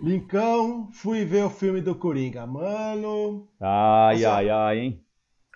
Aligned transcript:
Lincão, 0.02 0.90
fui 0.92 1.26
ver 1.26 1.44
o 1.44 1.50
filme 1.50 1.82
do 1.82 1.96
Coringa. 1.96 2.46
Mano. 2.46 3.48
Ai, 3.60 4.16
assim, 4.16 4.26
ai, 4.26 4.50
ai, 4.50 4.80
hein? 4.80 5.04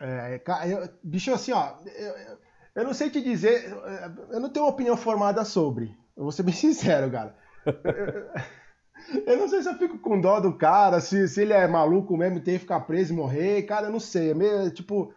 É, 0.02 0.42
eu, 0.66 0.90
bicho, 1.04 1.34
assim, 1.34 1.52
ó. 1.52 1.74
Eu, 1.86 2.38
eu, 2.76 2.84
não 2.84 2.94
sei 2.94 3.10
te 3.10 3.22
dizer. 3.22 3.72
Eu 4.32 4.40
não 4.40 4.50
tenho 4.50 4.66
uma 4.66 4.72
opinião 4.72 4.98
formada 4.98 5.46
sobre. 5.46 5.96
Eu 6.18 6.24
vou 6.24 6.32
ser 6.32 6.44
bem 6.44 6.54
sincero, 6.54 7.12
cara. 7.12 7.36
Eu, 7.66 9.24
eu 9.26 9.38
não 9.38 9.48
sei 9.48 9.62
se 9.62 9.70
eu 9.70 9.78
fico 9.78 10.00
com 10.00 10.20
dó 10.20 10.40
do 10.40 10.58
cara, 10.58 11.00
se, 11.00 11.28
se 11.28 11.42
ele 11.42 11.54
é 11.54 11.68
maluco 11.68 12.18
mesmo 12.18 12.38
e 12.38 12.42
tem 12.42 12.56
que 12.56 12.62
ficar 12.62 12.82
preso 12.82 13.14
e 13.14 13.16
morrer. 13.16 13.64
Cara, 13.64 13.88
eu 13.88 13.92
não 13.92 14.00
sei. 14.00 14.32
É 14.32 14.34
meio, 14.34 14.72
tipo. 14.72 15.14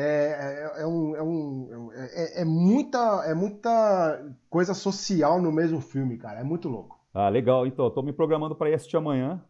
É, 0.00 0.76
é, 0.76 0.82
é, 0.82 0.86
um, 0.86 1.16
é, 1.16 1.22
um, 1.24 1.90
é, 1.92 2.42
é, 2.42 2.44
muita, 2.44 3.24
é 3.26 3.34
muita 3.34 4.32
coisa 4.48 4.72
social 4.72 5.42
no 5.42 5.50
mesmo 5.50 5.80
filme, 5.80 6.16
cara. 6.16 6.38
É 6.38 6.44
muito 6.44 6.68
louco. 6.68 7.04
Ah, 7.12 7.28
legal. 7.28 7.66
Então, 7.66 7.86
eu 7.86 7.90
tô 7.90 8.00
me 8.00 8.12
programando 8.12 8.54
para 8.54 8.70
ir 8.70 8.74
assistir 8.74 8.96
amanhã. 8.96 9.44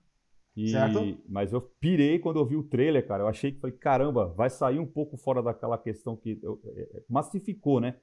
E... 0.56 0.70
Certo? 0.70 1.18
Mas 1.28 1.52
eu 1.52 1.60
pirei 1.60 2.18
quando 2.18 2.38
eu 2.38 2.46
vi 2.46 2.56
o 2.56 2.62
trailer, 2.62 3.06
cara. 3.06 3.24
Eu 3.24 3.28
achei 3.28 3.52
que 3.52 3.60
falei, 3.60 3.76
caramba, 3.76 4.28
vai 4.28 4.48
sair 4.48 4.78
um 4.78 4.86
pouco 4.86 5.18
fora 5.18 5.42
daquela 5.42 5.76
questão 5.76 6.16
que 6.16 6.40
eu, 6.42 6.58
é, 6.64 6.80
é, 6.80 7.02
massificou, 7.10 7.78
né? 7.78 7.96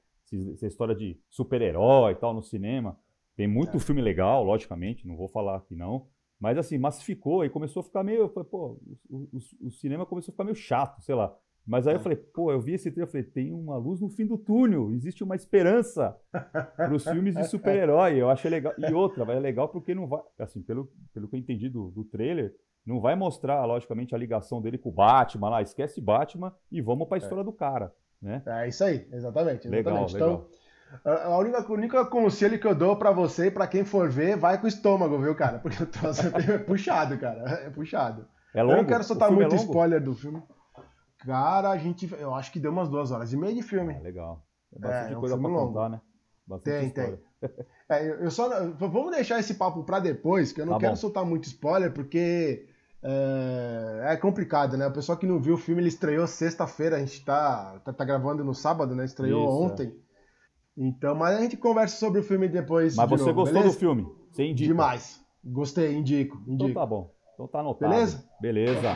Essa 0.54 0.68
história 0.68 0.94
de 0.94 1.20
super-herói 1.28 2.12
e 2.12 2.16
tal 2.16 2.32
no 2.32 2.44
cinema. 2.44 2.96
Tem 3.36 3.48
muito 3.48 3.78
é. 3.78 3.80
filme 3.80 4.02
legal, 4.02 4.44
logicamente, 4.44 5.08
não 5.08 5.18
vou 5.18 5.28
falar 5.30 5.62
que 5.62 5.76
não. 5.76 6.08
Mas 6.40 6.60
assim, 6.60 6.78
massificou 6.78 7.44
e 7.44 7.50
começou 7.50 7.80
a 7.80 7.84
ficar 7.84 8.04
meio. 8.04 8.30
Pô, 8.30 8.80
o, 9.10 9.18
o, 9.34 9.68
o, 9.68 9.72
cinema 9.72 10.06
começou 10.06 10.32
a 10.32 10.34
ficar 10.34 10.44
meio 10.44 10.56
chato, 10.56 11.02
sei 11.02 11.16
lá. 11.16 11.36
Mas 11.68 11.88
aí 11.88 11.96
eu 11.96 12.00
é. 12.00 12.04
falei, 12.04 12.18
pô, 12.18 12.52
eu 12.52 12.62
vi 12.62 12.74
esse 12.74 12.92
trailer, 12.92 13.08
eu 13.08 13.12
falei, 13.12 13.26
tem 13.26 13.52
uma 13.52 13.76
luz 13.78 14.00
no 14.00 14.10
fim 14.10 14.26
do 14.26 14.38
túnel, 14.38 14.94
existe 14.94 15.24
uma 15.24 15.36
esperança 15.36 16.16
para 16.32 16.94
os 16.94 17.04
filmes 17.10 17.36
de 17.36 17.44
super-herói. 17.46 18.22
Eu 18.22 18.30
achei 18.30 18.52
legal. 18.52 18.74
E 18.78 18.94
outra, 18.94 19.26
vai 19.26 19.38
é 19.38 19.40
legal 19.40 19.70
porque 19.70 19.96
não 19.96 20.08
vai, 20.08 20.22
assim, 20.38 20.62
pelo, 20.62 20.92
pelo 21.14 21.28
que 21.28 21.36
eu 21.36 21.40
entendi 21.40 21.68
do, 21.68 21.90
do 21.90 22.04
trailer, 22.04 22.54
não 22.86 23.02
vai 23.02 23.16
mostrar, 23.16 23.66
logicamente, 23.66 24.14
a 24.14 24.18
ligação 24.18 24.62
dele 24.62 24.78
com 24.78 24.90
o 24.90 24.94
Batman 24.94 25.50
lá, 25.50 25.62
esquece 25.62 26.00
Batman 26.00 26.54
e 26.72 26.82
vamos 26.82 27.08
para 27.08 27.18
a 27.18 27.20
história 27.20 27.42
é. 27.42 27.46
do 27.46 27.52
cara, 27.52 27.92
né? 28.22 28.44
É 28.46 28.68
isso 28.68 28.84
aí, 28.84 29.08
exatamente. 29.12 29.68
exatamente. 29.68 29.70
Legal, 29.70 30.06
então, 30.08 30.28
legal. 30.28 30.50
A 31.04 31.38
única, 31.40 31.74
única 31.74 32.06
conselho 32.06 32.60
que 32.60 32.68
eu 32.68 32.76
dou 32.76 32.96
para 32.96 33.12
você 33.12 33.48
e 33.48 33.52
para 33.52 33.68
quem 33.68 33.84
for 33.84 34.10
ver, 34.10 34.38
vai 34.38 34.60
com 34.60 34.66
o 34.66 34.68
estômago, 34.68 35.18
viu, 35.20 35.36
cara? 35.36 35.58
Porque 35.58 35.82
o 35.84 35.88
troço 35.88 36.22
é 36.28 36.58
puxado, 36.60 37.18
cara. 37.18 37.42
É 37.66 37.70
puxado. 37.72 38.28
É 38.54 38.62
longo? 38.62 38.74
Eu 38.74 38.78
não 38.78 38.86
quero 38.86 39.04
soltar 39.04 39.32
muito 39.32 39.56
é 39.56 39.58
spoiler 39.58 40.02
do 40.02 40.14
filme. 40.14 40.42
Cara, 41.26 41.72
a 41.72 41.78
gente. 41.78 42.12
Eu 42.20 42.34
acho 42.34 42.52
que 42.52 42.60
deu 42.60 42.72
umas 42.72 42.88
duas 42.88 43.12
horas 43.12 43.34
e 43.34 43.38
meia 43.38 43.54
de 43.54 43.64
filme. 43.64 43.94
É, 43.94 44.00
legal. 44.00 44.46
É 44.74 44.80
bastante 44.80 45.14
é, 45.14 45.18
um 45.18 45.20
coisa 45.20 45.38
pra 45.38 45.48
longo. 45.48 45.68
contar, 45.68 45.90
né? 45.90 46.02
Bastante 46.46 46.74
tem, 46.74 46.88
história. 46.88 47.20
tem. 47.42 47.50
É, 47.88 48.26
eu 48.26 48.32
só. 48.32 48.50
Vamos 48.72 49.12
deixar 49.12 49.40
esse 49.40 49.54
papo 49.54 49.84
pra 49.84 50.00
depois, 50.00 50.52
que 50.52 50.60
eu 50.60 50.66
não 50.66 50.74
tá 50.74 50.80
quero 50.80 50.94
bom. 50.94 50.98
soltar 50.98 51.26
muito 51.26 51.44
spoiler, 51.46 51.92
porque. 51.92 52.68
É, 53.04 54.14
é, 54.14 54.18
complicado, 54.18 54.76
né? 54.76 54.88
O 54.88 54.92
pessoal 54.92 55.16
que 55.16 55.28
não 55.28 55.40
viu 55.40 55.54
o 55.54 55.58
filme, 55.60 55.80
ele 55.80 55.90
estreou 55.90 56.26
sexta-feira, 56.26 56.96
a 56.96 57.00
gente 57.00 57.24
tá, 57.24 57.80
tá, 57.86 57.94
tá, 57.94 58.04
gravando 58.04 58.44
no 58.44 58.56
sábado, 58.56 58.96
né? 58.96 59.06
Estreou 59.06 59.44
Isso, 59.44 59.62
ontem. 59.62 59.88
É. 59.90 60.06
Então, 60.76 61.14
mas 61.14 61.38
a 61.38 61.42
gente 61.42 61.56
conversa 61.56 61.98
sobre 61.98 62.22
o 62.22 62.24
filme 62.24 62.48
depois. 62.48 62.96
Mas 62.96 63.08
de 63.08 63.18
você 63.18 63.26
novo, 63.26 63.42
gostou 63.42 63.60
beleza? 63.60 63.76
do 63.76 63.80
filme? 63.80 64.08
Você 64.32 64.46
indica? 64.46 64.68
Demais. 64.68 65.24
Gostei, 65.44 65.96
indico. 65.96 66.38
indico. 66.48 66.72
Então 66.72 66.74
tá 66.74 66.86
bom. 66.86 67.14
Então 67.36 67.48
tá 67.48 67.60
anotado. 67.60 67.92
Beleza? 67.92 68.28
Beleza. 68.42 68.90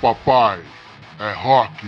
Papai 0.00 0.62
é 1.18 1.32
rock. 1.32 1.86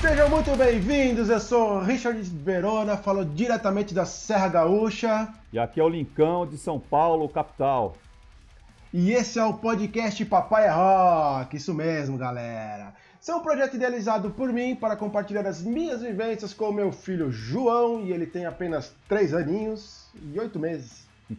Sejam 0.00 0.28
muito 0.28 0.54
bem-vindos, 0.56 1.30
eu 1.30 1.40
sou 1.40 1.80
Richard 1.80 2.20
Verona, 2.20 2.96
falo 2.96 3.24
diretamente 3.24 3.94
da 3.94 4.04
Serra 4.04 4.48
Gaúcha. 4.48 5.28
E 5.52 5.58
aqui 5.58 5.80
é 5.80 5.82
o 5.82 5.88
Lincão 5.88 6.46
de 6.46 6.58
São 6.58 6.78
Paulo, 6.78 7.28
capital. 7.28 7.96
E 8.92 9.12
esse 9.12 9.38
é 9.38 9.44
o 9.44 9.54
podcast 9.54 10.24
Papai 10.26 10.66
é 10.66 10.70
Rock, 10.70 11.56
isso 11.56 11.74
mesmo, 11.74 12.16
galera. 12.18 12.94
É 13.28 13.34
um 13.34 13.40
projeto 13.40 13.74
idealizado 13.74 14.30
por 14.30 14.52
mim 14.52 14.76
para 14.76 14.94
compartilhar 14.94 15.44
as 15.48 15.60
minhas 15.60 16.00
vivências 16.00 16.54
com 16.54 16.68
o 16.68 16.72
meu 16.72 16.92
filho 16.92 17.32
João, 17.32 18.00
e 18.02 18.12
ele 18.12 18.24
tem 18.24 18.46
apenas 18.46 18.94
3 19.08 19.34
aninhos 19.34 20.06
e 20.32 20.38
8 20.38 20.58
meses. 20.58 21.06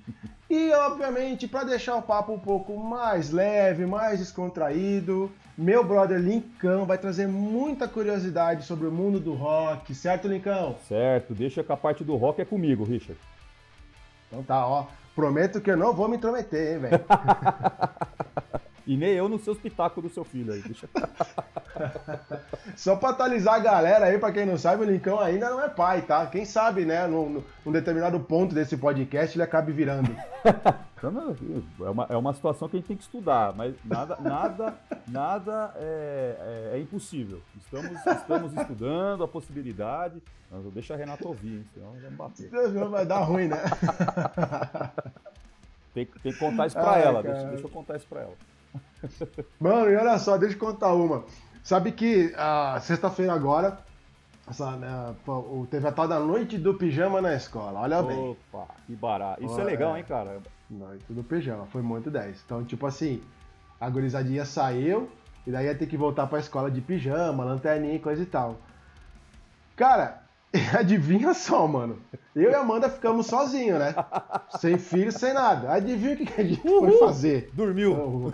E, 0.49 0.71
obviamente, 0.71 1.45
para 1.45 1.65
deixar 1.65 1.97
o 1.97 2.01
papo 2.01 2.31
um 2.31 2.39
pouco 2.39 2.77
mais 2.77 3.31
leve, 3.31 3.85
mais 3.85 4.19
descontraído, 4.19 5.29
meu 5.57 5.83
brother 5.83 6.17
Lincão 6.17 6.85
vai 6.85 6.97
trazer 6.97 7.27
muita 7.27 7.85
curiosidade 7.85 8.63
sobre 8.63 8.87
o 8.87 8.91
mundo 8.91 9.19
do 9.19 9.33
rock, 9.33 9.93
certo, 9.93 10.25
Lincão? 10.25 10.77
Certo, 10.87 11.33
deixa 11.33 11.65
que 11.65 11.71
a 11.73 11.75
parte 11.75 12.01
do 12.01 12.15
rock 12.15 12.41
é 12.41 12.45
comigo, 12.45 12.85
Richard. 12.85 13.19
Então 14.27 14.41
tá, 14.41 14.65
ó. 14.65 14.85
Prometo 15.13 15.59
que 15.59 15.69
eu 15.69 15.75
não 15.75 15.93
vou 15.93 16.07
me 16.07 16.15
intrometer, 16.15 16.75
hein, 16.75 16.79
velho. 16.79 17.03
E 18.87 18.95
nem 18.95 19.09
eu 19.09 19.27
no 19.27 19.37
seu 19.37 19.51
espetáculo 19.51 20.07
do 20.07 20.13
seu 20.13 20.23
filho 20.23 20.53
aí. 20.53 20.61
Deixa... 20.61 20.87
Só 22.77 22.95
pra 22.95 23.09
atualizar 23.09 23.55
a 23.55 23.59
galera 23.59 24.05
aí, 24.05 24.17
pra 24.17 24.31
quem 24.31 24.45
não 24.45 24.57
sabe, 24.57 24.83
o 24.83 24.89
Lincão 24.89 25.19
ainda 25.19 25.49
não 25.49 25.61
é 25.61 25.67
pai, 25.67 26.03
tá? 26.03 26.25
Quem 26.27 26.45
sabe, 26.45 26.85
né, 26.85 27.05
num, 27.05 27.43
num 27.65 27.71
determinado 27.71 28.17
ponto 28.21 28.55
desse 28.55 28.77
podcast 28.77 29.35
ele 29.35 29.43
acabe 29.43 29.73
virando. 29.73 30.09
é, 31.85 31.89
uma, 31.89 32.07
é 32.09 32.15
uma 32.15 32.33
situação 32.33 32.69
que 32.69 32.77
a 32.77 32.79
gente 32.79 32.87
tem 32.87 32.95
que 32.95 33.03
estudar, 33.03 33.53
mas 33.53 33.75
nada, 33.83 34.15
nada, 34.21 34.73
nada 35.05 35.73
é, 35.75 36.69
é, 36.71 36.77
é 36.77 36.79
impossível. 36.79 37.41
Estamos, 37.57 38.05
estamos 38.05 38.53
estudando 38.53 39.21
a 39.21 39.27
possibilidade. 39.27 40.23
deixa 40.73 40.93
a 40.93 40.97
Renata 40.97 41.27
ouvir, 41.27 41.57
hein, 41.57 41.65
senão 41.73 41.91
vai 41.91 42.11
bater. 42.11 42.49
Vai 42.89 43.05
dar 43.05 43.19
ruim, 43.19 43.49
né? 43.49 43.57
tem, 45.93 46.05
tem 46.05 46.31
que 46.31 46.39
contar 46.39 46.67
isso 46.67 46.77
pra 46.77 46.91
Ai, 46.91 47.03
ela, 47.03 47.21
deixa, 47.21 47.43
deixa 47.47 47.65
eu 47.65 47.69
contar 47.69 47.97
isso 47.97 48.07
pra 48.07 48.21
ela. 48.21 48.33
Mano, 49.59 49.89
e 49.89 49.95
olha 49.95 50.17
só, 50.17 50.37
deixa 50.37 50.55
eu 50.55 50.59
contar 50.59 50.93
uma. 50.93 51.23
Sabe 51.63 51.91
que 51.91 52.33
a 52.37 52.79
sexta-feira 52.79 53.33
agora 53.33 53.79
essa, 54.49 54.71
né, 54.77 55.13
teve 55.69 55.87
a 55.87 55.91
tal 55.91 56.07
da 56.07 56.19
noite 56.19 56.57
do 56.57 56.73
pijama 56.73 57.21
na 57.21 57.35
escola, 57.35 57.81
olha 57.81 57.99
Opa, 57.99 58.07
bem. 58.07 58.37
Opa, 58.51 58.67
que 58.85 58.95
barato. 58.95 59.43
Isso 59.43 59.59
é 59.59 59.63
legal, 59.63 59.97
hein, 59.97 60.05
cara? 60.07 60.39
Noite 60.69 61.03
do 61.09 61.21
pijama, 61.21 61.65
foi 61.65 61.81
muito 61.81 62.09
10. 62.09 62.43
Então, 62.45 62.63
tipo 62.63 62.85
assim, 62.87 63.21
a 63.79 63.89
gurizadinha 63.89 64.45
saiu 64.45 65.09
e 65.45 65.51
daí 65.51 65.65
ia 65.65 65.75
ter 65.75 65.85
que 65.85 65.97
voltar 65.97 66.27
pra 66.27 66.39
escola 66.39 66.71
de 66.71 66.79
pijama, 66.79 67.43
lanterninha 67.43 67.95
e 67.95 67.99
coisa 67.99 68.23
e 68.23 68.25
tal. 68.25 68.55
Cara, 69.75 70.23
adivinha 70.79 71.33
só, 71.33 71.67
mano. 71.67 72.01
Eu 72.33 72.51
e 72.51 72.55
a 72.55 72.61
Amanda 72.61 72.89
ficamos 72.89 73.27
sozinhos, 73.27 73.79
né? 73.79 73.93
sem 74.59 74.77
filho, 74.77 75.11
sem 75.11 75.33
nada. 75.33 75.73
Adivinha 75.73 76.13
o 76.13 76.17
que 76.17 76.41
a 76.41 76.43
gente 76.45 76.65
Uhul. 76.65 76.87
foi 76.87 76.99
fazer? 76.99 77.51
Dormiu. 77.53 78.33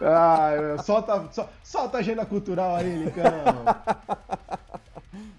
Ah, 0.00 0.76
solta, 0.84 1.48
solta 1.62 1.96
a 1.96 2.00
agenda 2.00 2.26
cultural 2.26 2.76
aí, 2.76 3.04
Licão. 3.04 3.22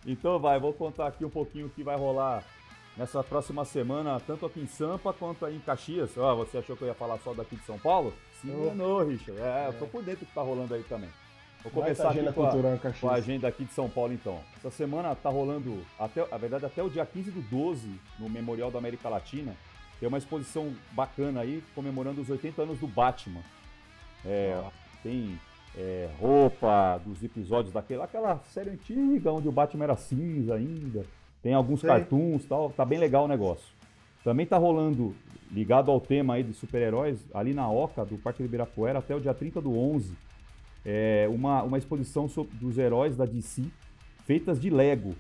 então 0.06 0.40
vai, 0.40 0.60
vou 0.60 0.74
contar 0.74 1.08
aqui 1.08 1.24
um 1.24 1.30
pouquinho 1.30 1.68
o 1.68 1.70
que 1.70 1.84
vai 1.84 1.96
rolar 1.96 2.44
nessa 2.98 3.24
próxima 3.24 3.64
semana, 3.64 4.20
tanto 4.20 4.46
aqui 4.46 4.60
em 4.60 4.68
Sampa 4.68 5.14
quanto 5.14 5.46
aí 5.46 5.56
em 5.56 5.60
Caxias. 5.60 6.18
Ah, 6.18 6.34
você 6.34 6.58
achou 6.58 6.76
que 6.76 6.82
eu 6.82 6.88
ia 6.88 6.96
falar 6.96 7.20
só 7.20 7.34
daqui 7.34 7.56
de 7.56 7.64
São 7.64 7.78
Paulo? 7.78 8.14
Se 8.42 8.48
enganou, 8.48 9.06
Richard. 9.06 9.40
É, 9.40 9.66
é, 9.66 9.68
eu 9.68 9.74
tô 9.74 9.86
por 9.86 10.04
dentro 10.04 10.26
do 10.26 10.28
que 10.28 10.34
tá 10.34 10.42
rolando 10.42 10.74
aí 10.74 10.84
também. 10.84 11.10
Vou 11.64 11.72
começar 11.72 12.12
aqui 12.12 12.24
com 12.34 12.46
a, 12.46 12.78
com 13.00 13.10
a, 13.10 13.14
agenda 13.14 13.48
aqui 13.48 13.66
de 13.66 13.74
São 13.74 13.90
Paulo, 13.90 14.14
então. 14.14 14.40
Essa 14.58 14.72
semana 14.72 15.14
tá 15.16 15.30
rolando, 15.30 15.84
até, 16.00 16.26
a 16.32 16.38
verdade, 16.38 16.66
até 16.66 16.82
o 16.82 16.90
dia 16.90 17.06
15 17.06 17.32
do 17.32 17.42
12, 17.42 18.00
no 18.20 18.30
Memorial 18.30 18.72
da 18.72 18.78
América 18.78 19.10
Latina. 19.10 19.56
Tem 20.00 20.08
uma 20.08 20.18
exposição 20.18 20.74
bacana 20.92 21.42
aí, 21.42 21.64
comemorando 21.74 22.22
os 22.22 22.30
80 22.30 22.62
anos 22.62 22.80
do 22.80 22.88
Batman. 22.88 23.42
É, 24.26 24.62
tem 25.04 25.40
é, 25.78 26.10
roupa 26.20 26.98
dos 27.06 27.24
episódios 27.24 27.74
daquela 27.74 28.06
aquela 28.06 28.40
série 28.46 28.72
antiga 28.72 29.32
onde 29.32 29.48
o 29.48 29.52
Batman 29.52 29.86
era 29.86 29.96
cinza 29.96 30.56
ainda. 30.56 31.06
Tem 31.42 31.54
alguns 31.54 31.82
cartoons 31.82 32.46
tal. 32.46 32.72
Tá 32.72 32.84
bem 32.84 33.00
legal 33.00 33.26
o 33.26 33.28
negócio. 33.28 33.78
Também 34.24 34.46
tá 34.46 34.58
rolando, 34.58 35.16
ligado 35.52 35.90
ao 35.90 36.02
tema 36.02 36.34
aí 36.34 36.44
de 36.44 36.54
super-heróis, 36.54 37.26
ali 37.34 37.54
na 37.54 37.70
Oca, 37.70 38.04
do 38.04 38.18
Parque 38.18 38.44
do 38.44 38.46
Ibirapuera, 38.46 39.00
até 39.00 39.16
o 39.16 39.22
dia 39.22 39.34
30 39.34 39.62
do 39.62 39.78
11, 39.78 40.14
é 40.86 41.28
uma, 41.30 41.64
uma 41.64 41.78
exposição 41.78 42.28
sobre, 42.28 42.56
dos 42.58 42.78
heróis 42.78 43.16
da 43.16 43.26
DC, 43.26 43.64
feitas 44.26 44.60
de 44.60 44.70
Lego. 44.70 45.16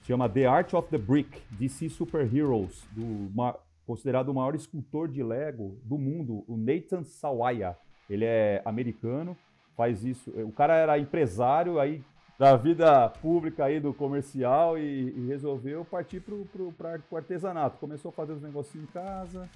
Se 0.00 0.08
chama 0.08 0.28
The 0.28 0.46
Art 0.46 0.74
of 0.74 0.88
the 0.88 0.98
Brick, 0.98 1.40
DC 1.50 1.88
Super 1.88 2.32
Heroes, 2.32 2.84
do, 2.92 3.04
uma, 3.32 3.56
considerado 3.84 4.28
o 4.28 4.34
maior 4.34 4.54
escultor 4.54 5.08
de 5.08 5.22
Lego 5.22 5.80
do 5.82 5.98
mundo, 5.98 6.44
o 6.46 6.56
Nathan 6.56 7.02
Sawaya. 7.02 7.76
Ele 8.08 8.24
é 8.24 8.62
americano, 8.64 9.36
faz 9.76 10.04
isso. 10.04 10.30
O 10.30 10.52
cara 10.52 10.74
era 10.74 10.98
empresário, 10.98 11.78
aí 11.78 12.02
da 12.38 12.54
vida 12.54 13.08
pública 13.08 13.64
aí 13.64 13.80
do 13.80 13.94
comercial 13.94 14.78
e, 14.78 15.14
e 15.16 15.26
resolveu 15.26 15.84
partir 15.84 16.20
para 16.20 16.34
o 16.34 17.16
artesanato. 17.16 17.78
Começou 17.78 18.10
a 18.10 18.12
fazer 18.12 18.32
os 18.32 18.42
negocinhos 18.42 18.86
em 18.88 18.92
casa 18.92 19.48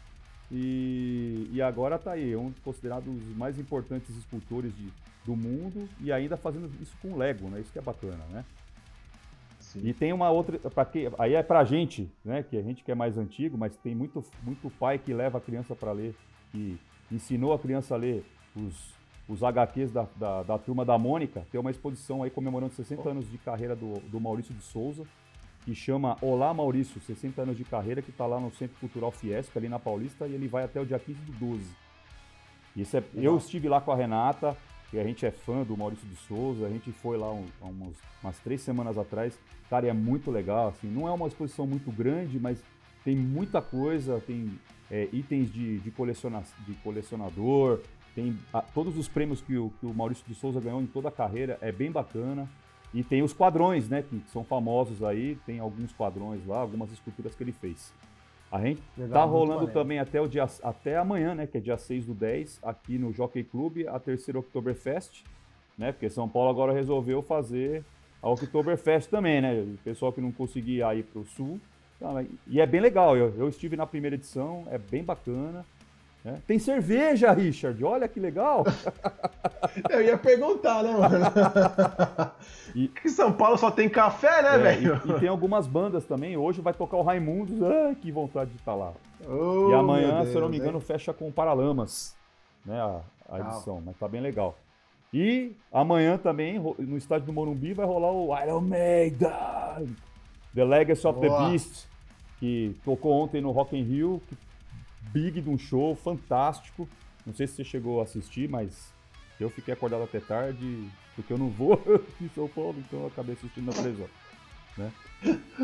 e, 0.51 1.49
e 1.53 1.63
agora 1.63 1.97
está 1.97 2.13
aí, 2.13 2.35
um 2.35 2.53
considerado 2.65 3.09
os 3.09 3.37
mais 3.37 3.59
importantes 3.59 4.17
escultores 4.17 4.75
de, 4.75 4.89
do 5.25 5.37
mundo 5.37 5.89
e 6.01 6.11
ainda 6.11 6.37
fazendo 6.37 6.71
isso 6.81 6.97
com 7.03 7.17
Lego, 7.17 7.49
né? 7.49 7.61
Isso 7.61 7.73
que 7.73 7.79
é 7.79 7.83
bacana, 7.83 8.25
né? 8.31 8.45
Sim. 9.61 9.83
E 9.85 9.93
tem 9.93 10.13
uma 10.13 10.31
outra, 10.31 10.59
para 10.59 10.85
que 10.85 11.09
aí 11.19 11.35
é 11.35 11.43
pra 11.43 11.63
gente, 11.63 12.11
né, 12.25 12.43
que 12.43 12.57
a 12.57 12.63
gente 12.63 12.83
que 12.83 12.91
é 12.91 12.95
mais 12.95 13.17
antigo, 13.17 13.57
mas 13.57 13.77
tem 13.77 13.95
muito 13.95 14.25
muito 14.43 14.69
pai 14.71 14.99
que 14.99 15.13
leva 15.13 15.39
a 15.39 15.41
criança 15.41 15.77
para 15.77 15.93
ler, 15.93 16.15
que 16.51 16.77
ensinou 17.13 17.53
a 17.53 17.59
criança 17.59 17.95
a 17.95 17.99
ler 17.99 18.25
os 18.57 19.01
os 19.31 19.45
HQs 19.45 19.93
da, 19.93 20.09
da, 20.17 20.43
da, 20.43 20.59
turma 20.59 20.85
da 20.85 20.99
Mônica, 20.99 21.47
tem 21.53 21.61
uma 21.61 21.71
exposição 21.71 22.25
aí 22.25 22.31
comemorando 22.31 22.75
60 22.75 23.11
anos 23.11 23.31
de 23.31 23.39
carreira 23.39 23.77
do, 23.77 24.01
do 24.11 24.19
Maurício 24.19 24.53
de 24.53 24.61
Souza, 24.61 25.05
que 25.65 25.73
chama 25.73 26.17
Olá 26.21 26.53
Maurício, 26.53 27.01
60 27.01 27.43
anos 27.43 27.57
de 27.57 27.63
carreira, 27.63 28.03
que 28.03 28.11
está 28.11 28.27
lá 28.27 28.41
no 28.41 28.53
Centro 28.53 28.77
Cultural 28.81 29.13
Fiesp, 29.13 29.57
ali 29.57 29.69
na 29.69 29.79
Paulista, 29.79 30.27
e 30.27 30.35
ele 30.35 30.49
vai 30.49 30.65
até 30.65 30.81
o 30.81 30.87
dia 30.87 30.99
15 30.99 31.21
do 31.21 31.33
12. 31.33 31.65
Isso 32.75 32.97
é, 32.97 33.05
eu 33.15 33.37
estive 33.37 33.69
lá 33.69 33.81
com 33.81 33.93
a 33.93 33.97
Renata, 33.97 34.57
que 34.91 34.99
a 34.99 35.05
gente 35.05 35.25
é 35.25 35.31
fã 35.31 35.63
do 35.63 35.77
Maurício 35.77 36.09
de 36.09 36.17
Souza, 36.17 36.67
a 36.67 36.69
gente 36.69 36.91
foi 36.91 37.17
lá 37.17 37.31
um, 37.31 37.47
umas, 37.63 37.95
umas 38.23 38.39
três 38.41 38.61
semanas 38.63 38.99
atrás. 38.99 39.39
Cara, 39.69 39.87
é 39.87 39.93
muito 39.93 40.33
legal, 40.33 40.69
assim, 40.69 40.89
não 40.89 41.07
é 41.07 41.13
uma 41.13 41.29
exposição 41.29 41.69
muito 41.69 41.93
grande, 41.93 42.41
mas 42.41 42.61
tem 43.05 43.15
muita 43.15 43.63
coisa, 43.63 44.21
tem 44.27 44.59
é, 44.91 45.09
itens 45.13 45.53
de, 45.53 45.79
de, 45.79 45.91
coleciona, 45.93 46.43
de 46.67 46.75
colecionador, 46.75 47.81
tem 48.21 48.39
a, 48.53 48.61
todos 48.61 48.99
os 48.99 49.09
prêmios 49.09 49.41
que 49.41 49.57
o, 49.57 49.73
que 49.81 49.87
o 49.87 49.95
Maurício 49.95 50.25
de 50.27 50.35
Souza 50.35 50.61
ganhou 50.61 50.83
em 50.83 50.87
toda 50.87 51.09
a 51.09 51.13
carreira, 51.13 51.59
é 51.63 51.73
bem 51.73 51.91
bacana. 51.91 52.47
E 52.93 53.03
tem 53.03 53.23
os 53.23 53.33
quadrões, 53.33 53.89
né, 53.89 54.03
que 54.03 54.21
são 54.33 54.45
famosos 54.45 55.03
aí, 55.03 55.39
tem 55.47 55.61
alguns 55.61 55.93
quadrões 55.93 56.45
lá, 56.47 56.59
algumas 56.59 56.93
esculturas 56.93 57.35
que 57.35 57.43
ele 57.43 57.53
fez. 57.53 57.93
A 58.51 58.61
gente 58.61 58.83
Legal, 58.99 59.13
tá 59.13 59.25
rolando 59.25 59.69
também 59.69 60.01
até 60.01 60.21
o 60.21 60.27
dia 60.27 60.45
até 60.63 60.97
amanhã, 60.97 61.35
né, 61.35 61.47
que 61.47 61.57
é 61.57 61.61
dia 61.61 61.79
6 61.79 62.07
do 62.07 62.15
10, 62.15 62.59
aqui 62.65 62.99
no 62.99 63.13
Jockey 63.13 63.45
Club, 63.45 63.87
a 63.89 63.99
terceira 64.01 64.41
Oktoberfest, 64.41 65.23
né? 65.79 65.93
Porque 65.93 66.11
São 66.11 66.29
Paulo 66.29 66.51
agora 66.51 66.73
resolveu 66.73 67.23
fazer 67.23 67.85
a 68.21 68.29
Oktoberfest 68.29 69.09
também, 69.09 69.41
né? 69.41 69.63
O 69.63 69.79
pessoal 69.85 70.13
que 70.13 70.21
não 70.21 70.33
conseguia 70.33 70.93
ir 70.97 71.05
para 71.05 71.21
o 71.21 71.25
sul. 71.25 71.61
E 72.49 72.61
é 72.61 72.67
bem 72.67 72.81
legal, 72.81 73.17
eu, 73.17 73.33
eu 73.39 73.49
estive 73.49 73.77
na 73.77 73.87
primeira 73.87 74.17
edição, 74.17 74.67
é 74.69 74.79
bem 74.79 75.05
bacana. 75.05 75.65
É. 76.25 76.35
Tem 76.47 76.59
cerveja, 76.59 77.33
Richard. 77.33 77.83
Olha 77.83 78.07
que 78.07 78.21
legal. 78.21 78.65
Eu 79.89 80.03
ia 80.03 80.19
perguntar, 80.19 80.83
né, 80.83 80.93
mano? 80.93 82.33
E 82.75 82.89
que 82.89 83.09
São 83.09 83.33
Paulo 83.33 83.57
só 83.57 83.71
tem 83.71 83.89
café, 83.89 84.43
né, 84.43 84.55
é, 84.55 84.59
velho? 84.59 85.01
E, 85.05 85.11
e, 85.11 85.21
tem 85.21 85.29
algumas 85.29 85.67
bandas 85.67 86.05
também. 86.05 86.37
Hoje 86.37 86.61
vai 86.61 86.75
tocar 86.75 86.99
o 86.99 87.03
Raimundos. 87.03 87.61
Ah, 87.63 87.95
que 87.95 88.13
vontade 88.13 88.51
de 88.51 88.57
estar 88.57 88.73
tá 88.73 88.79
lá. 88.79 88.93
Oh, 89.27 89.71
e 89.71 89.75
amanhã, 89.75 90.17
Deus, 90.17 90.29
se 90.29 90.35
eu 90.35 90.41
não 90.43 90.49
me 90.49 90.59
engano, 90.59 90.79
né? 90.79 90.85
fecha 90.85 91.13
com 91.13 91.31
Paralamas, 91.33 92.17
né, 92.65 92.81
a, 92.81 93.01
a 93.29 93.41
edição. 93.41 93.83
Mas 93.85 93.97
tá 93.97 94.07
bem 94.07 94.21
legal. 94.21 94.57
E 95.13 95.53
amanhã 95.73 96.17
também, 96.17 96.59
no 96.59 96.97
estádio 96.97 97.27
do 97.27 97.33
Morumbi, 97.33 97.73
vai 97.73 97.87
rolar 97.87 98.13
o 98.13 98.37
Iron 98.45 98.61
Maiden, 98.61 99.97
The 100.55 100.65
Legacy 100.65 101.07
of 101.07 101.19
Boa. 101.19 101.39
the 101.39 101.51
Beast, 101.51 101.87
que 102.39 102.77
tocou 102.85 103.13
ontem 103.13 103.41
no 103.41 103.51
Rock 103.51 103.77
in 103.77 103.83
Rio, 103.83 104.23
que 104.29 104.37
big 105.13 105.41
de 105.41 105.49
um 105.51 105.59
show, 105.59 105.95
fantástico. 105.95 106.89
Não 107.27 107.35
sei 107.35 107.47
se 107.47 107.55
você 107.55 107.65
chegou 107.65 108.01
a 108.01 108.05
assistir, 108.05 108.49
mas 108.49 108.93
eu 109.39 109.51
fiquei 109.51 109.75
acordado 109.75 110.03
até 110.03 110.21
tarde, 110.21 110.89
porque 111.15 111.33
eu 111.33 111.39
não 111.39 111.49
vou 111.49 111.81
em 112.21 112.29
São 112.35 112.49
Paulo, 112.49 112.77
então 112.79 113.01
eu 113.01 113.07
acabei 113.07 113.35
assistindo 113.35 113.67
na 113.67 113.73
televisão. 113.73 114.09
Né? 114.77 114.91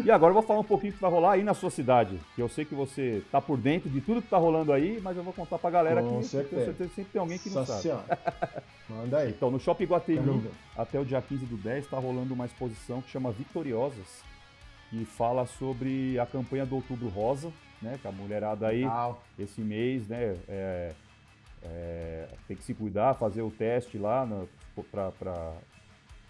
E 0.04 0.10
agora 0.10 0.30
eu 0.30 0.34
vou 0.34 0.42
falar 0.42 0.60
um 0.60 0.64
pouquinho 0.64 0.92
do 0.92 0.96
que 0.96 1.00
vai 1.00 1.10
rolar 1.10 1.32
aí 1.32 1.42
na 1.42 1.54
sua 1.54 1.70
cidade, 1.70 2.18
que 2.34 2.42
eu 2.42 2.48
sei 2.48 2.64
que 2.64 2.74
você 2.74 3.22
tá 3.32 3.40
por 3.40 3.56
dentro 3.56 3.88
de 3.88 4.00
tudo 4.00 4.20
que 4.20 4.28
tá 4.28 4.36
rolando 4.36 4.72
aí, 4.72 5.00
mas 5.00 5.16
eu 5.16 5.22
vou 5.22 5.32
contar 5.32 5.58
pra 5.58 5.70
galera 5.70 6.02
Com 6.02 6.18
que 6.18 6.26
certeza. 6.26 6.50
tenho 6.50 6.64
certeza 6.66 6.88
que 6.90 6.94
sempre 6.96 7.12
tem 7.12 7.20
alguém 7.20 7.38
que 7.38 7.48
não 7.48 7.64
sabe. 7.64 7.88
Manda 8.88 9.18
aí. 9.18 9.30
Então, 9.30 9.50
no 9.50 9.58
Shopping 9.58 9.84
Guatemi, 9.86 10.50
até 10.76 11.00
o 11.00 11.04
dia 11.04 11.22
15 11.22 11.46
do 11.46 11.56
10, 11.56 11.86
tá 11.86 11.98
rolando 11.98 12.34
uma 12.34 12.44
exposição 12.44 13.00
que 13.00 13.10
chama 13.10 13.32
Vitoriosas, 13.32 14.22
que 14.90 15.04
fala 15.04 15.46
sobre 15.46 16.18
a 16.18 16.26
campanha 16.26 16.66
do 16.66 16.74
Outubro 16.76 17.08
Rosa, 17.08 17.50
né? 17.80 17.98
Que 18.00 18.08
a 18.08 18.12
mulherada 18.12 18.68
aí, 18.68 18.82
Legal. 18.84 19.22
esse 19.38 19.60
mês, 19.60 20.06
né? 20.08 20.36
É, 20.48 20.94
é, 21.62 22.28
tem 22.46 22.56
que 22.56 22.62
se 22.62 22.74
cuidar, 22.74 23.14
fazer 23.14 23.42
o 23.42 23.50
teste 23.50 23.98
lá 23.98 24.26
para 24.90 25.52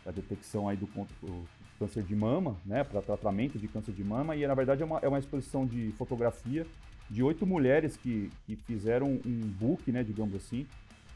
a 0.07 0.11
detecção 0.11 0.69
aí 0.69 0.77
do, 0.77 0.87
do, 0.87 1.49
câncer 1.79 2.03
de 2.03 2.17
mama, 2.17 2.57
né? 2.65 2.85
Para 2.85 3.03
tratamento 3.03 3.59
de 3.59 3.69
câncer 3.69 3.93
de 3.93 4.03
mama. 4.03 4.35
E 4.35 4.47
na 4.47 4.55
verdade 4.55 4.83
é 4.83 4.85
uma, 4.85 4.99
é 5.01 5.09
uma 5.09 5.19
exposição 5.19 5.67
de 5.67 5.93
fotografia 5.93 6.67
de 7.09 7.23
oito 7.23 7.47
mulheres 7.47 7.97
que, 7.97 8.31
que 8.47 8.57
fizeram 8.57 9.21
um 9.25 9.41
book, 9.59 9.91
né? 9.93 10.03
Digamos 10.03 10.35
assim. 10.35 10.67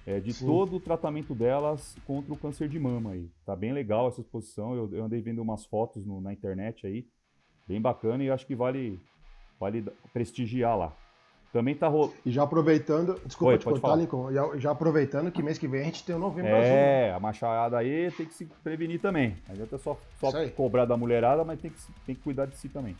É, 0.06 0.18
de 0.18 0.32
Sim. 0.32 0.46
todo 0.46 0.76
o 0.76 0.80
tratamento 0.80 1.34
delas 1.34 1.94
contra 2.06 2.32
o 2.32 2.36
câncer 2.36 2.68
de 2.68 2.78
mama 2.78 3.12
aí. 3.12 3.30
Tá 3.44 3.54
bem 3.54 3.72
legal 3.72 4.08
essa 4.08 4.20
exposição. 4.20 4.74
Eu, 4.74 4.90
eu 4.92 5.04
andei 5.04 5.20
vendo 5.20 5.42
umas 5.42 5.66
fotos 5.66 6.04
no, 6.06 6.20
na 6.20 6.32
internet 6.32 6.86
aí, 6.86 7.06
bem 7.68 7.80
bacana 7.80 8.24
e 8.24 8.30
acho 8.30 8.46
que 8.46 8.54
vale 8.54 8.98
Vale 9.60 9.84
prestigiar 10.12 10.76
lá. 10.76 10.92
Também 11.52 11.74
tá 11.74 11.86
rolando. 11.88 12.14
E 12.24 12.30
já 12.30 12.44
aproveitando, 12.44 13.20
desculpa 13.26 13.52
Oi, 13.52 13.58
te 13.58 13.64
cortar, 13.64 13.96
Lincoln, 13.96 14.32
já, 14.32 14.56
já, 14.56 14.70
aproveitando 14.70 15.30
que 15.30 15.42
mês 15.42 15.58
que 15.58 15.68
vem 15.68 15.82
a 15.82 15.84
gente 15.84 16.04
tem 16.04 16.14
o 16.14 16.18
um 16.18 16.20
novembro 16.20 16.50
é, 16.50 16.58
azul. 16.58 16.72
É, 16.72 17.12
a 17.12 17.20
machada 17.20 17.76
aí 17.76 18.10
tem 18.12 18.24
que 18.24 18.32
se 18.32 18.46
prevenir 18.64 19.00
também. 19.00 19.36
Não 19.46 19.54
adianta 19.54 19.76
só, 19.76 19.98
só 20.18 20.30
cobrar 20.50 20.86
da 20.86 20.96
mulherada, 20.96 21.44
mas 21.44 21.60
tem 21.60 21.70
que, 21.70 21.78
tem 22.06 22.14
que 22.14 22.22
cuidar 22.22 22.46
de 22.46 22.56
si 22.56 22.68
também. 22.68 22.96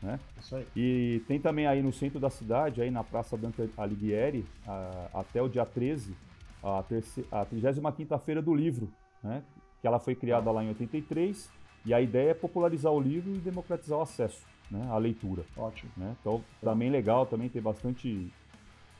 Né? 0.00 0.18
Isso 0.40 0.54
aí. 0.54 0.66
E 0.76 1.22
tem 1.26 1.40
também 1.40 1.66
aí 1.66 1.82
no 1.82 1.92
centro 1.92 2.20
da 2.20 2.30
cidade, 2.30 2.80
aí 2.80 2.90
na 2.90 3.02
Praça 3.02 3.36
Dante 3.36 3.68
Alighieri, 3.76 4.46
a, 4.66 5.08
até 5.12 5.42
o 5.42 5.48
dia 5.48 5.66
13, 5.66 6.14
a, 6.62 6.84
a 7.32 7.44
35 7.44 8.18
Feira 8.20 8.40
do 8.40 8.54
Livro, 8.54 8.88
né? 9.22 9.42
que 9.80 9.86
ela 9.88 9.98
foi 9.98 10.14
criada 10.14 10.52
lá 10.52 10.62
em 10.62 10.68
83, 10.68 11.50
e 11.84 11.92
a 11.92 12.00
ideia 12.00 12.30
é 12.30 12.34
popularizar 12.34 12.92
o 12.92 13.00
livro 13.00 13.34
e 13.34 13.38
democratizar 13.38 13.98
o 13.98 14.02
acesso 14.02 14.46
né, 14.70 14.86
a 14.90 14.96
leitura. 14.98 15.44
Ótimo. 15.56 15.90
Né? 15.96 16.14
Então, 16.20 16.42
também 16.60 16.90
legal, 16.90 17.26
também 17.26 17.48
tem 17.48 17.60
bastante 17.60 18.30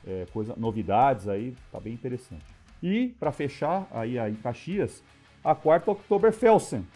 é, 0.07 0.27
coisa, 0.33 0.55
novidades 0.57 1.29
aí, 1.29 1.55
tá 1.71 1.81
bem 1.81 1.93
interessante. 1.93 2.45
E, 2.83 3.09
para 3.19 3.33
fechar, 3.33 3.87
aí, 3.91 4.19
aí 4.19 4.33
em 4.33 4.37
Caxias, 4.37 5.03
a 5.43 5.55
quarta 5.55 5.91
Oktoberfelsen, 5.91 6.87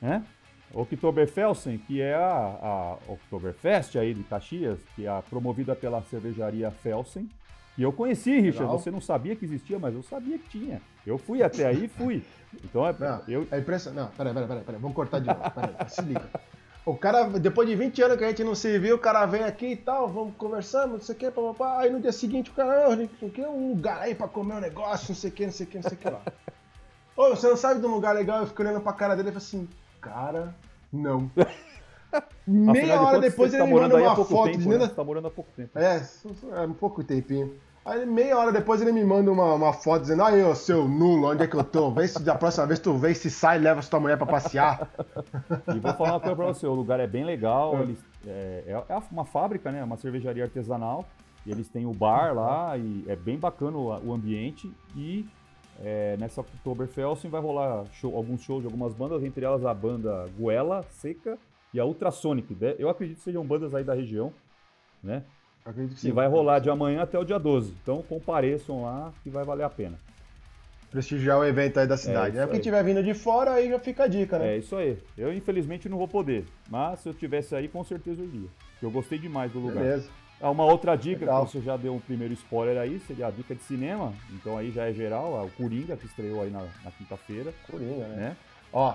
né? 0.00 0.24
Oktoberfelsen, 0.72 1.78
que 1.78 2.00
é 2.00 2.14
a, 2.14 2.58
a 2.62 3.12
Oktoberfest 3.12 3.96
aí 3.96 4.12
de 4.12 4.22
Caxias, 4.22 4.78
que 4.94 5.06
é 5.06 5.22
promovida 5.22 5.74
pela 5.74 6.02
cervejaria 6.02 6.70
Felsen, 6.70 7.28
e 7.78 7.82
eu 7.82 7.92
conheci, 7.92 8.32
Richard, 8.40 8.64
Legal. 8.64 8.78
você 8.78 8.90
não 8.90 9.00
sabia 9.00 9.36
que 9.36 9.44
existia, 9.44 9.78
mas 9.78 9.94
eu 9.94 10.02
sabia 10.02 10.36
que 10.36 10.48
tinha. 10.48 10.82
Eu 11.06 11.16
fui 11.16 11.44
até 11.44 11.64
aí 11.64 11.84
e 11.84 11.88
fui. 11.88 12.24
Então 12.64 12.84
é. 12.84 12.92
Não, 12.98 13.22
eu... 13.28 13.46
é 13.52 13.58
impressionante. 13.60 14.04
Não, 14.04 14.16
peraí, 14.16 14.34
peraí, 14.34 14.64
peraí, 14.64 14.80
vamos 14.80 14.96
cortar 14.96 15.20
de 15.20 15.28
novo. 15.28 15.48
Peraí, 15.48 15.88
se 15.88 16.02
liga. 16.02 16.28
O 16.88 16.96
cara, 16.96 17.24
depois 17.24 17.68
de 17.68 17.76
20 17.76 18.00
anos 18.00 18.16
que 18.16 18.24
a 18.24 18.28
gente 18.28 18.42
não 18.42 18.54
se 18.54 18.78
viu, 18.78 18.96
o 18.96 18.98
cara 18.98 19.26
vem 19.26 19.42
aqui 19.42 19.72
e 19.72 19.76
tal, 19.76 20.08
vamos 20.08 20.32
conversando, 20.38 20.92
não 20.92 21.00
sei 21.00 21.14
o 21.14 21.18
que, 21.18 21.30
papapá. 21.30 21.80
Aí 21.80 21.90
no 21.90 22.00
dia 22.00 22.12
seguinte 22.12 22.50
o 22.50 22.54
cara, 22.54 22.96
não 22.96 23.06
que, 23.06 23.42
um 23.42 23.68
lugar 23.74 24.00
aí 24.00 24.14
pra 24.14 24.26
comer 24.26 24.54
um 24.54 24.60
negócio, 24.60 25.10
não 25.10 25.14
sei 25.14 25.28
o 25.28 25.32
que, 25.34 25.44
não 25.44 25.52
sei 25.52 25.66
o 25.66 25.68
que, 25.68 25.76
não 25.76 25.82
sei 25.82 25.92
o 25.92 25.96
que 26.00 26.08
lá. 26.08 26.22
Ô, 27.14 27.28
você 27.28 27.46
não 27.46 27.58
sabe 27.58 27.80
de 27.80 27.86
um 27.86 27.92
lugar 27.92 28.14
legal? 28.14 28.40
Eu 28.40 28.46
fico 28.46 28.62
olhando 28.62 28.80
pra 28.80 28.94
cara 28.94 29.14
dele 29.14 29.28
e 29.28 29.32
falo 29.32 29.44
assim, 29.44 29.68
cara, 30.00 30.54
não. 30.90 31.30
Meia 32.46 33.02
hora 33.02 33.20
de 33.20 33.28
depois 33.28 33.52
ele 33.52 33.62
tá 33.62 33.68
me 33.68 33.74
manda 33.74 33.94
uma 33.94 34.16
foto. 34.24 34.52
Tempo, 34.52 34.70
né? 34.70 34.78
Você 34.78 34.94
tá 34.94 35.04
morando 35.04 35.28
há 35.28 35.30
pouco 35.30 35.50
tempo. 35.54 35.78
É, 35.78 36.02
é 36.54 36.60
um 36.62 36.72
pouco 36.72 37.04
tempinho. 37.04 37.54
Aí 37.84 38.04
meia 38.04 38.36
hora 38.36 38.52
depois 38.52 38.82
ele 38.82 38.92
me 38.92 39.02
manda 39.04 39.30
uma, 39.32 39.54
uma 39.54 39.72
foto 39.72 40.02
dizendo, 40.02 40.22
aí 40.22 40.42
ô 40.42 40.54
seu 40.54 40.86
nulo, 40.86 41.30
onde 41.30 41.44
é 41.44 41.46
que 41.46 41.56
eu 41.56 41.64
tô? 41.64 41.90
Vê 41.90 42.06
se 42.06 42.22
da 42.22 42.34
próxima 42.34 42.66
vez 42.66 42.78
tu 42.78 42.94
vem, 42.98 43.14
se 43.14 43.30
sai, 43.30 43.58
leva 43.58 43.80
sua 43.80 43.98
mulher 43.98 44.18
pra 44.18 44.26
passear. 44.26 44.88
E 45.74 45.78
vou 45.78 45.94
falar 45.94 46.12
uma 46.12 46.20
coisa 46.20 46.36
pra 46.36 46.46
você, 46.46 46.66
o 46.66 46.74
lugar 46.74 47.00
é 47.00 47.06
bem 47.06 47.24
legal, 47.24 47.78
é. 47.78 47.82
Eles, 47.82 47.98
é, 48.26 48.64
é, 48.88 49.02
uma 49.10 49.24
fábrica, 49.24 49.72
né? 49.72 49.82
Uma 49.82 49.96
cervejaria 49.96 50.44
artesanal. 50.44 51.06
E 51.46 51.50
eles 51.50 51.68
têm 51.68 51.86
o 51.86 51.92
bar 51.92 52.34
lá 52.34 52.76
e 52.76 53.04
é 53.08 53.16
bem 53.16 53.38
bacana 53.38 53.76
o, 53.76 54.08
o 54.08 54.12
ambiente. 54.12 54.70
E 54.94 55.26
é, 55.80 56.16
nessa 56.18 56.40
Oktoberfelsen 56.40 57.30
vai 57.30 57.40
rolar 57.40 57.84
show, 57.92 58.14
alguns 58.14 58.42
shows 58.42 58.60
de 58.60 58.66
algumas 58.66 58.92
bandas, 58.92 59.22
entre 59.22 59.44
elas 59.44 59.64
a 59.64 59.72
banda 59.72 60.26
Guela 60.38 60.82
Seca 60.90 61.38
e 61.72 61.80
a 61.80 61.84
Ultrasonic. 61.84 62.56
Eu 62.78 62.88
acredito 62.88 63.18
que 63.18 63.22
sejam 63.22 63.46
bandas 63.46 63.74
aí 63.74 63.84
da 63.84 63.94
região, 63.94 64.32
né? 65.02 65.22
Acredito 65.68 65.94
que 65.96 66.00
sim. 66.00 66.08
E 66.08 66.12
vai 66.12 66.26
rolar 66.26 66.60
de 66.60 66.70
amanhã 66.70 67.02
até 67.02 67.18
o 67.18 67.24
dia 67.24 67.38
12. 67.38 67.74
Então 67.82 68.02
compareçam 68.02 68.82
lá 68.82 69.12
que 69.22 69.28
vai 69.28 69.44
valer 69.44 69.64
a 69.64 69.70
pena. 69.70 69.98
Prestigiar 70.90 71.38
o 71.38 71.44
evento 71.44 71.78
aí 71.78 71.86
da 71.86 71.98
cidade. 71.98 72.38
É, 72.38 72.42
é 72.42 72.46
quem 72.46 72.60
tiver 72.60 72.82
vindo 72.82 73.02
de 73.02 73.12
fora, 73.12 73.52
aí 73.52 73.68
já 73.68 73.78
fica 73.78 74.04
a 74.04 74.06
dica, 74.06 74.38
né? 74.38 74.54
É 74.54 74.56
isso 74.56 74.74
aí. 74.74 74.96
Eu, 75.18 75.30
infelizmente, 75.30 75.86
não 75.86 75.98
vou 75.98 76.08
poder. 76.08 76.46
Mas 76.70 77.00
se 77.00 77.08
eu 77.10 77.12
tivesse 77.12 77.54
aí, 77.54 77.68
com 77.68 77.84
certeza 77.84 78.22
eu 78.22 78.26
iria. 78.26 78.48
Eu 78.82 78.90
gostei 78.90 79.18
demais 79.18 79.52
do 79.52 79.58
lugar. 79.58 79.84
Beleza. 79.84 80.08
Ah, 80.40 80.50
uma 80.50 80.64
outra 80.64 80.96
dica, 80.96 81.20
Legal. 81.20 81.44
que 81.44 81.52
você 81.52 81.60
já 81.60 81.76
deu 81.76 81.94
um 81.94 82.00
primeiro 82.00 82.32
spoiler 82.32 82.78
aí, 82.78 82.98
seria 83.00 83.26
a 83.26 83.30
dica 83.30 83.54
de 83.54 83.62
cinema. 83.64 84.14
Então 84.32 84.56
aí 84.56 84.70
já 84.70 84.88
é 84.88 84.92
geral, 84.94 85.38
é 85.38 85.44
o 85.44 85.50
Coringa, 85.50 85.96
que 85.96 86.06
estreou 86.06 86.42
aí 86.42 86.50
na, 86.50 86.62
na 86.82 86.90
quinta-feira. 86.96 87.52
Coringa, 87.70 88.06
né? 88.06 88.16
né? 88.16 88.36
Ó, 88.72 88.94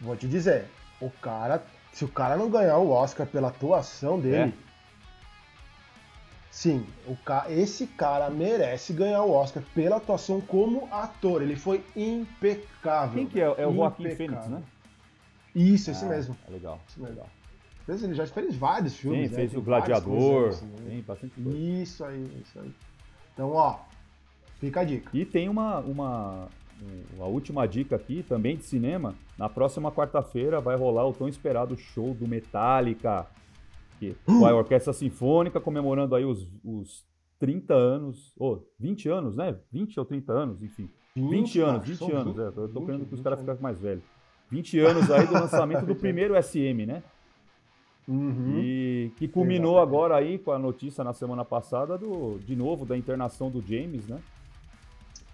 vou 0.00 0.16
te 0.16 0.26
dizer, 0.26 0.66
o 1.00 1.10
cara, 1.10 1.62
se 1.92 2.04
o 2.04 2.08
cara 2.08 2.36
não 2.36 2.48
ganhar 2.48 2.78
o 2.78 2.90
Oscar 2.90 3.26
pela 3.26 3.48
atuação 3.48 4.18
dele, 4.18 4.54
É. 4.66 4.69
sim, 6.50 6.84
o 7.06 7.16
ca... 7.16 7.46
esse 7.48 7.86
cara 7.86 8.28
merece 8.30 8.92
ganhar 8.92 9.22
o 9.22 9.30
Oscar 9.32 9.62
pela 9.74 9.96
atuação 9.96 10.40
como 10.40 10.88
ator. 10.92 11.42
Ele 11.42 11.56
foi 11.56 11.84
impecável. 11.96 13.14
Quem 13.14 13.26
que 13.26 13.40
é? 13.40 13.54
É 13.58 13.66
o 13.66 13.74
Joaquim. 13.74 14.10
Fênix, 14.10 14.46
né? 14.48 14.62
Isso, 15.54 15.90
esse 15.90 16.04
Ah, 16.04 16.08
mesmo. 16.08 16.36
É 16.48 16.52
legal. 16.52 16.80
Isso 16.88 17.00
mesmo. 17.00 17.14
legal. 17.14 17.28
Fez- 17.86 18.02
Ele 18.02 18.14
já 18.14 18.26
fez 18.26 18.54
vários 18.54 18.92
Sim, 18.92 18.98
filmes. 19.00 19.30
né? 19.30 19.36
fez 19.36 19.50
Tem 19.50 19.58
o 19.58 19.62
Gladiador, 19.62 20.04
coisas 20.42 20.54
assim, 20.62 20.66
né? 20.66 20.76
tem 20.90 21.00
bastante 21.02 21.40
coisa. 21.40 21.58
Isso 21.58 22.04
aí, 22.04 22.24
isso 22.44 22.60
aí. 22.60 22.70
Então, 23.34 23.52
ó, 23.52 23.78
fica 24.58 24.80
a 24.80 24.84
dica. 24.84 25.10
E 25.16 25.24
tem 25.24 25.48
uma, 25.48 25.78
uma, 25.80 26.48
um- 27.18 27.22
a 27.22 27.26
última 27.26 27.66
dica 27.66 27.96
aqui, 27.96 28.22
também 28.22 28.56
de 28.56 28.64
cinema. 28.64 29.14
Na 29.36 29.48
próxima 29.48 29.90
quarta-feira 29.90 30.60
vai 30.60 30.76
rolar 30.76 31.06
o 31.06 31.12
tão 31.12 31.26
esperado 31.28 31.76
show 31.76 32.14
do 32.14 32.28
Metallica, 32.28 33.26
que 34.00 34.16
vai 34.40 34.52
a 34.52 34.56
Orquestra 34.56 34.92
Sinfônica 34.94 35.60
comemorando 35.60 36.14
aí 36.14 36.24
os, 36.24 36.48
os 36.64 37.04
30 37.38 37.74
anos, 37.74 38.32
ou 38.38 38.66
20 38.78 39.08
anos, 39.08 39.36
né? 39.36 39.54
20 39.70 40.00
ou 40.00 40.06
30 40.06 40.32
anos, 40.32 40.62
enfim. 40.62 40.88
20 41.14 41.60
anos, 41.60 41.72
cara, 41.72 41.86
20 41.86 41.98
são 41.98 42.16
anos, 42.16 42.38
é, 42.38 42.46
eu 42.46 42.52
tô 42.52 42.62
20, 42.62 42.86
querendo 42.86 43.06
que 43.06 43.14
os 43.14 43.18
20 43.18 43.22
caras 43.22 43.38
anos. 43.38 43.50
fiquem 43.50 43.62
mais 43.62 43.78
velhos. 43.78 44.04
20 44.50 44.78
anos 44.80 45.10
aí 45.10 45.26
do 45.26 45.34
lançamento 45.34 45.84
do 45.84 45.94
primeiro 45.96 46.34
SM, 46.42 46.86
né? 46.86 47.02
Uhum. 48.08 48.58
E 48.58 49.12
que 49.16 49.28
culminou 49.28 49.72
Exatamente. 49.72 49.94
agora 49.94 50.16
aí 50.16 50.38
com 50.38 50.50
a 50.50 50.58
notícia 50.58 51.04
na 51.04 51.12
semana 51.12 51.44
passada 51.44 51.98
do, 51.98 52.38
de 52.38 52.56
novo, 52.56 52.84
da 52.86 52.96
internação 52.96 53.50
do 53.50 53.60
James, 53.60 54.08
né? 54.08 54.18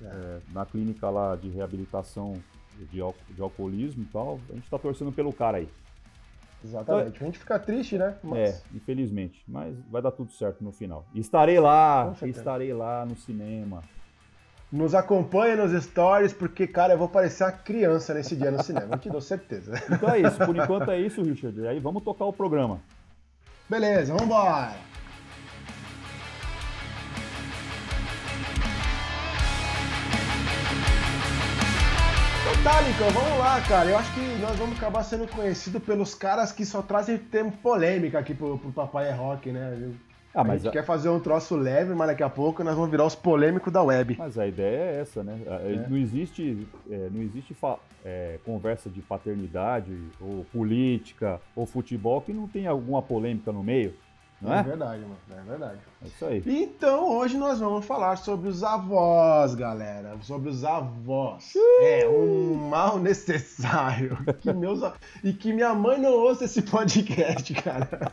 É. 0.02 0.04
É, 0.04 0.40
na 0.52 0.66
clínica 0.66 1.08
lá 1.08 1.36
de 1.36 1.48
reabilitação 1.48 2.34
de, 2.78 3.00
de 3.34 3.42
alcoolismo 3.42 4.02
e 4.02 4.06
tal. 4.06 4.38
A 4.50 4.54
gente 4.54 4.68
tá 4.68 4.78
torcendo 4.78 5.12
pelo 5.12 5.32
cara 5.32 5.58
aí. 5.58 5.68
Exatamente. 6.64 7.22
A 7.22 7.26
gente 7.26 7.38
fica 7.38 7.58
triste, 7.58 7.96
né? 7.98 8.14
Mas 8.22 8.38
É, 8.38 8.60
infelizmente. 8.74 9.42
Mas 9.46 9.76
vai 9.90 10.02
dar 10.02 10.10
tudo 10.10 10.32
certo 10.32 10.62
no 10.64 10.72
final. 10.72 11.04
Estarei 11.14 11.60
lá, 11.60 12.12
estarei 12.22 12.72
lá 12.72 13.04
no 13.06 13.16
cinema. 13.16 13.82
nos 14.72 14.94
acompanha 14.94 15.56
nos 15.56 15.84
stories, 15.84 16.32
porque, 16.32 16.66
cara, 16.66 16.94
eu 16.94 16.98
vou 16.98 17.08
parecer 17.08 17.44
uma 17.44 17.52
criança 17.52 18.12
nesse 18.14 18.34
dia 18.34 18.50
no 18.50 18.62
cinema. 18.62 18.94
Eu 18.96 18.98
te 18.98 19.08
dou 19.08 19.20
certeza. 19.20 19.72
Então 19.90 20.08
é 20.10 20.20
isso, 20.20 20.38
por 20.44 20.56
enquanto 20.56 20.90
é 20.90 21.00
isso, 21.00 21.22
Richard. 21.22 21.58
E 21.60 21.68
aí 21.68 21.78
vamos 21.78 22.02
tocar 22.02 22.24
o 22.24 22.32
programa. 22.32 22.80
Beleza, 23.68 24.14
vambora! 24.16 24.85
Metallica, 32.66 33.04
vamos 33.10 33.38
lá, 33.38 33.60
cara. 33.60 33.90
Eu 33.90 33.96
acho 33.96 34.12
que 34.12 34.20
nós 34.42 34.56
vamos 34.56 34.76
acabar 34.76 35.04
sendo 35.04 35.28
conhecidos 35.28 35.80
pelos 35.84 36.16
caras 36.16 36.50
que 36.50 36.66
só 36.66 36.82
trazem 36.82 37.16
tema 37.16 37.52
polêmica 37.62 38.18
aqui 38.18 38.34
pro, 38.34 38.58
pro 38.58 38.72
Papai 38.72 39.06
é 39.08 39.12
Rock, 39.12 39.52
né? 39.52 39.92
Ah, 40.34 40.40
a 40.40 40.44
mas 40.44 40.62
gente 40.62 40.70
a, 40.70 40.72
quer 40.72 40.84
fazer 40.84 41.08
um 41.08 41.20
troço 41.20 41.54
leve, 41.54 41.94
mas 41.94 42.08
daqui 42.08 42.24
a 42.24 42.28
pouco 42.28 42.64
nós 42.64 42.74
vamos 42.74 42.90
virar 42.90 43.04
os 43.04 43.14
polêmicos 43.14 43.72
da 43.72 43.84
web. 43.84 44.16
mas 44.18 44.36
a 44.36 44.48
ideia 44.48 44.96
é 44.96 45.00
essa, 45.00 45.22
né? 45.22 45.38
É, 45.46 45.74
É. 45.74 45.86
Não 45.88 45.96
existe, 45.96 46.66
é, 46.90 47.08
não 47.12 47.22
existe 47.22 47.54
fa- 47.54 47.78
é, 48.04 48.40
conversa 48.44 48.90
de 48.90 49.00
paternidade, 49.00 49.96
ou 50.20 50.44
política, 50.52 51.40
ou 51.54 51.66
futebol 51.66 52.20
que 52.20 52.32
não 52.32 52.48
tenha 52.48 52.70
alguma 52.70 53.00
polêmica 53.00 53.52
no 53.52 53.62
meio, 53.62 53.94
não 54.46 54.54
É 54.54 54.60
é? 54.60 54.62
verdade, 54.62 55.02
mano. 55.02 55.16
É 55.30 55.42
verdade. 55.48 55.78
É 56.02 56.06
isso 56.06 56.24
aí. 56.24 56.42
Então, 56.46 57.08
hoje 57.18 57.36
nós 57.36 57.58
vamos 57.60 57.84
falar 57.84 58.16
sobre 58.16 58.48
os 58.48 58.62
avós, 58.64 59.54
galera. 59.54 60.16
Sobre 60.22 60.48
os 60.50 60.64
avós. 60.64 61.52
É 61.82 62.08
um 62.08 62.54
mal 62.54 62.98
necessário. 62.98 64.16
Que 64.40 64.52
meus, 64.52 64.80
e 65.24 65.32
que 65.32 65.52
minha 65.52 65.74
mãe 65.74 65.98
não 66.00 66.12
ouça 66.12 66.44
esse 66.44 66.62
podcast, 66.62 67.52
cara. 67.54 68.12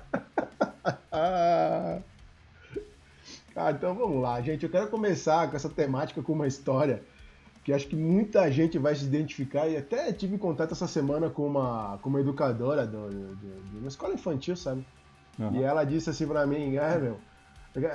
Cara, 3.54 3.72
então 3.78 3.94
vamos 3.94 4.22
lá, 4.22 4.42
gente. 4.42 4.64
Eu 4.64 4.70
quero 4.72 4.88
começar 4.88 5.50
com 5.50 5.56
essa 5.56 5.70
temática 5.70 6.22
com 6.22 6.34
uma 6.34 6.48
história 6.48 7.04
que 7.64 7.72
acho 7.72 7.88
que 7.88 7.96
muita 7.96 8.52
gente 8.52 8.78
vai 8.78 8.94
se 8.96 9.06
identificar. 9.06 9.68
E 9.70 9.78
até 9.78 10.12
tive 10.12 10.38
contato 10.38 10.72
essa 10.74 10.88
semana 10.88 11.30
com 11.30 11.46
uma, 11.48 11.98
com 12.02 12.10
uma 12.10 12.20
educadora 12.20 12.86
do, 12.86 13.10
do- 13.10 13.36
de 13.72 13.78
uma 13.78 13.88
escola 13.88 14.14
infantil, 14.14 14.56
sabe? 14.56 14.86
Aham. 15.40 15.56
E 15.58 15.64
ela 15.64 15.84
disse 15.84 16.10
assim 16.10 16.28
pra 16.28 16.46
mim, 16.46 16.76
é, 16.76 16.98
meu, 16.98 17.20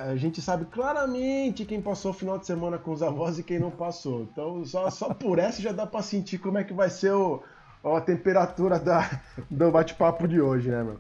a 0.07 0.17
gente 0.17 0.43
sabe 0.43 0.65
claramente 0.67 1.65
quem 1.65 1.81
passou 1.81 2.11
o 2.11 2.15
final 2.15 2.39
de 2.39 2.47
semana 2.47 2.79
com 2.79 2.91
os 2.93 3.03
avós 3.03 3.39
e 3.39 3.43
quem 3.45 3.59
não 3.59 3.71
passou. 3.71 4.23
Então, 4.23 4.65
só, 4.65 4.91
só 4.91 5.15
por 5.15 5.39
essa 5.39 5.63
já 5.63 5.73
dá 5.73 5.87
pra 5.87 6.03
sentir 6.03 6.39
como 6.39 6.59
é 6.59 6.65
que 6.65 6.73
vai 6.73 6.91
ser 6.91 7.13
o, 7.13 7.43
a 7.85 8.01
temperatura 8.01 8.79
da, 8.79 9.09
do 9.51 9.71
bate-papo 9.71 10.27
de 10.27 10.41
hoje, 10.41 10.69
né, 10.71 10.83
meu? 10.83 10.99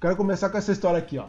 Quero 0.00 0.16
começar 0.16 0.50
com 0.50 0.58
essa 0.58 0.72
história 0.72 0.98
aqui, 0.98 1.18
ó. 1.18 1.26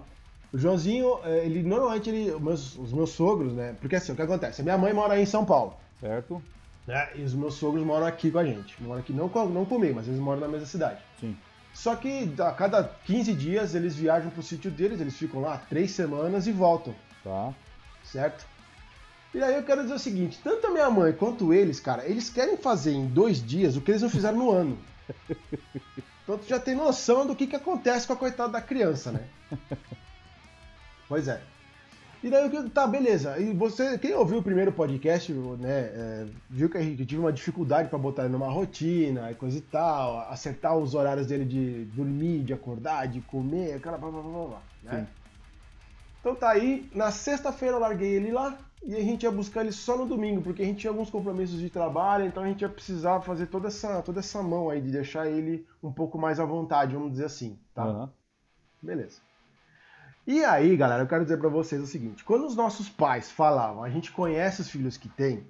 O 0.54 0.58
Joãozinho, 0.58 1.20
eh, 1.24 1.46
ele 1.46 1.64
normalmente, 1.64 2.10
ele, 2.10 2.32
os, 2.32 2.42
meus, 2.42 2.78
os 2.78 2.92
meus 2.94 3.12
sogros, 3.12 3.54
né? 3.54 3.74
Porque 3.80 3.96
assim, 3.96 4.12
o 4.12 4.16
que 4.16 4.22
acontece? 4.22 4.60
A 4.60 4.64
minha 4.66 4.78
mãe 4.78 4.92
mora 4.94 5.14
aí 5.14 5.24
em 5.24 5.26
São 5.26 5.46
Paulo, 5.46 5.76
Certo? 6.00 6.42
né? 6.86 7.08
E 7.16 7.24
os 7.24 7.34
meus 7.34 7.54
sogros 7.54 7.86
moram 7.86 8.06
aqui 8.06 8.30
com 8.30 8.40
a 8.40 8.44
gente. 8.44 8.82
Moram 8.84 9.00
aqui 9.00 9.14
não, 9.14 9.30
com- 9.30 9.46
não 9.48 9.64
comigo, 9.66 9.96
mas 9.96 10.08
eles 10.10 10.20
moram 10.20 10.42
na 10.42 10.48
mesma 10.50 10.66
cidade. 10.68 11.02
Sim. 11.22 11.38
Só 11.74 11.96
que 11.96 12.34
a 12.40 12.52
cada 12.52 12.84
15 13.06 13.34
dias 13.34 13.74
eles 13.76 13.96
viajam 13.96 14.30
pro 14.30 14.44
sítio 14.44 14.70
deles, 14.70 15.00
eles 15.02 15.16
ficam 15.18 15.42
lá 15.42 15.58
três 15.58 15.92
semanas 15.92 16.46
e 16.48 16.52
voltam, 16.52 16.94
Tá. 17.24 17.54
certo? 18.04 18.46
E 19.34 19.42
aí 19.42 19.56
eu 19.56 19.64
quero 19.64 19.82
dizer 19.84 19.94
o 19.94 20.00
seguinte, 20.00 20.40
tanto 20.44 20.68
a 20.68 20.72
minha 20.72 20.90
mãe 20.90 21.14
quanto 21.14 21.54
eles, 21.54 21.80
cara, 21.80 22.06
eles 22.06 22.30
querem 22.30 22.58
fazer 22.58 22.92
em 22.92 23.08
dois 23.08 23.42
dias 23.46 23.78
o 23.78 23.82
que 23.82 23.92
eles 23.92 24.02
não 24.02 24.10
fizeram 24.10 24.38
no 24.38 24.52
ano. 24.52 24.78
Então 26.24 26.38
tu 26.38 26.48
já 26.48 26.60
tem 26.60 26.76
noção 26.76 27.26
do 27.26 27.36
que, 27.36 27.48
que 27.48 27.56
acontece 27.56 28.06
com 28.06 28.14
a 28.14 28.16
coitada 28.16 28.54
da 28.54 28.62
criança, 28.62 29.12
né? 29.12 29.26
Pois 31.10 31.28
é. 31.28 31.42
E 32.24 32.30
daí, 32.30 32.48
o 32.48 32.52
que- 32.52 32.70
tá, 32.70 32.86
beleza. 32.86 33.40
E 33.40 33.52
você, 33.54 33.98
quem 33.98 34.14
ouviu 34.14 34.38
o 34.40 34.44
primeiro 34.44 34.72
podcast, 34.72 35.34
né, 35.34 35.80
é, 35.94 36.28
viu 36.50 36.70
que 36.70 36.78
eu 36.78 37.06
tive 37.06 37.18
uma 37.18 37.34
dificuldade 37.34 37.90
para 37.90 37.98
botar 37.98 38.24
ele 38.26 38.32
numa 38.34 38.48
rotina 38.52 39.32
e 39.32 39.36
coisa 39.36 39.58
e 39.58 39.62
tal, 39.62 40.20
acertar 40.30 40.78
os 40.78 40.94
horários 40.94 41.26
dele 41.28 41.46
de 41.46 41.86
dormir, 41.86 42.44
de 42.44 42.54
acordar, 42.54 43.08
de 43.08 43.22
comer, 43.22 43.74
aquela 43.74 43.98
blá 43.98 44.12
blá 44.12 44.22
blá 44.22 44.32
blá, 44.32 44.48
blá, 44.48 44.62
né? 44.84 45.08
Então 46.20 46.36
tá 46.36 46.52
aí, 46.52 46.88
na 46.94 47.10
sexta-feira 47.10 47.76
eu 47.76 47.80
larguei 47.80 48.14
ele 48.14 48.32
lá 48.32 48.56
e 48.86 48.96
a 48.96 49.00
gente 49.00 49.24
ia 49.24 49.32
buscar 49.32 49.62
ele 49.62 49.72
só 49.72 49.98
no 49.98 50.06
domingo, 50.06 50.42
porque 50.44 50.62
a 50.62 50.66
gente 50.66 50.80
tinha 50.82 50.92
alguns 50.92 51.10
compromissos 51.10 51.60
de 51.60 51.72
trabalho, 51.72 52.26
então 52.28 52.44
a 52.44 52.48
gente 52.48 52.62
ia 52.62 52.70
precisar 52.70 53.22
fazer 53.22 53.48
toda 53.48 53.68
essa, 53.70 54.04
toda 54.04 54.20
essa 54.20 54.44
mão 54.44 54.70
aí 54.70 54.80
de 54.80 54.92
deixar 54.92 55.28
ele 55.28 55.66
um 55.82 55.92
pouco 55.92 56.20
mais 56.20 56.40
à 56.40 56.46
vontade, 56.46 56.94
vamos 56.94 57.12
dizer 57.14 57.26
assim, 57.26 57.58
tá? 57.74 57.84
Aham. 57.84 58.10
Beleza. 58.80 59.20
E 60.26 60.44
aí, 60.44 60.76
galera, 60.78 61.04
eu 61.04 61.08
quero 61.08 61.24
dizer 61.24 61.38
pra 61.38 61.50
vocês 61.50 61.82
o 61.82 61.88
seguinte: 61.88 62.24
quando 62.24 62.46
os 62.46 62.56
nossos 62.56 62.88
pais 62.90 63.32
falavam, 63.32 63.84
a 63.84 63.90
gente 63.90 64.12
conhece 64.12 64.62
os 64.62 64.70
filhos 64.70 64.98
que 64.98 65.10
tem, 65.10 65.46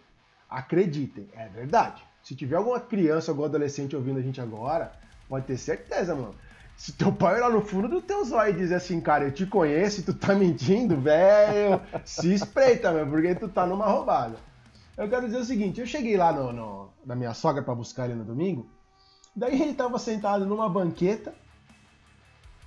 acreditem, 0.50 1.28
é 1.34 1.48
verdade. 1.50 2.02
Se 2.24 2.36
tiver 2.36 2.56
alguma 2.56 2.80
criança, 2.80 3.32
algum 3.32 3.44
adolescente 3.44 3.96
ouvindo 3.96 4.20
a 4.20 4.22
gente 4.22 4.40
agora, 4.40 4.92
pode 5.28 5.46
ter 5.46 5.58
certeza, 5.58 6.16
mano. 6.16 6.36
Se 6.78 6.94
teu 6.94 7.12
pai 7.12 7.36
olhar 7.36 7.50
no 7.52 7.62
fundo 7.62 7.88
do 7.88 8.02
teu 8.02 8.24
zóio 8.26 8.54
e 8.54 8.58
dizer 8.58 8.76
assim, 8.76 9.00
cara, 9.02 9.26
eu 9.26 9.32
te 9.32 9.46
conheço 9.46 10.00
e 10.00 10.04
tu 10.04 10.14
tá 10.14 10.34
mentindo, 10.34 11.00
velho, 11.00 11.80
se 12.06 12.34
espreita, 12.34 12.92
meu, 12.92 13.06
porque 13.08 13.36
tu 13.36 13.48
tá 13.50 13.66
numa 13.68 13.86
roubada. 13.86 14.36
Eu 14.98 15.08
quero 15.10 15.26
dizer 15.28 15.38
o 15.40 15.46
seguinte, 15.46 15.80
eu 15.80 15.86
cheguei 15.86 16.18
lá 16.18 16.32
no, 16.32 16.52
no- 16.52 16.90
na 17.06 17.16
minha 17.16 17.34
sogra 17.34 17.62
pra 17.62 17.76
buscar 17.76 18.06
ele 18.06 18.16
no 18.16 18.24
domingo, 18.24 18.68
daí 19.36 19.62
ele 19.62 19.74
tava 19.74 20.00
sentado 20.00 20.46
numa 20.46 20.68
banqueta, 20.70 21.34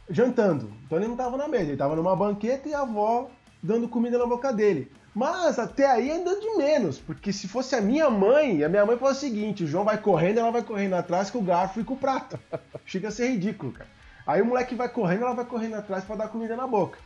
jantando. 0.08 0.70
Então 0.84 0.98
ele 0.98 1.08
não 1.08 1.16
tava 1.16 1.36
na 1.36 1.48
mesa, 1.48 1.64
ele 1.64 1.76
tava 1.76 1.96
numa 1.96 2.14
banqueta 2.14 2.68
e 2.68 2.74
a 2.74 2.80
avó 2.80 3.30
dando 3.62 3.88
comida 3.88 4.18
na 4.18 4.26
boca 4.26 4.52
dele. 4.52 4.90
Mas 5.14 5.58
até 5.58 5.88
aí 5.88 6.10
ainda 6.10 6.38
de 6.40 6.56
menos, 6.56 6.98
porque 6.98 7.32
se 7.32 7.46
fosse 7.46 7.76
a 7.76 7.80
minha 7.80 8.10
mãe, 8.10 8.64
a 8.64 8.68
minha 8.68 8.84
mãe 8.84 8.96
falou 8.96 9.14
o 9.14 9.16
seguinte: 9.16 9.62
o 9.62 9.66
João 9.66 9.84
vai 9.84 9.96
correndo, 9.96 10.40
ela 10.40 10.50
vai 10.50 10.62
correndo 10.62 10.94
atrás 10.94 11.30
com 11.30 11.38
o 11.38 11.42
garfo 11.42 11.80
e 11.80 11.84
com 11.84 11.94
o 11.94 11.98
prato. 11.98 12.38
Chega 12.84 13.08
a 13.08 13.12
ser 13.12 13.28
ridículo, 13.28 13.72
cara. 13.72 13.88
Aí 14.26 14.42
o 14.42 14.46
moleque 14.46 14.74
vai 14.74 14.88
correndo, 14.88 15.22
ela 15.22 15.34
vai 15.34 15.44
correndo 15.44 15.74
atrás 15.74 16.02
pra 16.04 16.16
dar 16.16 16.28
comida 16.28 16.56
na 16.56 16.66
boca. 16.66 16.98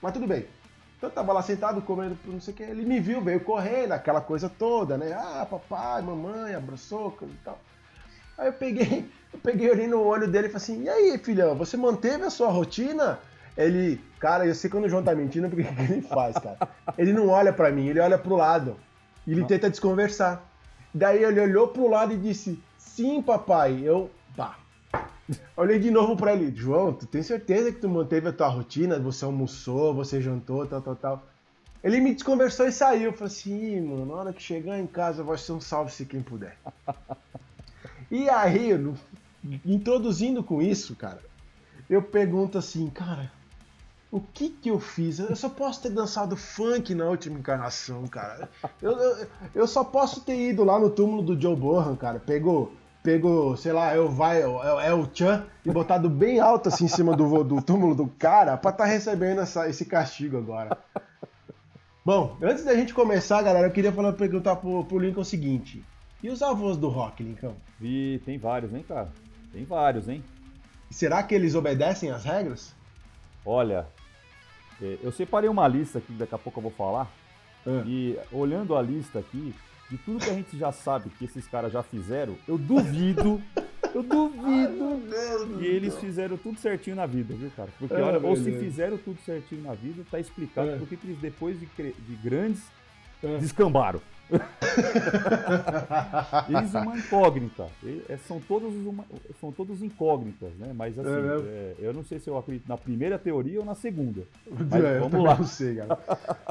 Mas 0.00 0.12
tudo 0.12 0.26
bem. 0.26 0.46
Então 0.96 1.08
eu 1.08 1.14
tava 1.14 1.32
lá 1.32 1.42
sentado 1.42 1.80
comendo, 1.80 2.16
não 2.26 2.40
sei 2.40 2.52
o 2.52 2.56
que, 2.56 2.62
ele 2.62 2.84
me 2.84 3.00
viu, 3.00 3.22
veio 3.22 3.40
correndo, 3.40 3.92
aquela 3.92 4.20
coisa 4.20 4.50
toda, 4.50 4.98
né? 4.98 5.12
Ah, 5.14 5.46
papai, 5.50 6.02
mamãe, 6.02 6.54
abraçou, 6.54 7.10
coisa 7.12 7.32
e 7.32 7.38
tal. 7.38 7.58
Aí 8.40 8.46
eu 8.48 8.52
peguei, 8.54 9.04
eu 9.34 9.38
peguei, 9.40 9.70
olhei 9.70 9.86
no 9.86 10.02
olho 10.02 10.26
dele 10.26 10.46
e 10.48 10.50
falei 10.50 10.64
assim, 10.64 10.82
e 10.84 10.88
aí, 10.88 11.18
filhão, 11.18 11.54
você 11.54 11.76
manteve 11.76 12.24
a 12.24 12.30
sua 12.30 12.48
rotina? 12.48 13.18
Ele, 13.54 14.00
cara, 14.18 14.46
eu 14.46 14.54
sei 14.54 14.70
quando 14.70 14.86
o 14.86 14.88
João 14.88 15.02
tá 15.02 15.14
mentindo, 15.14 15.48
porque 15.50 15.62
o 15.62 15.74
que 15.74 15.92
ele 15.92 16.00
faz, 16.00 16.38
cara? 16.38 16.56
Ele 16.96 17.12
não 17.12 17.28
olha 17.28 17.52
pra 17.52 17.70
mim, 17.70 17.88
ele 17.88 18.00
olha 18.00 18.16
pro 18.16 18.36
lado. 18.36 18.76
E 19.26 19.32
ele 19.32 19.44
tenta 19.44 19.68
desconversar. 19.68 20.42
Daí 20.94 21.22
ele 21.22 21.38
olhou 21.38 21.68
pro 21.68 21.86
lado 21.86 22.14
e 22.14 22.16
disse, 22.16 22.58
sim, 22.78 23.20
papai, 23.20 23.80
eu, 23.84 24.10
pá. 24.34 24.58
Olhei 25.54 25.78
de 25.78 25.90
novo 25.90 26.16
pra 26.16 26.32
ele, 26.32 26.50
João, 26.56 26.94
tu 26.94 27.06
tem 27.06 27.22
certeza 27.22 27.70
que 27.70 27.78
tu 27.78 27.88
manteve 27.88 28.28
a 28.28 28.32
tua 28.32 28.48
rotina? 28.48 28.98
Você 28.98 29.24
almoçou, 29.24 29.94
você 29.94 30.20
jantou, 30.22 30.66
tal, 30.66 30.80
tal, 30.80 30.96
tal. 30.96 31.22
Ele 31.84 32.00
me 32.00 32.14
desconversou 32.14 32.66
e 32.66 32.72
saiu. 32.72 33.10
Eu 33.10 33.12
falei 33.12 33.26
assim, 33.32 33.76
"Ih, 33.76 33.80
mano, 33.80 34.06
na 34.06 34.14
hora 34.14 34.32
que 34.32 34.42
chegar 34.42 34.78
em 34.78 34.86
casa 34.86 35.22
vai 35.22 35.36
ser 35.36 35.52
um 35.52 35.60
salve 35.60 35.92
se 35.92 36.06
quem 36.06 36.22
puder. 36.22 36.56
E 38.10 38.28
aí, 38.28 38.76
no- 38.76 38.94
introduzindo 39.64 40.42
com 40.42 40.60
isso, 40.60 40.94
cara, 40.96 41.20
eu 41.88 42.02
pergunto 42.02 42.58
assim, 42.58 42.88
cara, 42.88 43.30
o 44.10 44.20
que 44.20 44.48
que 44.48 44.68
eu 44.70 44.80
fiz? 44.80 45.18
Eu 45.20 45.36
só 45.36 45.48
posso 45.48 45.82
ter 45.82 45.90
dançado 45.90 46.36
funk 46.36 46.94
na 46.94 47.04
última 47.06 47.38
encarnação, 47.38 48.06
cara. 48.08 48.48
Eu, 48.82 48.92
eu, 48.92 49.26
eu 49.54 49.66
só 49.66 49.84
posso 49.84 50.20
ter 50.22 50.36
ido 50.50 50.64
lá 50.64 50.78
no 50.78 50.90
túmulo 50.90 51.22
do 51.22 51.40
Joe 51.40 51.54
Burhan, 51.54 51.94
cara. 51.94 52.18
Pegou, 52.18 52.72
pegou, 53.04 53.56
sei 53.56 53.72
lá, 53.72 53.94
eu 53.94 54.08
vai, 54.10 54.42
é, 54.42 54.92
o 54.92 55.08
Chan 55.14 55.46
e 55.64 55.70
botado 55.70 56.10
bem 56.10 56.40
alto 56.40 56.68
assim 56.68 56.86
em 56.86 56.88
cima 56.88 57.16
do, 57.16 57.44
do 57.44 57.62
túmulo 57.62 57.94
do 57.94 58.08
cara 58.08 58.56
pra 58.56 58.72
tá 58.72 58.84
recebendo 58.84 59.40
essa, 59.40 59.68
esse 59.68 59.84
castigo 59.84 60.36
agora. 60.38 60.76
Bom, 62.04 62.36
antes 62.42 62.64
da 62.64 62.74
gente 62.74 62.92
começar, 62.92 63.42
galera, 63.42 63.68
eu 63.68 63.72
queria 63.72 63.92
falar, 63.92 64.12
perguntar 64.14 64.56
pro, 64.56 64.84
pro 64.84 64.98
Lincoln 64.98 65.20
o 65.20 65.24
seguinte. 65.24 65.84
E 66.22 66.28
os 66.28 66.42
avós 66.42 66.76
do 66.76 66.88
rock, 66.88 67.22
Lincoln? 67.22 67.54
E 67.80 68.20
tem 68.24 68.38
vários, 68.38 68.72
hein, 68.74 68.84
cara? 68.86 69.08
Tem 69.52 69.64
vários, 69.64 70.08
hein? 70.08 70.22
Será 70.90 71.22
que 71.22 71.34
eles 71.34 71.54
obedecem 71.54 72.10
às 72.10 72.24
regras? 72.24 72.74
Olha, 73.44 73.86
é, 74.82 74.98
eu 75.02 75.10
separei 75.12 75.48
uma 75.48 75.66
lista 75.66 75.98
aqui, 75.98 76.12
daqui 76.12 76.34
a 76.34 76.38
pouco 76.38 76.58
eu 76.58 76.62
vou 76.62 76.72
falar. 76.72 77.10
Ah. 77.66 77.82
E 77.86 78.18
olhando 78.32 78.76
a 78.76 78.82
lista 78.82 79.18
aqui, 79.18 79.54
de 79.90 79.96
tudo 79.98 80.18
que 80.22 80.30
a 80.30 80.34
gente 80.34 80.56
já 80.58 80.70
sabe 80.72 81.08
que 81.10 81.24
esses 81.24 81.46
caras 81.46 81.72
já 81.72 81.82
fizeram, 81.82 82.36
eu 82.46 82.58
duvido, 82.58 83.40
eu 83.94 84.02
duvido 84.02 85.00
que 85.58 85.64
eles 85.66 85.96
fizeram 85.98 86.36
tudo 86.36 86.58
certinho 86.58 86.96
na 86.96 87.06
vida, 87.06 87.34
viu, 87.34 87.50
cara? 87.56 87.70
Porque 87.78 87.94
Ah, 87.94 88.06
olha, 88.06 88.20
ou 88.26 88.36
se 88.36 88.42
Deus. 88.50 88.60
fizeram 88.62 88.98
tudo 88.98 89.18
certinho 89.24 89.62
na 89.62 89.74
vida, 89.74 90.04
tá 90.10 90.18
explicado 90.20 90.70
Ah. 90.72 90.76
por 90.76 90.86
que 90.86 90.96
que 90.96 91.06
eles 91.06 91.18
depois 91.18 91.58
de, 91.58 91.66
de 91.66 92.14
grandes 92.22 92.62
Ah. 93.24 93.38
descambaram. 93.40 94.00
Eles 96.48 96.74
uma 96.74 96.96
incógnita. 96.96 97.66
E- 97.82 98.02
é, 98.08 98.16
São 98.18 98.40
todos, 98.40 98.74
uma, 98.86 99.04
são 99.40 99.52
todos 99.52 99.82
incógnitas, 99.82 100.52
né? 100.54 100.72
Mas 100.74 100.98
assim, 100.98 101.08
É 101.10 101.50
é, 101.50 101.74
eu 101.78 101.92
não 101.92 102.04
sei 102.04 102.18
se 102.18 102.28
eu 102.28 102.38
acredito 102.38 102.68
na 102.68 102.76
primeira 102.76 103.18
teoria 103.18 103.60
ou 103.60 103.66
na 103.66 103.74
segunda. 103.74 104.22
Mas 104.50 104.84
É, 104.84 104.98
vamos 104.98 105.22
lá. 105.22 105.42
Sei. 105.44 105.78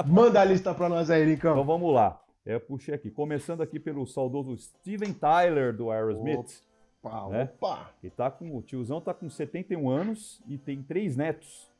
Manda 0.06 0.40
a 0.40 0.44
lista 0.44 0.74
pra 0.74 0.88
nós 0.88 1.10
aí, 1.10 1.32
Então 1.32 1.64
vamos 1.64 1.92
lá. 1.92 2.20
É, 2.44 2.54
Eu 2.54 2.60
puxei 2.60 2.94
aqui, 2.94 3.10
começando 3.10 3.62
aqui 3.62 3.78
pelo 3.78 4.06
saudoso 4.06 4.56
Steven 4.56 5.12
Tyler 5.12 5.74
do 5.74 5.90
Aerosmith. 5.90 6.62
Opa, 7.02 7.28
né? 7.28 7.44
opa. 7.44 7.90
Ele 8.02 8.10
tá 8.10 8.30
com, 8.30 8.56
o 8.56 8.62
tiozão 8.62 9.00
tá 9.00 9.14
com 9.14 9.28
71 9.30 9.88
anos 9.88 10.42
e 10.46 10.58
tem 10.58 10.82
três 10.82 11.16
netos. 11.16 11.70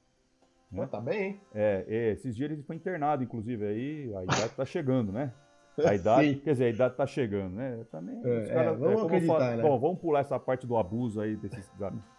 Pô, 0.75 0.87
tá 0.87 1.00
bem, 1.00 1.23
hein? 1.23 1.40
É, 1.52 1.85
é, 1.88 2.11
esses 2.12 2.37
dias 2.37 2.50
ele 2.50 2.62
foi 2.62 2.76
internado, 2.76 3.25
inclusive, 3.25 3.66
aí 3.66 4.14
a 4.14 4.23
idade 4.23 4.50
tá 4.50 4.64
chegando, 4.64 5.11
né? 5.11 5.33
A 5.79 5.95
idade, 5.95 6.37
quer 6.37 6.53
dizer, 6.53 6.65
a 6.65 6.69
idade 6.71 6.97
tá 6.97 7.07
chegando, 7.07 7.55
né? 7.55 7.85
Também, 7.91 8.17
É, 8.17 8.39
os 8.41 8.49
é, 8.49 8.55
caras- 8.55 8.79
vamos 8.79 8.95
como 8.95 8.99
eu 9.03 9.07
acreditar, 9.07 9.39
falo- 9.39 9.57
né? 9.57 9.62
Bom, 9.62 9.79
vamos 9.79 10.00
pular 10.00 10.21
essa 10.21 10.39
parte 10.39 10.67
do 10.67 10.77
abuso 10.77 11.21
aí, 11.21 11.37
desses, 11.37 11.71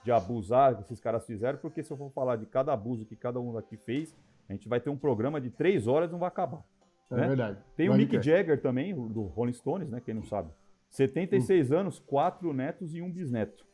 de 0.03 0.11
abusar 0.11 0.75
que 0.75 0.81
esses 0.83 0.99
caras 0.99 1.25
fizeram, 1.25 1.59
porque 1.59 1.83
se 1.83 1.91
eu 1.91 1.97
for 1.97 2.09
falar 2.11 2.35
de 2.37 2.45
cada 2.45 2.73
abuso 2.73 3.05
que 3.05 3.15
cada 3.15 3.39
um 3.39 3.57
aqui 3.57 3.77
fez, 3.77 4.15
a 4.49 4.53
gente 4.53 4.67
vai 4.67 4.79
ter 4.79 4.89
um 4.89 4.97
programa 4.97 5.39
de 5.39 5.49
três 5.49 5.87
horas 5.87 6.09
e 6.09 6.11
não 6.11 6.19
vai 6.19 6.27
acabar. 6.27 6.63
É 7.09 7.15
né? 7.15 7.27
verdade. 7.27 7.57
Tem 7.75 7.89
o 7.89 7.93
Mick. 7.93 8.21
Jagger 8.21 8.61
também, 8.61 8.93
do 8.95 9.23
Rolling 9.23 9.53
Stones, 9.53 9.89
né? 9.89 10.01
Quem 10.03 10.13
não 10.13 10.23
sabe. 10.23 10.49
76 10.89 11.71
anos, 11.71 11.99
quatro 11.99 12.53
netos 12.53 12.93
e 12.95 13.01
um 13.01 13.11
bisneto. 13.11 13.65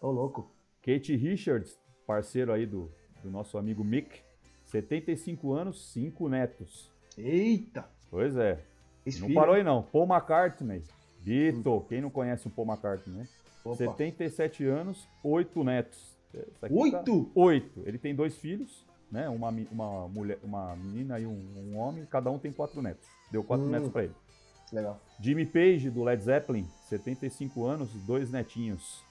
Ô, 0.00 0.10
louco. 0.10 0.50
Kate 0.82 1.16
Richards, 1.16 1.78
parceiro 2.06 2.52
aí 2.52 2.64
do, 2.66 2.90
do 3.22 3.30
nosso 3.30 3.58
amigo 3.58 3.82
Mick, 3.84 4.20
75 4.64 5.52
anos, 5.52 5.92
cinco 5.92 6.28
netos. 6.28 6.92
Eita. 7.18 7.88
Pois 8.10 8.36
é. 8.36 8.60
Esse 9.06 9.20
Não 9.20 9.28
filho- 9.28 9.38
parou 9.40 9.54
aí 9.54 9.62
não. 9.62 9.82
Paul 9.82 10.04
McCartney. 10.06 10.82
Beatle, 11.20 11.84
quem 11.88 12.00
não 12.00 12.10
conhece 12.10 12.46
o 12.46 12.50
Paul 12.50 12.66
McCartney, 12.68 13.16
né? 13.16 13.28
Opa. 13.64 13.76
77 13.76 14.64
anos, 14.64 15.08
oito 15.24 15.64
netos. 15.64 16.16
Essa 16.34 16.66
aqui 16.66 16.74
tá- 16.74 16.80
Oito? 16.80 17.30
Oito. 17.34 17.82
Ele 17.86 17.98
tem 17.98 18.14
dois 18.14 18.36
filhos, 18.36 18.84
né? 19.10 19.28
Uma, 19.28 19.48
uma, 19.72 20.08
mulher, 20.08 20.38
uma 20.42 20.76
menina 20.76 21.18
e 21.18 21.26
um, 21.26 21.32
um 21.56 21.78
homem, 21.78 22.04
cada 22.06 22.30
um 22.30 22.38
tem 22.38 22.52
quatro 22.52 22.80
netos. 22.82 23.08
Deu 23.30 23.42
quatro 23.42 23.66
Hum. 23.66 23.70
netos 23.70 23.90
pra 23.90 24.04
ele. 24.04 24.14
Legal. 24.72 25.00
Jimmy 25.20 25.46
Page, 25.46 25.90
do 25.90 26.02
Led 26.04 26.22
Zeppelin, 26.22 26.66
75 26.88 27.64
anos, 27.64 27.88
dois 28.04 28.30
netinhos. 28.30 29.02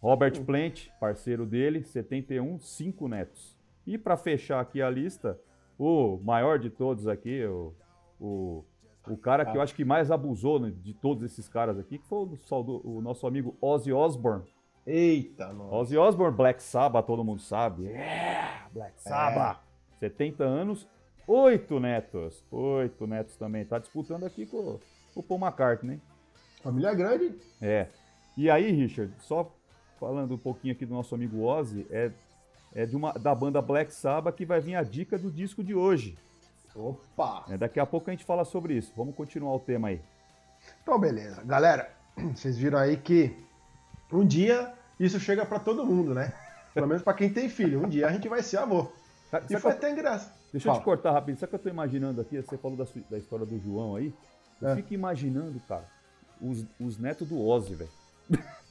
Robert 0.00 0.38
Hum. 0.38 0.44
Plant, 0.44 0.88
parceiro 0.98 1.46
dele, 1.46 1.82
71, 1.84 2.58
cinco 2.58 3.06
netos. 3.08 3.54
E 3.86 3.96
para 3.96 4.16
fechar 4.16 4.60
aqui 4.60 4.82
a 4.82 4.90
lista, 4.90 5.38
o 5.78 6.18
maior 6.22 6.58
de 6.58 6.70
todos 6.70 7.06
aqui, 7.06 7.44
o, 7.46 7.72
o, 8.20 8.64
o 9.08 9.16
cara 9.16 9.44
que 9.44 9.56
eu 9.56 9.60
acho 9.60 9.74
que 9.74 9.84
mais 9.84 10.10
abusou 10.10 10.60
né, 10.60 10.72
de 10.74 10.94
todos 10.94 11.22
esses 11.24 11.48
caras 11.48 11.78
aqui, 11.78 11.98
que 11.98 12.06
foi 12.06 12.18
o, 12.18 12.80
o 12.84 13.00
nosso 13.00 13.26
amigo 13.26 13.56
Ozzy 13.60 13.92
Osbourne. 13.92 14.44
Eita, 14.86 15.52
nossa. 15.52 15.74
Ozzy 15.74 15.96
Osbourne, 15.96 16.36
Black 16.36 16.62
Sabbath, 16.62 17.06
todo 17.06 17.24
mundo 17.24 17.40
sabe. 17.40 17.84
Yeah, 17.84 18.68
Black 18.72 19.00
Sabbath. 19.00 19.60
70 20.00 20.44
anos, 20.44 20.88
oito 21.26 21.78
netos. 21.78 22.44
Oito 22.50 23.06
netos 23.06 23.36
também. 23.36 23.64
Tá 23.64 23.78
disputando 23.78 24.24
aqui 24.24 24.46
com 24.46 24.78
o 25.14 25.22
Paul 25.22 25.40
McCartney. 25.40 26.00
Família 26.62 26.94
grande. 26.94 27.34
É. 27.60 27.88
E 28.36 28.50
aí, 28.50 28.70
Richard, 28.72 29.12
só 29.20 29.52
falando 30.00 30.34
um 30.34 30.38
pouquinho 30.38 30.74
aqui 30.74 30.84
do 30.84 30.94
nosso 30.94 31.14
amigo 31.14 31.44
Ozzy, 31.44 31.86
é, 31.90 32.10
é 32.74 32.86
de 32.86 32.96
uma, 32.96 33.12
da 33.12 33.34
banda 33.34 33.62
Black 33.62 33.92
Sabbath 33.94 34.34
que 34.34 34.44
vai 34.44 34.60
vir 34.60 34.74
a 34.74 34.82
dica 34.82 35.16
do 35.16 35.30
disco 35.30 35.62
de 35.62 35.74
hoje. 35.74 36.16
Opa. 36.74 37.44
É, 37.48 37.56
daqui 37.58 37.78
a 37.78 37.86
pouco 37.86 38.08
a 38.08 38.12
gente 38.12 38.24
fala 38.24 38.44
sobre 38.44 38.74
isso. 38.74 38.92
Vamos 38.96 39.14
continuar 39.14 39.54
o 39.54 39.60
tema 39.60 39.88
aí. 39.88 40.00
Então, 40.82 40.98
beleza. 40.98 41.42
Galera, 41.44 41.90
vocês 42.34 42.56
viram 42.56 42.78
aí 42.78 42.96
que 42.96 43.36
um 44.12 44.24
dia 44.26 44.72
isso 44.98 45.18
chega 45.20 45.44
pra 45.44 45.58
todo 45.58 45.84
mundo, 45.84 46.14
né? 46.14 46.32
Pelo 46.74 46.86
menos 46.86 47.02
pra 47.02 47.12
quem 47.14 47.30
tem 47.32 47.48
filho. 47.48 47.84
Um 47.84 47.88
dia 47.88 48.06
a 48.06 48.12
gente 48.12 48.28
vai 48.28 48.42
ser 48.42 48.58
avô. 48.58 48.88
Tá, 49.30 49.38
Isso 49.40 49.48
foi 49.48 49.60
qual- 49.60 49.74
até 49.74 49.90
engraçado. 49.90 50.32
Deixa 50.52 50.68
eu 50.68 50.72
te 50.72 50.76
Fala. 50.76 50.84
cortar 50.84 51.12
rápido. 51.12 51.38
Sabe 51.38 51.46
o 51.46 51.50
que 51.50 51.54
eu 51.56 51.58
tô 51.60 51.68
imaginando 51.70 52.20
aqui? 52.20 52.40
Você 52.40 52.58
falou 52.58 52.76
da, 52.76 52.84
da 53.10 53.18
história 53.18 53.46
do 53.46 53.58
João 53.58 53.96
aí. 53.96 54.12
Eu 54.60 54.68
É. 54.68 54.76
fico 54.76 54.92
imaginando, 54.94 55.58
cara, 55.66 55.84
os, 56.40 56.64
os 56.78 56.98
netos 56.98 57.28
do 57.28 57.40
Ozzy, 57.42 57.74
velho. 57.74 57.90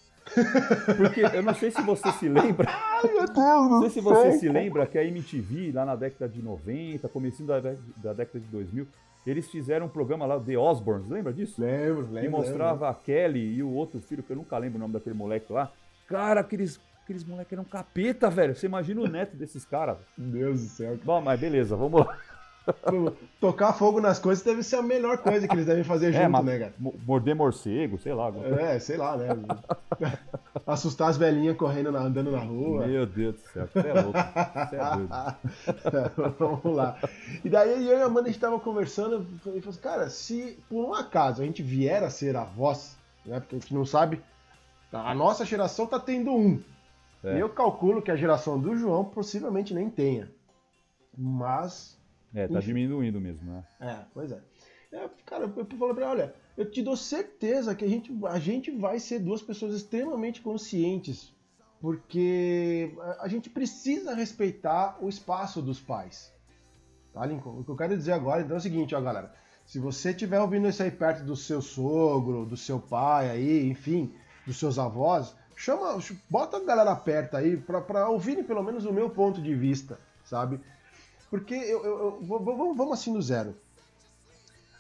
Porque 0.98 1.22
eu 1.22 1.44
não 1.44 1.54
sei 1.54 1.72
se 1.72 1.82
você 1.82 2.12
se 2.14 2.28
lembra. 2.30 2.68
Ai, 2.70 3.12
meu 3.12 3.26
Deus 3.26 3.36
Não 3.36 3.82
sei 3.82 3.90
se 3.90 4.02
você 4.02 4.32
se 4.34 4.50
lembra 4.50 4.86
que 4.86 4.98
a 4.98 5.04
MTV, 5.04 5.72
lá 5.74 5.86
na 5.86 5.96
década 5.96 6.28
de 6.32 6.42
90, 6.42 7.08
comecinho 7.10 7.48
da, 7.48 7.60
da 7.60 8.14
década 8.14 8.40
de 8.40 8.48
2000, 8.48 8.88
eles 9.26 9.50
fizeram 9.50 9.86
um 9.86 9.90
programa 9.90 10.26
lá, 10.26 10.40
The 10.40 10.58
Osbournes, 10.58 11.08
lembra 11.10 11.32
disso? 11.32 11.62
Lembro, 11.62 12.08
Que 12.08 12.14
lembro. 12.14 12.32
mostrava 12.32 12.90
a 12.90 12.94
Kelly 12.94 13.56
e 13.56 13.62
o 13.62 13.70
outro 13.72 14.00
filho, 14.00 14.24
que 14.24 14.32
eu 14.32 14.38
nunca 14.38 14.58
lembro 14.58 14.78
o 14.78 14.82
nome 14.82 14.94
daquele 14.94 15.16
moleque 15.16 15.52
lá. 15.54 15.72
Cara, 16.08 16.40
aqueles, 16.42 16.80
aqueles 17.04 17.24
moleques 17.24 17.54
eram 17.54 17.64
capeta, 17.64 18.30
velho. 18.30 18.56
Você 18.56 18.66
imagina 18.66 19.00
o 19.02 19.08
neto 19.08 19.36
desses 19.38 19.64
caras. 19.64 19.98
lembro. 20.18 20.34
Meu 20.40 20.48
Deus 20.48 20.62
do 20.62 20.68
céu. 20.70 20.98
Bom, 21.04 21.22
mas 21.22 21.40
beleza, 21.40 21.76
vamos 21.76 22.02
lá. 22.06 22.18
Tocar 23.42 23.74
fogo 23.74 24.00
nas 24.00 24.20
coisas 24.20 24.44
deve 24.44 24.62
ser 24.62 24.76
a 24.78 24.82
melhor 24.82 25.18
coisa 25.18 25.48
que 25.48 25.54
eles 25.56 25.66
devem 25.66 25.84
fazer 25.84 26.12
junto, 26.12 26.24
É, 26.24 26.28
mas 26.28 26.46
né, 26.46 26.60
cara? 26.60 26.74
mo- 26.78 26.94
morder 27.08 27.36
morcego, 27.36 27.98
sei 27.98 28.14
lá. 28.14 28.32
É, 28.60 28.80
sei 28.80 28.98
lá, 28.98 29.18
né? 29.18 29.30
Assustar 30.68 31.10
as 31.10 31.18
velhinhas 31.18 31.58
correndo, 31.58 31.92
na- 31.92 32.00
andando 32.02 32.32
na 32.32 32.40
rua. 32.40 32.86
Meu 32.86 33.06
Deus 33.06 33.36
do 33.36 33.42
céu, 33.50 33.68
você 33.68 33.80
é 33.88 33.94
louco. 33.94 34.20
Você 34.70 34.76
é 34.76 36.10
doido. 36.10 36.36
Vamos 36.62 36.76
lá. 36.76 36.98
E 37.44 37.50
daí 37.50 37.88
eu 37.90 37.98
e 37.98 38.02
a 38.02 38.06
Amanda 38.06 38.30
a 38.30 38.32
gente 38.32 38.40
tava 38.42 38.60
conversando 38.60 39.26
e 39.32 39.40
falei 39.40 39.60
assim, 39.68 39.80
cara, 39.82 40.10
se 40.10 40.60
por 40.70 40.86
um 40.86 40.94
acaso 40.94 41.42
a 41.42 41.46
gente 41.46 41.64
vier 41.64 42.04
a 42.04 42.10
ser 42.10 42.36
avós, 42.36 42.96
né? 43.26 43.40
Porque 43.40 43.56
a 43.56 43.60
gente 43.60 43.74
não 43.74 43.86
sabe, 43.86 44.22
a 44.94 45.14
nossa 45.16 45.44
geração 45.46 45.88
tá 45.88 46.00
tendo 46.00 46.32
um. 46.32 46.62
É. 47.24 47.38
E 47.38 47.40
eu 47.40 47.50
calculo 47.50 48.02
que 48.02 48.12
a 48.12 48.16
geração 48.16 48.60
do 48.60 48.76
João 48.76 49.04
possivelmente 49.04 49.74
nem 49.74 49.90
tenha. 49.90 50.30
Mas. 51.18 52.00
É, 52.34 52.48
tá 52.48 52.60
Enfim. 52.60 52.68
diminuindo 52.68 53.20
mesmo, 53.20 53.52
né? 53.52 53.64
É, 53.80 54.06
pois 54.14 54.32
é. 54.32 54.42
É, 54.92 55.10
cara, 55.26 55.46
eu 55.46 55.66
falei 55.78 55.94
pra 55.94 56.04
ela, 56.04 56.12
olha, 56.12 56.36
eu 56.58 56.70
te 56.70 56.82
dou 56.82 56.98
certeza 56.98 57.74
que 57.76 57.86
a 57.86 57.88
gente, 57.88 58.12
a 58.26 58.40
gente 58.40 58.72
vai 58.72 59.00
ser 59.00 59.20
duas 59.20 59.42
pessoas 59.42 59.74
extremamente 59.74 60.42
conscientes, 60.42 61.34
porque 61.80 62.94
a- 63.20 63.28
gente 63.28 63.50
precisa 63.50 64.14
respeitar 64.14 64.98
o 65.02 65.10
espaço 65.10 65.62
dos 65.62 65.80
pais. 65.80 66.32
Tá, 67.14 67.26
Lincoln? 67.26 67.60
O 67.60 67.64
que 67.64 67.72
eu 67.72 67.76
quero 67.76 67.98
dizer 67.98 68.14
agora 68.14 68.42
então, 68.42 68.56
é 68.56 68.60
o 68.60 68.62
seguinte, 68.62 68.94
ó, 68.96 69.02
galera. 69.02 69.34
Se 69.66 69.80
você 69.80 70.12
estiver 70.12 70.40
ouvindo 70.40 70.68
isso 70.68 70.84
aí 70.84 70.92
perto 70.92 71.24
do 71.24 71.36
seu 71.36 71.62
sogro, 71.62 72.46
do 72.46 72.58
seu 72.58 72.80
pai 72.80 73.30
aí, 73.30 73.68
enfim, 73.70 74.14
dos 74.46 74.58
seus 74.58 74.78
avós, 74.78 75.36
chama, 75.56 75.98
bota 76.30 76.58
a 76.58 76.64
galera 76.64 76.96
perto 76.96 77.36
aí 77.38 77.56
pra, 77.58 77.82
pra 77.82 78.10
ouvirem 78.10 78.44
pelo 78.44 78.64
menos 78.64 78.86
o 78.86 78.92
meu 78.94 79.10
ponto 79.10 79.42
de 79.42 79.54
vista, 79.56 80.00
sabe? 80.24 80.60
Porque 81.32 81.56
eu, 81.56 81.84
eu- 81.84 82.00
eu- 82.00 82.20
vou- 82.22 82.76
vamos 82.76 82.94
assim 83.00 83.12
do 83.14 83.22
zero. 83.22 83.56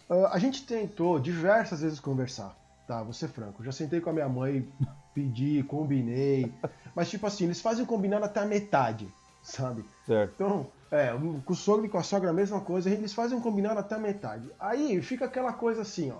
Ah, 0.09 0.31
a 0.33 0.37
gente 0.37 0.65
tentou 0.65 1.17
diversas 1.19 1.81
vezes 1.81 1.99
conversar, 1.99 2.55
tá? 2.87 3.01
Vou 3.01 3.13
ser 3.13 3.29
franco. 3.29 3.63
Já 3.63 3.71
sentei 3.71 3.99
com 4.01 4.09
a 4.09 4.13
minha 4.13 4.29
mãe, 4.29 4.67
pedi, 5.15 5.63
combinei. 5.63 6.53
Mas, 6.93 7.09
tipo 7.09 7.25
assim, 7.25 7.45
eles 7.45 7.61
fazem 7.61 7.85
combinado 7.85 8.25
até 8.25 8.41
a 8.41 8.45
metade, 8.45 9.07
sabe? 9.41 9.83
Certo. 10.05 10.33
Então, 10.35 10.67
é, 10.91 11.11
com 11.45 11.53
o 11.53 11.55
sogro 11.55 11.85
e 11.85 11.89
com 11.89 11.97
a 11.97 12.03
sogra 12.03 12.29
a 12.29 12.33
mesma 12.33 12.59
coisa, 12.59 12.89
eles 12.89 13.13
fazem 13.13 13.39
combinado 13.39 13.79
até 13.79 13.95
a 13.95 13.99
metade. 13.99 14.43
Aí 14.59 15.01
fica 15.01 15.23
aquela 15.25 15.53
coisa 15.53 15.81
assim, 15.83 16.11
ó. 16.11 16.19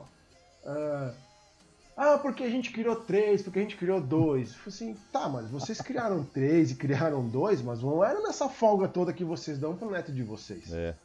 ah, 0.66 1.14
Ah, 1.96 2.18
porque 2.18 2.44
a 2.44 2.50
gente 2.50 2.72
criou 2.72 2.96
três, 2.96 3.42
porque 3.42 3.60
a 3.60 3.62
gente 3.62 3.76
criou 3.76 4.02
dois. 4.02 4.54
Falei 4.56 4.68
assim, 4.68 4.98
tá, 5.12 5.30
mas 5.30 5.50
vocês 5.50 5.80
criaram 5.82 6.24
três 6.34 6.72
e 6.72 6.76
criaram 6.76 7.28
dois, 7.28 7.62
mas 7.62 7.82
não 7.82 8.04
era 8.04 8.22
nessa 8.22 8.50
folga 8.50 8.88
toda 8.88 9.14
que 9.14 9.24
vocês 9.24 9.58
dão 9.58 9.76
pro 9.76 9.92
neto 9.92 10.12
de 10.12 10.24
vocês. 10.24 10.72
É. 10.72 10.96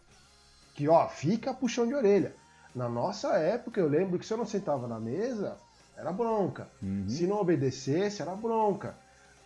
Que, 0.75 0.88
ó, 0.88 1.09
fica 1.09 1.53
puxão 1.55 1.87
de 1.87 1.94
orelha. 1.94 2.35
Na 2.75 2.88
nossa 2.88 3.37
época, 3.38 3.81
eu 3.81 3.88
lembro 3.88 4.18
que 4.18 4.27
se 4.27 4.33
eu 4.33 4.38
não 4.38 4.46
sentava 4.46 4.87
na 4.87 5.01
mesa, 5.01 5.57
era 5.96 6.12
bronca. 6.12 6.68
Uhum. 6.83 7.09
Se 7.09 7.27
não 7.27 7.40
obedecesse, 7.40 8.20
era 8.20 8.35
bronca. 8.35 8.94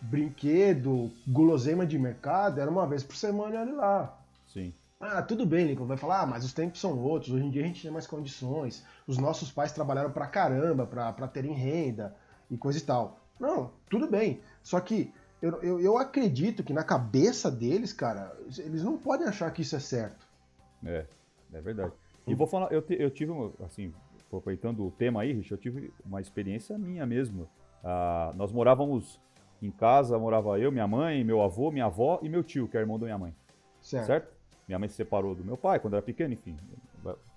Brinquedo, 0.01 1.11
guloseima 1.27 1.85
de 1.85 1.97
mercado, 1.97 2.59
era 2.59 2.69
uma 2.69 2.85
vez 2.85 3.03
por 3.03 3.15
semana 3.15 3.55
e 3.55 3.57
olha 3.57 3.73
lá. 3.73 4.17
Sim. 4.51 4.73
Ah, 5.01 5.21
tudo 5.21 5.45
bem, 5.45 5.65
Lincoln. 5.65 5.85
Vai 5.85 5.97
falar, 5.97 6.21
ah, 6.21 6.25
mas 6.25 6.45
os 6.45 6.53
tempos 6.53 6.79
são 6.79 6.97
outros. 6.99 7.33
Hoje 7.33 7.43
em 7.45 7.49
dia 7.49 7.63
a 7.63 7.67
gente 7.67 7.81
tem 7.81 7.91
mais 7.91 8.05
condições. 8.05 8.85
Os 9.07 9.17
nossos 9.17 9.51
pais 9.51 9.71
trabalharam 9.71 10.11
pra 10.11 10.27
caramba 10.27 10.85
pra, 10.85 11.11
pra 11.11 11.27
terem 11.27 11.53
renda 11.53 12.15
e 12.49 12.57
coisa 12.57 12.77
e 12.77 12.81
tal. 12.81 13.19
Não, 13.39 13.71
tudo 13.89 14.07
bem. 14.07 14.39
Só 14.61 14.79
que 14.79 15.11
eu, 15.41 15.61
eu, 15.63 15.79
eu 15.79 15.97
acredito 15.97 16.63
que 16.63 16.71
na 16.71 16.83
cabeça 16.83 17.49
deles, 17.49 17.91
cara, 17.91 18.37
eles 18.59 18.83
não 18.83 18.97
podem 18.97 19.27
achar 19.27 19.49
que 19.51 19.63
isso 19.63 19.75
é 19.75 19.79
certo. 19.79 20.27
É, 20.85 21.05
é 21.51 21.61
verdade. 21.61 21.93
E 22.27 22.35
vou 22.35 22.45
falar, 22.45 22.71
eu, 22.71 22.81
te- 22.83 23.01
eu 23.01 23.09
tive, 23.09 23.31
assim, 23.65 23.91
aproveitando 24.27 24.85
o 24.85 24.91
tema 24.91 25.21
aí, 25.23 25.33
Richard, 25.33 25.53
eu 25.53 25.57
tive 25.57 25.91
uma 26.05 26.21
experiência 26.21 26.77
minha 26.77 27.05
mesmo. 27.07 27.49
Ah, 27.83 28.31
nós 28.35 28.51
morávamos 28.51 29.19
em 29.59 29.71
casa, 29.71 30.17
morava 30.19 30.59
eu, 30.59 30.71
minha 30.71 30.87
mãe, 30.87 31.23
meu 31.23 31.41
avô, 31.41 31.71
minha 31.71 31.85
avó 31.85 32.19
e 32.21 32.29
meu 32.29 32.43
tio, 32.43 32.67
que 32.67 32.77
é 32.77 32.79
irmão 32.79 32.99
da 32.99 33.05
minha 33.05 33.17
mãe. 33.17 33.35
Certo. 33.81 34.05
certo? 34.05 34.40
Minha 34.71 34.79
mãe 34.79 34.87
se 34.87 34.95
separou 34.95 35.35
do 35.35 35.43
meu 35.43 35.57
pai 35.57 35.81
quando 35.81 35.95
era 35.95 36.01
pequeno, 36.01 36.33
enfim, 36.33 36.55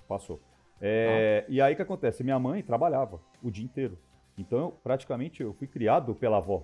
passou. 0.07 0.41
É, 0.81 1.45
E 1.49 1.61
aí 1.61 1.73
o 1.73 1.77
que 1.77 1.83
acontece? 1.83 2.23
Minha 2.23 2.39
mãe 2.39 2.63
trabalhava 2.63 3.21
o 3.43 3.51
dia 3.51 3.65
inteiro. 3.65 3.99
Então, 4.39 4.59
eu, 4.59 4.71
praticamente, 4.71 5.43
eu 5.43 5.53
fui 5.53 5.67
criado 5.67 6.15
pela 6.15 6.37
avó, 6.37 6.63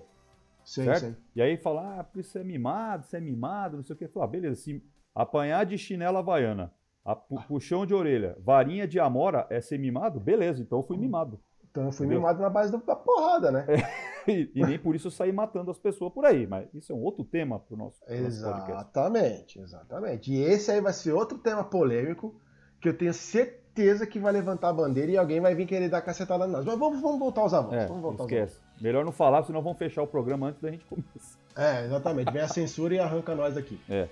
Sei, 0.63 0.85
certo? 0.85 1.01
sei. 1.01 1.15
E 1.35 1.41
aí 1.41 1.57
fala, 1.57 1.99
ah, 1.99 2.05
você 2.15 2.39
é 2.39 2.43
mimado, 2.43 3.05
você 3.05 3.17
é 3.17 3.19
mimado, 3.19 3.75
não 3.75 3.83
sei 3.83 3.95
o 3.95 3.99
que. 3.99 4.07
Falei, 4.07 4.29
ah, 4.29 4.31
beleza, 4.31 4.61
se 4.61 4.81
apanhar 5.13 5.65
de 5.65 5.77
chinela 5.77 6.19
havaiana, 6.19 6.71
a 7.03 7.13
pu- 7.15 7.41
puxão 7.49 7.85
de 7.85 7.93
orelha, 7.93 8.37
varinha 8.39 8.87
de 8.87 8.97
amora 8.97 9.45
é 9.49 9.59
ser 9.59 9.77
mimado? 9.77 10.21
Beleza, 10.21 10.61
então 10.61 10.79
eu 10.79 10.83
fui 10.83 10.95
mimado. 10.97 11.37
Então 11.69 11.85
eu 11.85 11.91
fui 11.91 12.05
Entendeu? 12.05 12.19
mimado 12.19 12.41
na 12.41 12.49
base 12.49 12.71
da 12.71 12.77
da 12.77 12.95
porrada, 12.95 13.51
né? 13.51 13.65
E, 14.27 14.51
e 14.53 14.65
nem 14.65 14.77
por 14.77 14.95
isso 14.95 15.09
saí 15.09 15.31
matando 15.31 15.71
as 15.71 15.79
pessoas 15.79 16.13
por 16.13 16.25
aí. 16.25 16.45
Mas 16.45 16.73
isso 16.73 16.91
é 16.91 16.95
um 16.95 17.01
outro 17.01 17.23
tema 17.23 17.59
pro 17.59 17.75
nosso, 17.75 17.99
pro 18.05 18.21
nosso 18.21 18.41
podcast. 18.41 18.71
Exatamente, 18.71 19.59
exatamente. 19.59 20.31
E 20.31 20.41
esse 20.41 20.71
aí 20.71 20.81
vai 20.81 20.93
ser 20.93 21.11
outro 21.13 21.37
tema 21.37 21.63
polêmico 21.63 22.35
que 22.79 22.89
eu 22.89 22.97
tenho 22.97 23.13
certeza 23.13 24.05
que 24.05 24.19
vai 24.19 24.33
levantar 24.33 24.69
a 24.69 24.73
bandeira 24.73 25.11
e 25.11 25.17
alguém 25.17 25.39
vai 25.39 25.55
vir 25.55 25.65
querer 25.65 25.89
dar 25.89 26.01
cacetada 26.01 26.47
nós. 26.47 26.65
Mas 26.65 26.77
vamos, 26.77 27.01
vamos 27.01 27.19
voltar 27.19 27.41
aos 27.41 27.53
avós. 27.53 27.73
É, 27.73 27.87
vamos 27.87 28.01
voltar 28.01 28.23
esquece. 28.23 28.59
Melhor 28.79 29.05
não 29.05 29.11
falar, 29.11 29.43
senão 29.43 29.61
vão 29.61 29.75
fechar 29.75 30.01
o 30.01 30.07
programa 30.07 30.47
antes 30.47 30.61
da 30.61 30.71
gente 30.71 30.85
começar. 30.85 31.39
É, 31.55 31.85
exatamente. 31.85 32.31
Vem 32.31 32.41
a 32.41 32.47
censura 32.47 32.95
e 32.95 32.99
arranca 32.99 33.35
nós 33.35 33.55
daqui. 33.55 33.79
É. 33.89 34.07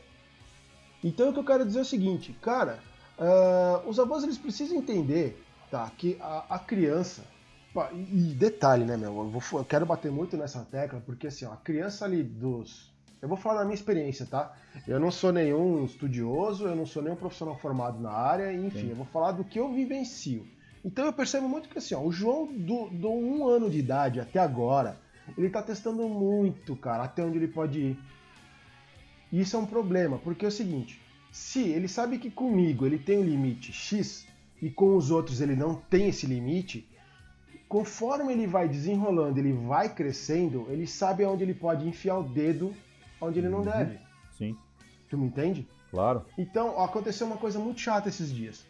Então 1.03 1.29
o 1.29 1.33
que 1.33 1.39
eu 1.39 1.45
quero 1.45 1.65
dizer 1.65 1.79
é 1.79 1.81
o 1.81 1.85
seguinte, 1.85 2.33
cara, 2.41 2.79
ah, 3.17 3.81
os 3.85 3.99
avós 3.99 4.23
eles 4.23 4.37
precisam 4.37 4.77
entender, 4.77 5.41
tá, 5.69 5.89
que 5.97 6.17
a, 6.19 6.55
a 6.55 6.59
criança 6.59 7.23
e, 7.93 8.31
e 8.31 8.33
detalhe, 8.33 8.85
né, 8.85 8.97
meu, 8.97 9.15
eu, 9.17 9.29
vou 9.29 9.59
eu 9.59 9.65
quero 9.65 9.85
bater 9.85 10.11
muito 10.11 10.37
nessa 10.37 10.65
tecla 10.65 11.01
porque 11.05 11.27
assim, 11.27 11.45
ó, 11.45 11.53
a 11.53 11.57
criança 11.57 12.05
ali 12.05 12.23
dos, 12.23 12.91
eu 13.21 13.27
vou 13.27 13.37
falar 13.37 13.59
da 13.59 13.65
minha 13.65 13.75
experiência, 13.75 14.25
tá? 14.25 14.55
Eu 14.87 14.99
não 14.99 15.11
sou 15.11 15.31
nenhum 15.31 15.83
estudioso, 15.83 16.67
eu 16.67 16.75
não 16.75 16.85
sou 16.85 17.03
nenhum 17.03 17.15
profissional 17.15 17.57
formado 17.57 17.99
na 17.99 18.11
área, 18.11 18.53
enfim, 18.53 18.81
Sim. 18.81 18.89
eu 18.89 18.95
vou 18.95 19.05
falar 19.05 19.33
do 19.33 19.43
que 19.43 19.59
eu 19.59 19.73
vivencio. 19.73 20.47
Então 20.83 21.05
eu 21.05 21.11
percebo 21.11 21.49
muito 21.49 21.67
que 21.67 21.77
assim, 21.77 21.95
ó, 21.95 22.01
o 22.01 22.11
João 22.11 22.47
do, 22.47 22.89
do 22.89 23.09
um 23.09 23.47
ano 23.47 23.69
de 23.69 23.77
idade 23.77 24.19
até 24.19 24.39
agora, 24.39 24.97
ele 25.37 25.49
tá 25.49 25.61
testando 25.61 26.07
muito, 26.07 26.75
cara, 26.75 27.03
até 27.03 27.23
onde 27.23 27.37
ele 27.37 27.47
pode 27.47 27.79
ir. 27.79 27.99
E 29.31 29.41
isso 29.41 29.55
é 29.55 29.59
um 29.59 29.65
problema, 29.65 30.17
porque 30.17 30.45
é 30.45 30.47
o 30.47 30.51
seguinte: 30.51 31.01
se 31.31 31.61
ele 31.69 31.87
sabe 31.87 32.17
que 32.17 32.31
comigo 32.31 32.85
ele 32.85 32.97
tem 32.97 33.19
um 33.19 33.23
limite 33.23 33.73
X 33.73 34.25
e 34.61 34.69
com 34.69 34.95
os 34.95 35.11
outros 35.11 35.41
ele 35.41 35.55
não 35.55 35.75
tem 35.75 36.07
esse 36.07 36.25
limite, 36.25 36.87
conforme 37.69 38.33
ele 38.33 38.47
vai 38.47 38.67
desenrolando, 38.67 39.37
ele 39.39 39.53
vai 39.53 39.87
crescendo, 39.93 40.65
ele 40.69 40.87
sabe 40.87 41.23
aonde 41.23 41.43
ele 41.43 41.53
pode 41.53 41.87
enfiar 41.87 42.17
o 42.17 42.23
dedo 42.23 42.73
onde 43.21 43.37
ele 43.39 43.47
não 43.47 43.59
Uhum. 43.59 43.65
deve. 43.65 43.99
Sim, 44.37 44.57
Tu 45.09 45.17
me 45.17 45.25
entende? 45.27 45.67
claro. 45.91 46.23
Então, 46.37 46.73
ó, 46.75 46.83
aconteceu 46.85 47.25
uma 47.25 47.37
coisa 47.37 47.57
muito 47.59 47.79
chata 47.79 48.09
esses 48.09 48.31
dias. 48.31 48.63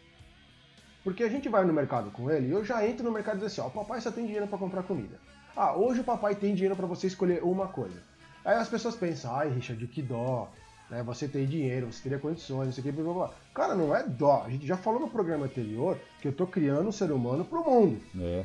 Porque 1.04 1.22
a 1.22 1.28
gente 1.28 1.48
vai 1.48 1.64
no 1.64 1.72
mercado 1.72 2.10
com 2.10 2.30
ele 2.30 2.48
e 2.48 2.50
eu 2.50 2.64
já 2.64 2.86
entro 2.86 3.04
no 3.04 3.10
mercado 3.12 3.34
e 3.34 3.38
digo 3.38 3.46
assim, 3.46 3.60
ó, 3.62 3.66
o 3.68 3.70
papai 3.70 4.00
só 4.00 4.10
tem 4.10 4.24
dinheiro 4.26 4.46
pra 4.46 4.58
comprar 4.58 4.82
comida. 4.82 5.18
Ah, 5.56 5.74
hoje 5.76 6.00
o 6.00 6.04
papai 6.04 6.34
tem 6.34 6.54
dinheiro 6.54 6.76
pra 6.76 6.86
você 6.86 7.06
escolher 7.06 7.42
uma 7.42 7.68
coisa. 7.68 8.02
Aí 8.44 8.54
as 8.56 8.68
pessoas 8.68 8.96
pensam, 8.96 9.34
ai, 9.34 9.48
Richard, 9.50 9.86
que 9.88 10.00
dó, 10.02 10.48
né? 10.90 11.02
Você 11.02 11.26
tem 11.28 11.46
dinheiro, 11.46 11.90
você 11.92 12.02
teria 12.02 12.18
condições, 12.18 12.66
não 12.66 12.72
sei 12.72 12.82
o 12.82 12.84
que, 12.84 12.92
blá, 12.92 13.04
blá, 13.04 13.14
blá. 13.14 13.34
Cara, 13.54 13.74
não 13.74 13.94
é 13.94 14.02
dó. 14.02 14.42
A 14.46 14.50
gente 14.50 14.66
já 14.66 14.76
falou 14.76 15.00
no 15.00 15.08
programa 15.10 15.44
anterior 15.46 15.98
que 16.20 16.28
eu 16.28 16.32
tô 16.32 16.46
criando 16.46 16.88
um 16.88 16.92
ser 16.92 17.10
humano 17.12 17.44
pro 17.44 17.64
mundo, 17.64 18.00
É. 18.18 18.44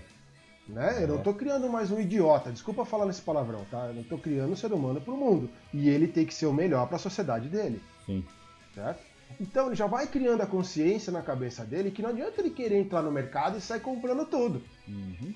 né? 0.68 1.04
Eu 1.04 1.08
não 1.08 1.22
tô 1.22 1.34
criando 1.34 1.70
mais 1.70 1.92
um 1.92 2.00
idiota. 2.00 2.52
Desculpa 2.52 2.86
falar 2.86 3.06
nesse 3.06 3.22
palavrão, 3.22 3.66
tá? 3.70 3.88
Eu 3.88 3.94
não 3.94 4.04
tô 4.04 4.18
criando 4.18 4.52
um 4.54 4.56
ser 4.56 4.74
humano 4.74 5.00
pro 5.02 5.16
mundo. 5.18 5.50
E 5.74 5.90
ele 5.90 6.08
tem 6.08 6.26
que 6.26 6.34
ser 6.34 6.46
o 6.48 6.54
melhor 6.54 6.88
pra 6.88 6.98
sociedade 6.98 7.48
dele 7.50 7.82
Sim. 8.06 8.26
certo? 8.74 9.02
Então 9.40 9.68
ele 9.68 9.76
já 9.76 9.88
vai 9.88 10.08
criando 10.08 10.42
a 10.42 10.46
consciência 10.46 11.12
na 11.12 11.22
cabeça 11.22 11.66
dele 11.66 11.92
que 11.92 12.02
não 12.02 12.10
adianta 12.12 12.40
ele 12.42 12.50
querer 12.52 12.80
entrar 12.80 13.02
no 13.02 13.12
mercado 13.12 13.58
e 13.58 13.62
sair 13.62 13.80
comprando 13.82 14.26
tudo, 14.26 14.62
Uhum. 14.88 15.34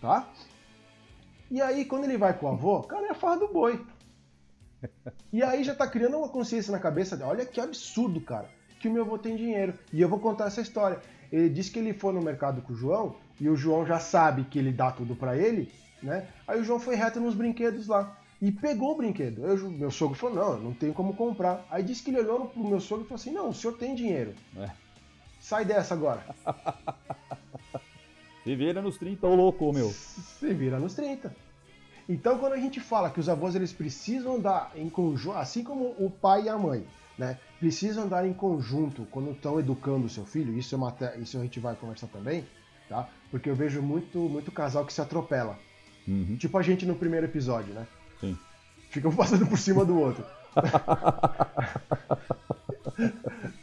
tá? 0.00 0.28
E 1.50 1.60
aí 1.60 1.84
quando 1.84 2.04
ele 2.04 2.16
vai 2.18 2.36
com 2.36 2.46
o 2.46 2.48
avô, 2.48 2.80
cara, 2.82 3.06
é 3.06 3.10
a 3.10 3.14
farra 3.14 3.36
do 3.36 3.48
boi. 3.48 3.84
E 5.32 5.42
aí 5.42 5.64
já 5.64 5.74
tá 5.74 5.86
criando 5.86 6.16
uma 6.18 6.28
consciência 6.28 6.72
na 6.72 6.78
cabeça 6.78 7.16
dele. 7.16 7.30
Olha 7.30 7.46
que 7.46 7.60
absurdo, 7.60 8.20
cara, 8.20 8.48
que 8.80 8.88
o 8.88 8.92
meu 8.92 9.02
avô 9.04 9.18
tem 9.18 9.36
dinheiro. 9.36 9.74
E 9.92 10.00
eu 10.00 10.08
vou 10.08 10.18
contar 10.18 10.46
essa 10.46 10.60
história. 10.60 11.00
Ele 11.32 11.48
disse 11.48 11.70
que 11.70 11.78
ele 11.78 11.92
foi 11.92 12.12
no 12.12 12.22
mercado 12.22 12.62
com 12.62 12.72
o 12.72 12.76
João 12.76 13.16
e 13.40 13.48
o 13.48 13.56
João 13.56 13.84
já 13.86 13.98
sabe 13.98 14.44
que 14.44 14.58
ele 14.58 14.72
dá 14.72 14.90
tudo 14.90 15.14
pra 15.14 15.36
ele, 15.36 15.70
né? 16.02 16.26
Aí 16.46 16.60
o 16.60 16.64
João 16.64 16.80
foi 16.80 16.94
reto 16.94 17.20
nos 17.20 17.34
brinquedos 17.34 17.86
lá. 17.86 18.16
E 18.40 18.52
pegou 18.52 18.92
o 18.92 18.96
brinquedo. 18.96 19.42
O 19.42 19.70
meu 19.70 19.90
sogro 19.90 20.16
falou: 20.16 20.36
Não, 20.36 20.52
eu 20.52 20.58
não 20.58 20.72
tenho 20.74 20.92
como 20.92 21.14
comprar. 21.14 21.66
Aí 21.70 21.82
disse 21.82 22.02
que 22.02 22.10
ele 22.10 22.20
olhou 22.20 22.46
pro 22.46 22.62
meu 22.62 22.80
sogro 22.80 23.04
e 23.04 23.08
falou 23.08 23.20
assim: 23.20 23.32
Não, 23.32 23.48
o 23.48 23.54
senhor 23.54 23.74
tem 23.74 23.94
dinheiro. 23.94 24.34
É. 24.58 24.70
Sai 25.40 25.64
dessa 25.64 25.94
agora. 25.94 26.22
Se 28.44 28.54
vira 28.54 28.80
nos 28.80 28.96
30, 28.96 29.26
ô 29.26 29.34
louco, 29.34 29.72
meu. 29.72 29.90
Se 29.90 30.52
vira 30.54 30.78
nos 30.78 30.94
30. 30.94 31.34
Então, 32.08 32.38
quando 32.38 32.52
a 32.52 32.58
gente 32.58 32.78
fala 32.78 33.10
que 33.10 33.18
os 33.18 33.28
avós 33.28 33.56
eles 33.56 33.72
precisam 33.72 34.36
andar 34.36 34.70
em 34.76 34.88
conjunto, 34.88 35.36
assim 35.36 35.64
como 35.64 35.96
o 35.98 36.08
pai 36.08 36.44
e 36.44 36.48
a 36.48 36.56
mãe, 36.56 36.86
né, 37.18 37.38
precisam 37.58 38.04
andar 38.04 38.26
em 38.26 38.32
conjunto 38.32 39.06
quando 39.10 39.30
estão 39.30 39.58
educando 39.58 40.06
o 40.06 40.10
seu 40.10 40.24
filho, 40.24 40.56
isso, 40.58 40.74
é 40.74 40.78
uma 40.78 40.94
isso 41.20 41.38
a 41.38 41.42
gente 41.42 41.58
vai 41.60 41.74
conversar 41.74 42.06
também, 42.08 42.44
tá? 42.88 43.08
Porque 43.30 43.48
eu 43.48 43.54
vejo 43.54 43.80
muito, 43.82 44.18
muito 44.18 44.50
casal 44.52 44.84
que 44.84 44.92
se 44.92 45.00
atropela. 45.00 45.58
Uhum. 46.06 46.36
Tipo 46.38 46.56
a 46.58 46.62
gente 46.62 46.84
no 46.86 46.94
primeiro 46.94 47.26
episódio, 47.26 47.72
né? 47.74 47.86
Sim. 48.20 48.36
Ficam 48.90 49.14
passando 49.14 49.46
por 49.46 49.58
cima 49.58 49.84
do 49.84 49.98
outro. 49.98 50.24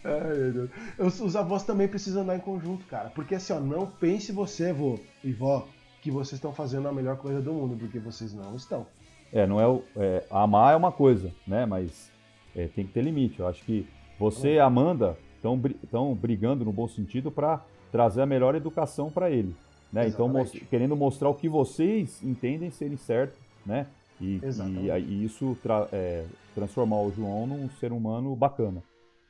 Ai. 0.03 0.69
Os, 0.99 1.19
os 1.19 1.35
avós 1.35 1.63
também 1.63 1.87
precisam 1.87 2.23
andar 2.23 2.35
em 2.35 2.39
conjunto, 2.39 2.85
cara. 2.85 3.09
Porque 3.09 3.35
assim, 3.35 3.53
ó, 3.53 3.59
não 3.59 3.85
pense 3.87 4.31
você, 4.31 4.71
vô 4.73 4.99
e 5.23 5.31
vó, 5.31 5.67
que 6.01 6.11
vocês 6.11 6.33
estão 6.33 6.53
fazendo 6.53 6.87
a 6.87 6.91
melhor 6.91 7.17
coisa 7.17 7.41
do 7.41 7.53
mundo, 7.53 7.75
porque 7.77 7.99
vocês 7.99 8.33
não 8.33 8.55
estão. 8.55 8.85
É, 9.31 9.47
não 9.47 9.59
é, 9.59 9.67
o- 9.67 9.83
é, 9.95 10.23
amar 10.29 10.73
é 10.73 10.75
uma 10.75 10.91
coisa, 10.91 11.31
né? 11.47 11.65
Mas 11.65 12.11
é, 12.55 12.67
tem 12.67 12.85
que 12.85 12.93
ter 12.93 13.01
limite. 13.01 13.39
Eu 13.39 13.47
acho 13.47 13.63
que 13.63 13.87
você 14.19 14.55
e 14.55 14.59
a 14.59 14.65
Amanda 14.65 15.17
estão 15.35 16.15
brigando 16.15 16.63
no 16.63 16.71
bom 16.71 16.87
sentido 16.87 17.31
para 17.31 17.63
trazer 17.91 18.21
a 18.21 18.25
melhor 18.25 18.55
educação 18.55 19.11
para 19.11 19.29
ele, 19.29 19.55
né? 19.91 20.07
Então 20.07 20.31
querendo 20.69 20.95
mostrar 20.95 21.29
o 21.29 21.35
que 21.35 21.49
vocês 21.49 22.23
entendem 22.23 22.71
serem 22.71 22.97
certo, 22.97 23.37
né? 23.65 23.87
E, 24.21 24.39
e, 24.39 24.89
e 24.89 25.25
isso 25.25 25.57
tra- 25.61 25.87
é, 25.91 26.25
transformar 26.55 27.01
o 27.01 27.11
João 27.11 27.45
num 27.45 27.69
ser 27.71 27.91
humano 27.91 28.35
bacana. 28.35 28.81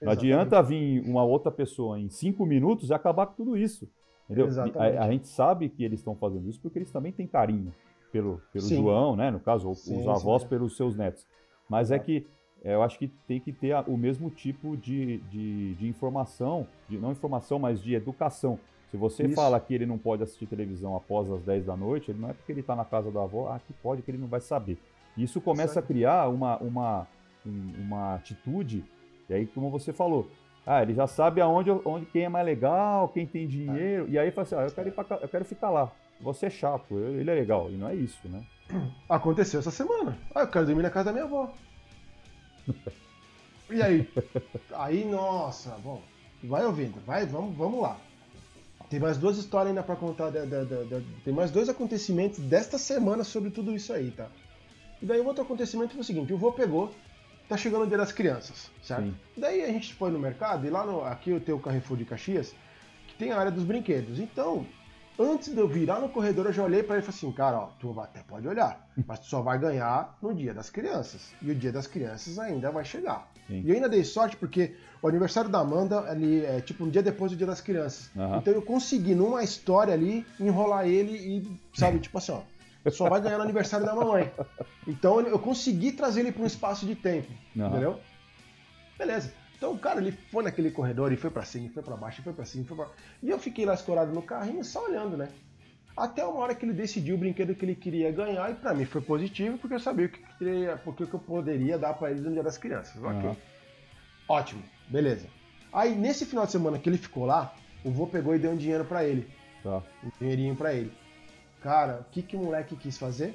Não 0.01 0.11
Exatamente. 0.11 0.33
adianta 0.33 0.61
vir 0.61 1.01
uma 1.07 1.23
outra 1.23 1.49
pessoa 1.49 1.97
em 1.99 2.09
cinco 2.09 2.45
minutos 2.45 2.89
e 2.89 2.93
acabar 2.93 3.25
com 3.25 3.33
tudo 3.33 3.57
isso. 3.57 3.89
Entendeu? 4.29 4.49
A, 4.77 5.05
a 5.05 5.11
gente 5.11 5.27
sabe 5.27 5.69
que 5.69 5.83
eles 5.83 5.99
estão 5.99 6.15
fazendo 6.15 6.49
isso 6.49 6.59
porque 6.61 6.77
eles 6.79 6.91
também 6.91 7.11
têm 7.11 7.25
carinho 7.25 7.73
pelo, 8.11 8.41
pelo 8.51 8.65
Sim. 8.65 8.77
João, 8.77 9.15
né? 9.15 9.31
No 9.31 9.39
caso, 9.39 9.73
Sim, 9.73 9.97
os 9.97 10.03
sim, 10.03 10.09
avós 10.09 10.43
é. 10.43 10.47
pelos 10.47 10.77
seus 10.77 10.95
netos. 10.95 11.25
Mas 11.69 11.89
é 11.89 11.97
que 11.97 12.27
eu 12.71 12.81
acho 12.81 12.97
que 12.97 13.07
tem 13.27 13.39
que 13.39 13.51
ter 13.51 13.75
o 13.87 13.97
mesmo 13.97 14.29
tipo 14.29 14.77
de, 14.77 15.17
de, 15.29 15.73
de 15.75 15.87
informação, 15.87 16.65
de, 16.87 16.97
não 16.97 17.11
informação, 17.11 17.59
mas 17.59 17.81
de 17.81 17.93
educação. 17.95 18.57
Se 18.89 18.97
você 18.97 19.25
Isso. 19.25 19.35
fala 19.35 19.59
que 19.59 19.73
ele 19.73 19.85
não 19.85 19.97
pode 19.97 20.21
assistir 20.23 20.45
televisão 20.45 20.95
após 20.95 21.29
as 21.29 21.41
10 21.43 21.65
da 21.65 21.75
noite, 21.75 22.11
ele 22.11 22.19
não 22.19 22.29
é 22.29 22.33
porque 22.33 22.51
ele 22.51 22.61
está 22.61 22.75
na 22.75 22.85
casa 22.85 23.11
da 23.11 23.23
avó, 23.23 23.49
ah, 23.51 23.59
que 23.59 23.73
pode, 23.73 24.01
que 24.03 24.11
ele 24.11 24.19
não 24.19 24.27
vai 24.27 24.39
saber. 24.39 24.77
Isso 25.17 25.41
começa 25.41 25.79
a 25.79 25.83
criar 25.83 26.29
uma, 26.29 26.57
uma, 26.57 27.07
um- 27.45 27.73
uma 27.81 28.15
atitude, 28.15 28.83
e 29.29 29.33
aí, 29.33 29.45
como 29.47 29.69
você 29.71 29.91
falou, 29.91 30.29
ah, 30.65 30.81
ele 30.83 30.93
já 30.93 31.07
sabe 31.07 31.41
aonde, 31.41 31.71
onde 31.71 32.05
quem 32.05 32.23
é 32.23 32.29
mais 32.29 32.45
legal, 32.45 33.09
quem 33.09 33.25
tem 33.25 33.47
dinheiro, 33.47 34.05
e 34.09 34.17
aí 34.17 34.29
fala 34.31 34.43
assim, 34.45 34.55
ah, 34.55 34.61
eu 34.61 34.71
quero, 34.71 34.91
pra, 34.91 35.17
eu 35.21 35.27
quero 35.27 35.43
ficar 35.45 35.69
lá. 35.71 35.91
você 36.21 36.45
é 36.45 36.49
chato, 36.49 36.97
ele 36.97 37.29
é 37.29 37.33
legal. 37.33 37.69
E 37.71 37.75
não 37.75 37.89
é 37.89 37.95
isso, 37.95 38.29
né? 38.29 38.43
Aconteceu 39.09 39.59
essa 39.59 39.71
semana. 39.71 40.17
Ah, 40.33 40.41
eu 40.41 40.47
quero 40.47 40.65
dormir 40.65 40.83
na 40.83 40.89
casa 40.89 41.05
da 41.05 41.11
minha 41.13 41.25
avó. 41.25 41.51
E 43.69 43.81
aí? 43.81 44.07
Aí, 44.73 45.05
nossa, 45.05 45.71
bom, 45.77 46.01
vai 46.43 46.65
ouvindo, 46.65 47.01
vai, 47.05 47.25
vamos, 47.25 47.55
vamos 47.57 47.81
lá. 47.81 47.99
Tem 48.89 48.99
mais 48.99 49.17
duas 49.17 49.37
histórias 49.37 49.69
ainda 49.69 49.83
pra 49.83 49.95
contar, 49.95 50.29
da, 50.29 50.45
da, 50.45 50.63
da, 50.63 50.83
da- 50.83 51.01
tem 51.23 51.33
mais 51.33 51.51
dois 51.51 51.69
acontecimentos 51.69 52.39
desta 52.39 52.77
semana 52.77 53.23
sobre 53.23 53.49
tudo 53.51 53.73
isso 53.75 53.93
aí, 53.93 54.11
tá? 54.11 54.29
E 55.01 55.05
daí 55.05 55.19
o 55.19 55.25
outro 55.27 55.43
acontecimento 55.43 55.93
foi 55.93 56.01
o 56.01 56.03
seguinte, 56.03 56.33
o 56.33 56.37
vô 56.37 56.51
pegou, 56.53 56.95
tá 57.47 57.57
chegando 57.57 57.83
o 57.83 57.87
dia 57.87 57.97
das 57.97 58.11
crianças, 58.11 58.71
certo? 58.81 59.03
Sim. 59.05 59.15
Daí 59.37 59.63
a 59.63 59.67
gente 59.67 59.93
foi 59.95 60.11
no 60.11 60.19
mercado 60.19 60.65
e 60.65 60.69
lá 60.69 60.85
no, 60.85 61.03
aqui 61.03 61.31
eu 61.31 61.41
tenho 61.41 61.57
o 61.57 61.61
Carrefour 61.61 61.97
de 61.97 62.05
Caxias, 62.05 62.55
que 63.07 63.15
tem 63.15 63.31
a 63.31 63.39
área 63.39 63.51
dos 63.51 63.63
brinquedos. 63.63 64.19
Então, 64.19 64.65
antes 65.19 65.53
de 65.53 65.59
eu 65.59 65.67
virar 65.67 65.99
no 65.99 66.09
corredor, 66.09 66.47
eu 66.47 66.53
já 66.53 66.63
olhei 66.63 66.83
pra 66.83 66.95
ele 66.95 67.03
e 67.03 67.05
falei 67.05 67.17
assim, 67.17 67.31
cara, 67.31 67.57
ó, 67.57 67.65
tu 67.79 67.99
até 67.99 68.21
pode 68.21 68.47
olhar, 68.47 68.87
mas 69.05 69.19
tu 69.19 69.25
só 69.27 69.41
vai 69.41 69.57
ganhar 69.57 70.17
no 70.21 70.33
dia 70.33 70.53
das 70.53 70.69
crianças. 70.69 71.33
E 71.41 71.51
o 71.51 71.55
dia 71.55 71.71
das 71.71 71.87
crianças 71.87 72.39
ainda 72.39 72.71
vai 72.71 72.83
chegar. 72.83 73.27
Sim. 73.47 73.61
E 73.65 73.69
eu 73.69 73.75
ainda 73.75 73.89
dei 73.89 74.03
sorte 74.03 74.37
porque 74.37 74.75
o 75.01 75.07
aniversário 75.07 75.49
da 75.49 75.59
Amanda 75.59 75.99
ali 76.09 76.45
é 76.45 76.61
tipo 76.61 76.85
um 76.85 76.89
dia 76.89 77.03
depois 77.03 77.31
do 77.31 77.37
dia 77.37 77.47
das 77.47 77.61
crianças. 77.61 78.09
Aham. 78.15 78.37
Então 78.37 78.53
eu 78.53 78.61
consegui, 78.61 79.13
numa 79.13 79.43
história 79.43 79.93
ali, 79.93 80.25
enrolar 80.39 80.87
ele 80.87 81.11
e, 81.11 81.59
sabe, 81.77 81.99
tipo 81.99 82.17
assim, 82.17 82.31
ó, 82.31 82.41
só 82.89 83.09
vai 83.09 83.21
ganhar 83.21 83.37
no 83.37 83.43
aniversário 83.43 83.85
da 83.85 83.95
mamãe. 83.95 84.31
Então 84.87 85.19
eu 85.21 85.39
consegui 85.39 85.91
trazer 85.91 86.21
ele 86.21 86.31
para 86.31 86.43
um 86.43 86.47
espaço 86.47 86.85
de 86.85 86.95
tempo, 86.95 87.27
Aham. 87.57 87.67
entendeu? 87.67 87.99
Beleza. 88.97 89.33
Então, 89.63 89.77
cara, 89.77 90.01
ele 90.01 90.11
foi 90.11 90.43
naquele 90.43 90.69
corredor 90.71 91.13
e 91.13 91.15
foi 91.15 91.29
pra 91.29 91.45
cima, 91.45 91.67
e 91.67 91.69
foi 91.69 91.81
pra 91.81 91.95
baixo, 91.95 92.19
e 92.19 92.23
foi 92.25 92.33
pra 92.33 92.43
cima, 92.43 92.65
e 92.65 92.67
foi 92.67 92.75
pra... 92.75 92.89
E 93.23 93.29
eu 93.29 93.39
fiquei 93.39 93.63
lá 93.65 93.73
escorado 93.73 94.11
no 94.11 94.21
carrinho, 94.21 94.61
só 94.61 94.83
olhando, 94.83 95.15
né? 95.15 95.29
Até 95.95 96.25
uma 96.25 96.39
hora 96.39 96.53
que 96.53 96.65
ele 96.65 96.73
decidiu 96.73 97.15
o 97.15 97.17
brinquedo 97.17 97.55
que 97.55 97.63
ele 97.63 97.73
queria 97.73 98.11
ganhar, 98.11 98.51
e 98.51 98.55
pra 98.55 98.73
mim 98.73 98.83
foi 98.83 98.99
positivo, 98.99 99.57
porque 99.57 99.75
eu 99.75 99.79
sabia 99.79 100.07
o 100.07 100.09
que, 100.09 100.19
teria- 100.37 100.75
porque 100.83 101.05
que 101.05 101.13
eu 101.13 101.19
poderia 101.19 101.77
dar 101.77 101.93
pra 101.93 102.11
ele 102.11 102.19
no 102.19 102.33
dia 102.33 102.43
das 102.43 102.57
crianças. 102.57 103.01
Ok. 103.01 103.37
Ótimo, 104.27 104.61
beleza. 104.89 105.27
Aí, 105.71 105.95
nesse 105.95 106.25
final 106.25 106.45
de 106.45 106.51
semana 106.51 106.77
que 106.77 106.89
ele 106.89 106.97
ficou 106.97 107.25
lá, 107.25 107.55
o 107.85 107.89
vô 107.89 108.05
pegou 108.05 108.35
e 108.35 108.39
deu 108.39 108.51
um 108.51 108.57
dinheiro 108.57 108.83
pra 108.83 109.05
ele. 109.05 109.29
Tá. 109.63 109.81
Um 110.03 110.11
dinheirinho 110.19 110.57
pra 110.57 110.73
ele. 110.73 110.91
Cara, 111.61 112.01
o 112.01 112.11
que, 112.11 112.21
que 112.21 112.35
o 112.35 112.39
moleque 112.39 112.75
quis 112.75 112.97
fazer? 112.97 113.33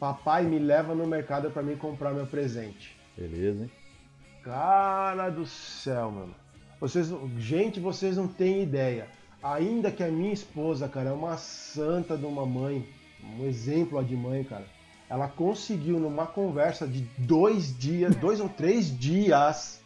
Papai 0.00 0.42
me 0.42 0.58
leva 0.58 0.96
no 0.96 1.06
mercado 1.06 1.48
pra 1.52 1.62
mim 1.62 1.76
comprar 1.76 2.12
meu 2.12 2.26
presente. 2.26 2.96
Beleza, 3.16 3.62
hein? 3.62 3.70
Cara 4.44 5.30
do 5.30 5.46
céu, 5.46 6.10
mano. 6.10 6.34
Vocês, 6.78 7.08
gente, 7.38 7.80
vocês 7.80 8.18
não 8.18 8.28
têm 8.28 8.62
ideia. 8.62 9.08
Ainda 9.42 9.90
que 9.90 10.02
a 10.02 10.08
minha 10.08 10.34
esposa, 10.34 10.86
cara, 10.86 11.10
é 11.10 11.12
uma 11.12 11.38
santa 11.38 12.14
de 12.16 12.26
uma 12.26 12.44
mãe, 12.44 12.86
um 13.38 13.46
exemplo 13.46 14.02
de 14.04 14.14
mãe, 14.14 14.44
cara. 14.44 14.66
Ela 15.08 15.28
conseguiu 15.28 15.98
numa 15.98 16.26
conversa 16.26 16.86
de 16.86 17.02
dois 17.16 17.76
dias, 17.78 18.14
dois 18.20 18.38
ou 18.38 18.48
três 18.50 18.86
dias, 18.98 19.80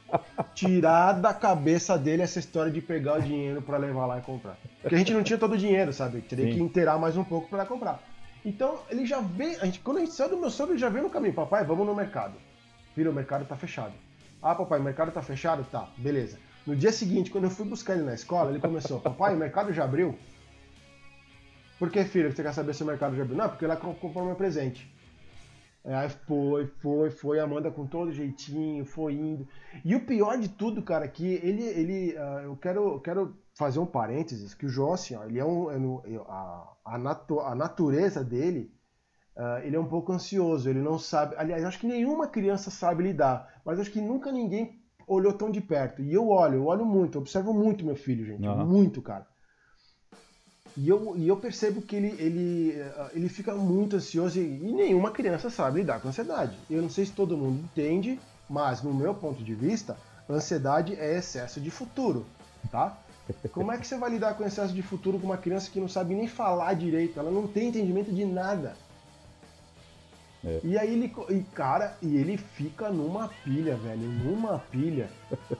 tirar 0.54 1.12
da 1.12 1.32
cabeça 1.32 1.96
dele 1.96 2.22
essa 2.22 2.40
história 2.40 2.72
de 2.72 2.80
pegar 2.80 3.18
o 3.18 3.22
dinheiro 3.22 3.62
pra 3.62 3.78
levar 3.78 4.06
lá 4.06 4.18
e 4.18 4.22
comprar. 4.22 4.58
Porque 4.80 4.94
a 4.94 4.98
gente 4.98 5.14
não 5.14 5.22
tinha 5.22 5.38
todo 5.38 5.52
o 5.52 5.58
dinheiro, 5.58 5.92
sabe? 5.92 6.20
Teria 6.20 6.46
Sim. 6.46 6.54
que 6.54 6.60
inteirar 6.60 6.98
mais 6.98 7.16
um 7.16 7.22
pouco 7.22 7.48
pra 7.48 7.64
comprar. 7.64 8.02
Então 8.44 8.80
ele 8.90 9.06
já 9.06 9.20
vê, 9.20 9.56
a 9.60 9.66
gente, 9.66 9.78
quando 9.80 9.98
a 9.98 10.00
gente 10.00 10.12
saiu 10.12 10.30
do 10.30 10.36
meu 10.36 10.50
sogro, 10.50 10.72
ele 10.72 10.80
já 10.80 10.88
veio 10.88 11.04
no 11.04 11.10
caminho, 11.10 11.34
papai, 11.34 11.64
vamos 11.64 11.86
no 11.86 11.94
mercado. 11.94 12.34
Filho, 12.94 13.12
o 13.12 13.14
mercado 13.14 13.44
tá 13.44 13.56
fechado. 13.56 13.92
Ah, 14.42 14.54
papai, 14.54 14.78
o 14.78 14.82
mercado 14.82 15.10
tá 15.12 15.22
fechado? 15.22 15.64
Tá, 15.70 15.88
beleza. 15.96 16.38
No 16.66 16.76
dia 16.76 16.92
seguinte, 16.92 17.30
quando 17.30 17.44
eu 17.44 17.50
fui 17.50 17.66
buscar 17.66 17.94
ele 17.94 18.04
na 18.04 18.14
escola, 18.14 18.50
ele 18.50 18.60
começou, 18.60 19.00
papai, 19.00 19.34
o 19.34 19.38
mercado 19.38 19.72
já 19.72 19.84
abriu? 19.84 20.16
Por 21.78 21.90
que, 21.90 22.04
filho, 22.04 22.30
você 22.32 22.42
quer 22.42 22.52
saber 22.52 22.74
se 22.74 22.82
o 22.82 22.86
mercado 22.86 23.16
já 23.16 23.22
abriu? 23.22 23.36
Não, 23.38 23.48
porque 23.48 23.64
ela 23.64 23.76
co- 23.76 23.94
comprou 23.94 24.24
meu 24.26 24.34
presente. 24.34 24.92
É, 25.84 25.94
Aí 25.94 26.08
foi, 26.08 26.66
foi, 26.66 27.10
foi, 27.10 27.38
Amanda 27.40 27.70
com 27.70 27.86
todo 27.86 28.12
jeitinho, 28.12 28.84
foi 28.84 29.14
indo. 29.14 29.46
E 29.84 29.94
o 29.94 30.04
pior 30.04 30.36
de 30.36 30.48
tudo, 30.48 30.82
cara, 30.82 31.06
que 31.08 31.34
ele, 31.42 31.62
ele, 31.62 32.16
ah, 32.18 32.40
eu 32.44 32.56
quero, 32.56 32.94
eu 32.94 33.00
quero 33.00 33.36
fazer 33.54 33.78
um 33.78 33.86
parênteses, 33.86 34.54
que 34.54 34.66
o 34.66 34.68
João, 34.68 34.92
assim, 34.92 35.14
ó, 35.14 35.24
ele 35.24 35.38
é 35.38 35.44
um, 35.44 35.70
é 36.04 36.16
a, 36.28 36.64
a, 36.84 36.98
natu- 36.98 37.40
a 37.40 37.54
natureza 37.54 38.22
dele, 38.24 38.72
ah, 39.38 39.60
ele 39.62 39.76
é 39.76 39.80
um 39.80 39.86
pouco 39.86 40.12
ansioso, 40.12 40.68
ele 40.68 40.80
não 40.80 40.98
sabe, 40.98 41.36
aliás, 41.38 41.64
acho 41.64 41.78
que 41.78 41.86
nenhuma 41.86 42.26
criança 42.26 42.72
sabe 42.72 43.04
lidar, 43.04 43.48
mas 43.64 43.78
acho 43.78 43.90
que 43.90 44.00
nunca 44.00 44.32
ninguém 44.32 44.76
olhou 45.06 45.32
tão 45.32 45.48
de 45.48 45.60
perto. 45.60 46.02
E 46.02 46.12
eu 46.12 46.28
olho, 46.28 46.56
eu 46.56 46.66
olho 46.66 46.84
muito, 46.84 47.16
eu 47.16 47.22
observo 47.22 47.54
muito 47.54 47.86
meu 47.86 47.94
filho, 47.94 48.26
gente, 48.26 48.48
Aham. 48.48 48.64
muito, 48.64 49.00
cara. 49.00 49.24
E 50.76 50.88
eu, 50.88 51.16
e 51.16 51.28
eu 51.28 51.36
percebo 51.36 51.80
que 51.80 51.94
ele, 51.94 52.14
ele, 52.18 52.72
eh, 52.72 53.10
ele 53.14 53.28
fica 53.28 53.54
muito 53.54 53.96
ansioso 53.96 54.38
e, 54.38 54.42
e 54.42 54.72
nenhuma 54.72 55.10
criança 55.10 55.48
sabe 55.50 55.78
lidar 55.78 56.00
com 56.00 56.08
ansiedade. 56.08 56.58
Eu 56.68 56.82
não 56.82 56.90
sei 56.90 57.04
se 57.06 57.12
todo 57.12 57.36
mundo 57.36 57.60
entende, 57.60 58.18
mas 58.50 58.82
no 58.82 58.92
meu 58.92 59.14
ponto 59.14 59.42
de 59.42 59.54
vista, 59.54 59.96
ansiedade 60.28 60.94
é 60.94 61.16
excesso 61.16 61.60
de 61.60 61.70
futuro, 61.70 62.26
tá? 62.70 62.96
Como 63.52 63.70
é 63.70 63.78
que 63.78 63.86
você 63.86 63.96
vai 63.96 64.10
lidar 64.10 64.34
com 64.34 64.44
excesso 64.44 64.74
de 64.74 64.82
futuro 64.82 65.18
com 65.18 65.26
uma 65.26 65.36
criança 65.36 65.70
que 65.70 65.80
não 65.80 65.88
sabe 65.88 66.14
nem 66.14 66.26
falar 66.26 66.74
direito? 66.74 67.18
Ela 67.18 67.30
não 67.30 67.46
tem 67.46 67.68
entendimento 67.68 68.12
de 68.12 68.24
nada. 68.24 68.74
É. 70.44 70.60
E 70.62 70.78
aí 70.78 70.92
ele, 70.92 71.12
e 71.30 71.42
cara, 71.54 71.96
e 72.00 72.16
ele 72.16 72.36
fica 72.36 72.90
numa 72.90 73.28
pilha, 73.44 73.76
velho, 73.76 74.02
numa 74.02 74.58
pilha, 74.58 75.10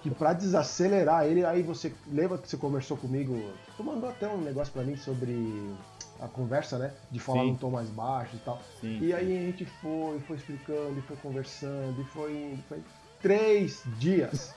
que 0.02 0.10
pra 0.10 0.32
desacelerar 0.32 1.26
ele, 1.26 1.44
aí 1.44 1.62
você 1.62 1.92
lembra 2.10 2.38
que 2.38 2.48
você 2.48 2.56
conversou 2.56 2.96
comigo, 2.96 3.36
tu 3.76 3.82
mandou 3.82 4.08
até 4.08 4.28
um 4.28 4.40
negócio 4.40 4.72
pra 4.72 4.84
mim 4.84 4.96
sobre 4.96 5.74
a 6.20 6.28
conversa, 6.28 6.78
né, 6.78 6.92
de 7.10 7.18
falar 7.18 7.42
Sim. 7.42 7.48
num 7.48 7.56
tom 7.56 7.70
mais 7.70 7.88
baixo 7.88 8.36
e 8.36 8.38
tal. 8.40 8.60
Sim. 8.80 8.98
E 9.00 9.12
aí 9.12 9.36
a 9.36 9.40
gente 9.46 9.64
foi, 9.64 10.20
foi 10.20 10.36
explicando, 10.36 10.98
e 10.98 11.02
foi 11.02 11.16
conversando, 11.16 12.00
e 12.00 12.04
foi 12.04 12.32
indo, 12.32 12.62
foi 12.68 12.80
três 13.20 13.82
dias. 13.98 14.54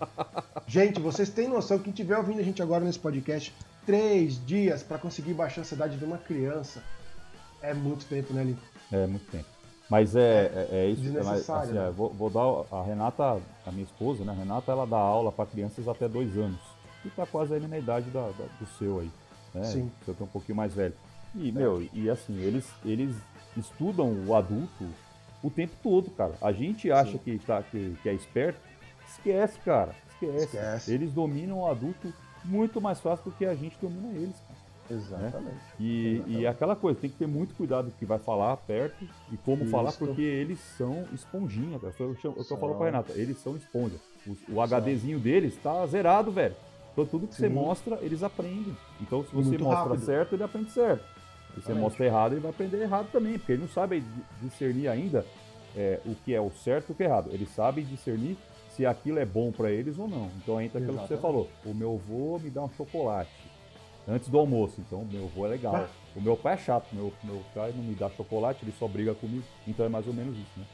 gente, 0.66 1.00
vocês 1.00 1.30
têm 1.30 1.48
noção, 1.48 1.78
quem 1.78 1.90
estiver 1.90 2.16
ouvindo 2.16 2.40
a 2.40 2.44
gente 2.44 2.62
agora 2.62 2.84
nesse 2.84 2.98
podcast, 2.98 3.52
três 3.84 4.44
dias 4.46 4.84
pra 4.84 4.98
conseguir 4.98 5.34
baixar 5.34 5.60
a 5.60 5.62
ansiedade 5.62 5.96
de 5.96 6.04
uma 6.04 6.18
criança. 6.18 6.82
É 7.60 7.72
muito 7.72 8.04
tempo, 8.06 8.32
né, 8.32 8.42
Lincoln? 8.42 8.71
É, 8.92 9.06
muito 9.06 9.30
tempo. 9.30 9.46
Mas 9.88 10.14
é, 10.16 10.50
é, 10.54 10.68
é 10.70 10.86
isso. 10.88 11.02
Mas, 11.02 11.12
Desnecessário, 11.14 11.62
assim, 11.64 11.72
né? 11.72 11.88
é, 11.88 11.90
vou, 11.90 12.10
vou 12.10 12.30
dar 12.30 12.76
a 12.76 12.82
Renata, 12.82 13.40
a 13.66 13.70
minha 13.72 13.84
esposa, 13.84 14.24
né? 14.24 14.32
A 14.32 14.34
Renata, 14.36 14.72
ela 14.72 14.86
dá 14.86 14.96
aula 14.96 15.30
para 15.32 15.46
crianças 15.46 15.86
até 15.88 16.08
dois 16.08 16.36
anos. 16.36 16.60
E 17.04 17.10
tá 17.10 17.26
quase 17.26 17.54
aí 17.54 17.60
na 17.66 17.78
idade 17.78 18.10
da, 18.10 18.20
da- 18.28 18.46
do 18.60 18.66
seu 18.78 19.00
aí. 19.00 19.10
Né? 19.54 19.64
Sim. 19.64 19.90
O 20.00 20.04
seu 20.04 20.14
tá 20.14 20.24
um 20.24 20.28
pouquinho 20.28 20.56
mais 20.56 20.72
velho. 20.74 20.94
E, 21.34 21.50
meu, 21.50 21.86
e 21.92 22.08
assim, 22.08 22.38
eles, 22.40 22.66
eles 22.84 23.14
estudam 23.56 24.12
o 24.26 24.34
adulto 24.34 24.86
o 25.42 25.50
tempo 25.50 25.74
todo, 25.82 26.10
cara. 26.10 26.34
A 26.40 26.52
gente 26.52 26.90
acha 26.92 27.12
Sim. 27.12 27.18
que, 27.18 27.38
tá, 27.40 27.62
que, 27.62 27.96
que 28.02 28.08
é 28.08 28.14
esperto. 28.14 28.60
Esquece, 29.08 29.58
cara. 29.60 29.94
Esquece. 30.12 30.44
Esquece. 30.44 30.92
Eles 30.92 31.12
dominam 31.12 31.60
o 31.60 31.66
adulto 31.70 32.12
muito 32.44 32.80
mais 32.80 33.00
fácil 33.00 33.30
do 33.30 33.36
que 33.36 33.44
a 33.44 33.54
gente 33.54 33.76
domina 33.80 34.08
eles, 34.14 34.36
cara. 34.40 34.51
Exatamente. 34.90 35.56
E, 35.80 36.14
Exatamente. 36.16 36.38
e 36.40 36.44
é 36.44 36.48
aquela 36.48 36.76
coisa, 36.76 36.98
tem 37.00 37.10
que 37.10 37.16
ter 37.16 37.26
muito 37.26 37.54
cuidado 37.54 37.86
com 37.90 37.96
o 37.96 37.98
que 37.98 38.04
vai 38.06 38.18
falar 38.18 38.56
perto 38.58 39.04
e 39.30 39.36
como 39.38 39.62
Isso. 39.62 39.70
falar, 39.70 39.92
porque 39.92 40.20
eles 40.22 40.58
são 40.76 41.04
esponjinha, 41.12 41.78
cara. 41.78 41.94
Eu, 41.98 42.14
chamo, 42.16 42.34
eu 42.36 42.44
São. 42.44 42.56
falando 42.58 42.76
pra 42.76 42.86
Renata, 42.86 43.12
eles 43.14 43.38
são 43.38 43.56
esponja. 43.56 43.96
O, 44.26 44.36
o 44.54 44.60
HDzinho 44.66 45.18
deles 45.18 45.56
tá 45.62 45.86
zerado, 45.86 46.30
velho. 46.30 46.54
Então 46.92 47.06
tudo 47.06 47.26
que 47.26 47.34
você 47.34 47.48
Sim. 47.48 47.54
mostra, 47.54 47.98
eles 48.02 48.22
aprendem. 48.22 48.76
Então 49.00 49.24
se 49.24 49.30
você 49.34 49.48
muito 49.50 49.64
mostra 49.64 49.84
rápido. 49.90 50.04
certo, 50.04 50.34
ele 50.34 50.42
aprende 50.42 50.70
certo. 50.70 51.02
Se 51.02 51.54
você 51.54 51.58
Exatamente. 51.60 51.82
mostra 51.82 52.06
errado, 52.06 52.32
ele 52.32 52.40
vai 52.40 52.50
aprender 52.50 52.80
errado 52.82 53.08
também, 53.10 53.38
porque 53.38 53.52
ele 53.52 53.62
não 53.62 53.68
sabe 53.68 54.00
di- 54.00 54.06
discernir 54.42 54.88
ainda 54.88 55.24
é, 55.76 56.00
o 56.04 56.14
que 56.14 56.34
é 56.34 56.40
o 56.40 56.50
certo 56.50 56.90
e 56.90 56.92
o 56.92 56.94
que 56.94 57.02
é 57.02 57.06
errado. 57.06 57.30
Ele 57.32 57.46
sabe 57.46 57.82
discernir 57.82 58.36
se 58.76 58.84
aquilo 58.86 59.18
é 59.18 59.24
bom 59.24 59.50
pra 59.52 59.70
eles 59.70 59.98
ou 59.98 60.06
não. 60.08 60.30
Então 60.42 60.60
entra 60.60 60.78
aquilo 60.80 60.98
que 60.98 61.06
você 61.08 61.14
Exatamente. 61.14 61.20
falou. 61.22 61.48
O 61.64 61.74
meu 61.74 61.94
avô 61.94 62.38
me 62.38 62.50
dá 62.50 62.62
um 62.62 62.70
chocolate 62.70 63.30
antes 64.06 64.28
do 64.28 64.38
almoço, 64.38 64.80
então 64.80 65.04
meu 65.04 65.24
avô 65.24 65.46
é 65.46 65.50
legal. 65.50 65.76
Ah. 65.76 65.88
O 66.14 66.20
meu 66.20 66.36
pai 66.36 66.54
é 66.54 66.58
chato, 66.58 66.86
meu, 66.92 67.12
meu 67.22 67.42
pai 67.54 67.72
não 67.74 67.82
me 67.82 67.94
dá 67.94 68.10
chocolate, 68.10 68.64
ele 68.64 68.74
só 68.78 68.86
briga 68.86 69.14
comigo. 69.14 69.44
Então 69.66 69.86
é 69.86 69.88
mais 69.88 70.06
ou 70.06 70.12
menos 70.12 70.36
isso, 70.36 70.58
né? 70.58 70.66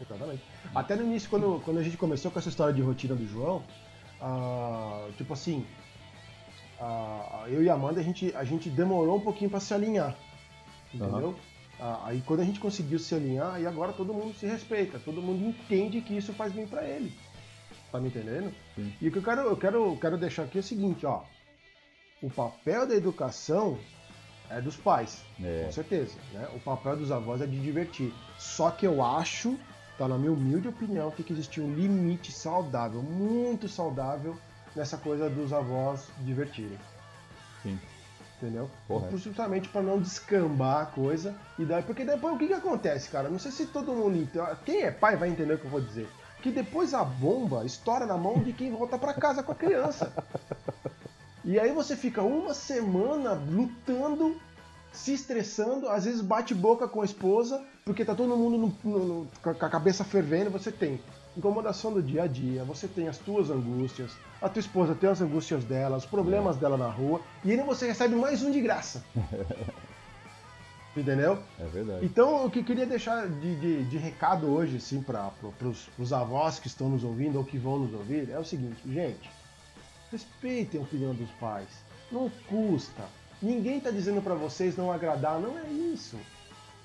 Exatamente. 0.00 0.42
Até 0.74 0.96
no 0.96 1.02
início, 1.04 1.30
quando, 1.30 1.60
quando 1.64 1.78
a 1.78 1.82
gente 1.82 1.96
começou 1.96 2.30
com 2.30 2.38
essa 2.38 2.48
história 2.48 2.74
de 2.74 2.82
rotina 2.82 3.14
do 3.14 3.26
João, 3.26 3.62
ah, 4.20 5.08
tipo 5.16 5.32
assim, 5.32 5.64
ah, 6.80 7.44
eu 7.48 7.62
e 7.62 7.68
a 7.68 7.74
Amanda, 7.74 8.00
a 8.00 8.02
gente, 8.02 8.34
a 8.36 8.44
gente 8.44 8.68
demorou 8.68 9.16
um 9.16 9.20
pouquinho 9.20 9.50
pra 9.50 9.60
se 9.60 9.72
alinhar. 9.72 10.16
Entendeu? 10.92 11.34
Ah, 11.80 12.02
aí 12.04 12.22
quando 12.26 12.40
a 12.40 12.44
gente 12.44 12.60
conseguiu 12.60 12.98
se 12.98 13.14
alinhar, 13.14 13.54
aí 13.54 13.66
agora 13.66 13.92
todo 13.92 14.14
mundo 14.14 14.34
se 14.34 14.46
respeita, 14.46 14.98
todo 14.98 15.22
mundo 15.22 15.44
entende 15.48 16.00
que 16.00 16.16
isso 16.16 16.32
faz 16.32 16.52
bem 16.52 16.66
pra 16.66 16.84
ele. 16.84 17.12
Tá 17.90 18.00
me 18.00 18.08
entendendo? 18.08 18.52
Sim. 18.74 18.92
E 19.00 19.08
o 19.08 19.12
que 19.12 19.18
eu 19.18 19.22
quero, 19.22 19.40
eu 19.42 19.56
quero, 19.56 19.76
eu 19.92 19.96
quero 19.96 20.18
deixar 20.18 20.44
aqui 20.44 20.58
é 20.58 20.60
o 20.60 20.64
seguinte, 20.64 21.06
ó. 21.06 21.22
O 22.24 22.30
papel 22.30 22.86
da 22.86 22.94
educação 22.94 23.78
é 24.48 24.58
dos 24.58 24.78
pais. 24.78 25.22
É. 25.42 25.64
Com 25.66 25.72
certeza. 25.72 26.14
Né? 26.32 26.48
O 26.54 26.58
papel 26.58 26.96
dos 26.96 27.12
avós 27.12 27.42
é 27.42 27.46
de 27.46 27.60
divertir. 27.60 28.14
Só 28.38 28.70
que 28.70 28.86
eu 28.86 29.04
acho, 29.04 29.58
tá 29.98 30.08
na 30.08 30.16
minha 30.16 30.32
humilde 30.32 30.66
opinião, 30.66 31.10
que 31.10 31.30
existir 31.30 31.60
um 31.60 31.74
limite 31.74 32.32
saudável, 32.32 33.02
muito 33.02 33.68
saudável, 33.68 34.38
nessa 34.74 34.96
coisa 34.96 35.28
dos 35.28 35.52
avós 35.52 36.08
divertirem. 36.20 36.78
Sim. 37.62 37.78
Entendeu? 38.38 38.70
Correto. 38.88 39.18
Justamente 39.18 39.68
para 39.68 39.82
não 39.82 40.00
descambar 40.00 40.80
a 40.80 40.86
coisa. 40.86 41.34
E 41.58 41.64
daí, 41.66 41.82
porque 41.82 42.06
depois 42.06 42.36
o 42.36 42.38
que, 42.38 42.46
que 42.46 42.54
acontece, 42.54 43.10
cara? 43.10 43.28
Não 43.28 43.38
sei 43.38 43.50
se 43.50 43.66
todo 43.66 43.92
mundo 43.92 44.16
entende. 44.16 44.46
Quem 44.64 44.80
é 44.80 44.90
pai 44.90 45.14
vai 45.14 45.28
entender 45.28 45.52
o 45.52 45.58
que 45.58 45.66
eu 45.66 45.70
vou 45.70 45.80
dizer. 45.82 46.08
Que 46.40 46.50
depois 46.50 46.94
a 46.94 47.04
bomba 47.04 47.66
estoura 47.66 48.06
na 48.06 48.16
mão 48.16 48.38
de 48.38 48.54
quem 48.54 48.70
volta 48.70 48.96
para 48.96 49.12
casa 49.12 49.42
com 49.42 49.52
a 49.52 49.54
criança. 49.54 50.10
E 51.44 51.58
aí 51.58 51.72
você 51.72 51.94
fica 51.96 52.22
uma 52.22 52.54
semana 52.54 53.32
lutando, 53.34 54.36
se 54.92 55.12
estressando, 55.12 55.88
às 55.88 56.04
vezes 56.04 56.20
bate 56.22 56.54
boca 56.54 56.88
com 56.88 57.02
a 57.02 57.04
esposa, 57.04 57.62
porque 57.84 58.04
tá 58.04 58.14
todo 58.14 58.36
mundo 58.36 58.56
no- 58.56 58.74
no- 58.98 59.04
no- 59.04 59.28
com 59.42 59.50
a 59.50 59.54
cabeça 59.68 60.04
fervendo, 60.04 60.50
você 60.50 60.72
tem 60.72 60.98
incomodação 61.36 61.92
do 61.92 62.00
dia 62.02 62.22
a 62.22 62.26
dia, 62.26 62.64
você 62.64 62.86
tem 62.88 63.08
as 63.08 63.18
tuas 63.18 63.50
angústias, 63.50 64.12
a 64.40 64.48
tua 64.48 64.60
esposa 64.60 64.94
tem 64.94 65.10
as 65.10 65.20
angústias 65.20 65.64
dela, 65.64 65.96
os 65.96 66.06
problemas 66.06 66.56
dela 66.56 66.76
na 66.78 66.88
rua, 66.88 67.20
e 67.44 67.50
ainda 67.50 67.64
você 67.64 67.86
recebe 67.88 68.14
mais 68.14 68.42
um 68.42 68.50
de 68.50 68.60
graça. 68.60 69.04
Entendeu? 70.96 71.38
É 71.58 71.64
verdade. 71.64 72.06
Então, 72.06 72.46
o 72.46 72.50
que 72.50 72.60
eu 72.60 72.64
queria 72.64 72.86
deixar 72.86 73.26
de, 73.28 73.56
de- 73.56 73.84
de 73.84 73.96
recado 73.98 74.46
hoje, 74.46 74.76
assim, 74.76 75.02
para 75.02 75.32
os 75.98 76.12
avós 76.12 76.60
que 76.60 76.68
estão 76.68 76.88
nos 76.88 77.02
ouvindo 77.02 77.36
ou 77.36 77.44
que 77.44 77.58
vão 77.58 77.80
nos 77.80 77.92
ouvir, 77.92 78.30
é 78.30 78.38
o 78.38 78.44
seguinte, 78.44 78.76
gente, 78.86 79.28
respeitem 80.10 80.80
a 80.80 80.84
opinião 80.84 81.14
dos 81.14 81.30
pais. 81.32 81.68
Não 82.10 82.30
custa. 82.48 83.04
Ninguém 83.42 83.78
está 83.78 83.90
dizendo 83.90 84.22
para 84.22 84.34
vocês 84.34 84.76
não 84.76 84.90
agradar, 84.90 85.40
não 85.40 85.58
é 85.58 85.68
isso. 85.68 86.18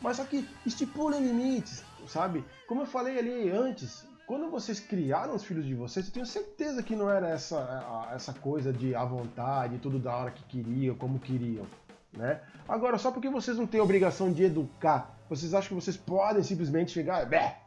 Mas 0.02 0.18
só 0.18 0.26
que 0.26 0.48
estipulem 0.66 1.26
limites, 1.26 1.84
sabe? 2.08 2.44
Como 2.68 2.82
eu 2.82 2.86
falei 2.86 3.20
ali 3.20 3.50
antes, 3.50 4.06
quando 4.26 4.50
vocês 4.50 4.80
criaram 4.80 5.36
os 5.36 5.44
filhos 5.44 5.66
de 5.66 5.74
vocês, 5.74 6.06
eu 6.06 6.14
tenho 6.14 6.26
certeza 6.26 6.84
que 6.84 6.96
não 6.96 7.10
era 7.10 7.30
essa, 7.30 8.10
essa 8.14 8.32
coisa 8.32 8.72
de 8.72 8.96
à 8.96 9.04
vontade, 9.04 9.80
tudo 9.80 10.00
da 10.00 10.16
hora 10.16 10.32
que 10.32 10.44
queriam, 10.44 10.96
como 10.96 11.20
queriam, 11.20 11.66
né? 12.14 12.42
Agora, 12.68 12.98
só 12.98 13.12
porque 13.12 13.30
vocês 13.30 13.58
não 13.58 13.66
têm 13.66 13.82
obrigação 13.82 14.32
de 14.32 14.44
educar, 14.44 15.18
vocês 15.28 15.54
acham 15.54 15.70
que 15.70 15.84
vocês 15.84 15.98
podem 15.98 16.44
simplesmente 16.44 16.92
chegar, 16.92 17.26
bé? 17.26 17.60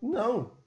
Não. 0.00 0.57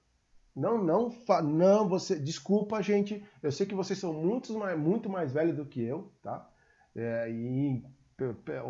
Não, 0.54 0.82
não, 0.82 1.10
não, 1.42 1.88
você, 1.88 2.18
desculpa, 2.18 2.82
gente, 2.82 3.24
eu 3.42 3.50
sei 3.50 3.66
que 3.66 3.74
vocês 3.74 3.98
são 3.98 4.12
muitos 4.12 4.54
mais, 4.54 4.78
muito 4.78 5.08
mais 5.08 5.32
velhos 5.32 5.56
do 5.56 5.64
que 5.64 5.82
eu, 5.82 6.12
tá? 6.22 6.46
É, 6.94 7.30
e 7.30 7.82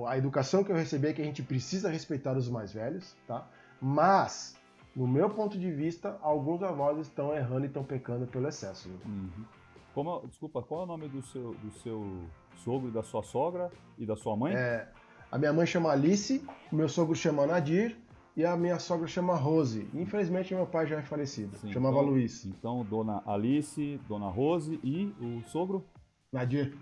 a 0.07 0.16
educação 0.16 0.62
que 0.62 0.71
eu 0.71 0.77
recebi 0.77 1.09
é 1.09 1.12
que 1.12 1.21
a 1.21 1.25
gente 1.25 1.42
precisa 1.42 1.90
respeitar 1.90 2.37
os 2.37 2.49
mais 2.49 2.73
velhos, 2.73 3.16
tá? 3.27 3.49
Mas, 3.81 4.57
no 4.95 5.09
meu 5.09 5.29
ponto 5.29 5.59
de 5.59 5.73
vista, 5.73 6.16
alguns 6.23 6.62
avós 6.62 6.99
estão 6.99 7.35
errando 7.35 7.64
e 7.64 7.66
estão 7.66 7.83
pecando 7.83 8.27
pelo 8.29 8.49
excesso. 8.49 8.88
Uhum. 9.05 9.45
Como, 9.92 10.27
desculpa, 10.29 10.62
qual 10.62 10.83
é 10.83 10.85
o 10.85 10.87
nome 10.87 11.09
do 11.09 11.21
seu, 11.23 11.55
do 11.55 11.71
seu 11.81 12.23
sogro 12.59 12.88
e 12.88 12.92
da 12.92 13.03
sua 13.03 13.25
sogra 13.25 13.71
e 13.99 14.07
da 14.07 14.14
sua 14.14 14.37
mãe? 14.37 14.55
É, 14.55 14.88
a 15.31 15.37
minha 15.37 15.53
mãe 15.53 15.66
chama 15.66 15.90
Alice, 15.90 16.45
o 16.71 16.77
meu 16.77 16.88
sogro 16.88 17.14
chama 17.16 17.47
Nadir 17.47 17.97
e 18.37 18.45
a 18.45 18.57
minha 18.57 18.79
sogra 18.79 19.07
chama 19.07 19.35
Rose. 19.37 19.88
Infelizmente, 19.95 20.55
meu 20.55 20.66
pai 20.66 20.87
já 20.87 20.97
é 20.99 21.03
falecido, 21.03 21.57
Sim, 21.59 21.73
chamava 21.73 21.97
então- 21.99 22.09
Luiz. 22.11 22.45
Então, 22.47 22.85
dona 22.85 23.23
Alice, 23.27 24.01
dona 24.09 24.29
Rose 24.29 24.81
e 24.83 25.12
o 25.21 25.42
sogro? 25.49 25.85
Nadir. 26.33 26.75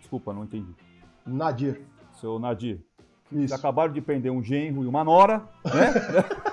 Desculpa, 0.00 0.32
não 0.32 0.44
entendi. 0.44 0.72
Nadir. 1.26 1.80
Seu 2.20 2.38
Nadir. 2.38 2.80
Isso. 3.30 3.54
Acabaram 3.54 3.92
de 3.92 4.00
prender 4.02 4.30
um 4.30 4.42
genro 4.42 4.84
e 4.84 4.86
uma 4.86 5.02
nora, 5.02 5.38
né? 5.64 5.92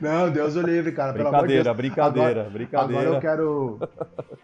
Não, 0.00 0.30
Deus 0.30 0.56
o 0.56 0.62
livre, 0.62 0.92
cara. 0.92 1.12
Pelo 1.12 1.28
amor 1.28 1.46
de 1.46 1.54
brincadeira, 1.54 1.64
Deus. 1.64 1.76
brincadeira, 1.76 2.30
Agora- 2.40 2.50
brincadeira. 2.50 3.02
Agora 3.02 3.16
eu 3.16 3.20
quero. 3.20 3.78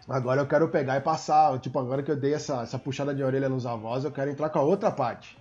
Agora 0.07 0.41
eu 0.41 0.47
quero 0.47 0.67
pegar 0.69 0.97
e 0.97 1.01
passar. 1.01 1.57
Tipo, 1.59 1.79
agora 1.79 2.03
que 2.03 2.11
eu 2.11 2.15
dei 2.15 2.33
essa, 2.33 2.61
essa 2.61 2.77
puxada 2.77 3.15
de 3.15 3.23
orelha 3.23 3.49
nos 3.49 3.65
avós, 3.65 4.03
eu 4.05 4.11
quero 4.11 4.29
entrar 4.29 4.49
com 4.49 4.59
a 4.59 4.61
outra 4.61 4.91
parte. 4.91 5.37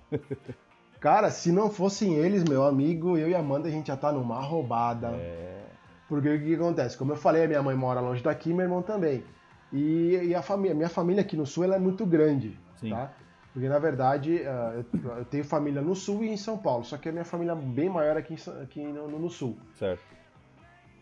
Cara, 1.05 1.31
se 1.31 1.53
não 1.53 1.69
fossem 1.69 2.15
eles, 2.15 2.45
meu 2.45 2.65
amigo, 2.65 3.19
eu 3.19 3.29
e 3.29 3.35
Amanda, 3.35 3.69
a 3.69 3.71
gente 3.71 3.89
já 3.89 3.97
tá 3.97 4.11
numa 4.11 4.41
roubada. 4.41 5.09
É, 5.09 5.63
Porque 6.09 6.31
o 6.31 6.43
que, 6.43 6.55
acontece? 6.55 6.97
Como 6.97 7.13
eu 7.13 7.17
falei, 7.17 7.45
a 7.45 7.47
minha 7.47 7.63
mãe 7.63 7.77
mora 7.77 8.01
longe 8.01 8.23
daqui, 8.23 8.55
meu 8.55 8.65
irmão 8.65 8.81
também. 8.81 9.23
E, 9.71 10.19
e 10.29 10.35
a 10.35 10.41
família, 10.41 10.75
minha 10.75 10.89
família 10.89 11.21
aqui 11.21 11.37
no 11.37 11.45
sul 11.45 11.65
ela 11.65 11.77
é 11.77 11.79
muito 11.79 12.07
grande, 12.07 12.59
sim. 12.81 12.89
tá? 12.89 13.13
Porque 13.53 13.69
na 13.69 13.79
verdade 13.79 14.47
ah, 14.47 14.83
eu, 15.19 15.25
tenho 15.27 15.45
família 15.45 15.83
no 15.83 15.95
sul 15.95 16.25
e 16.25 16.31
em 16.31 16.39
São 16.39 16.57
Paulo, 16.57 16.87
só 16.87 16.97
que 16.97 17.07
a 17.11 17.13
minha 17.13 17.25
família 17.27 17.53
é 17.53 17.55
bem 17.55 17.91
maior 17.91 18.17
aqui, 18.17 18.37
aqui 18.63 18.83
no, 18.83 19.07
no 19.07 19.29
sul. 19.29 19.59
Certo. 19.75 20.03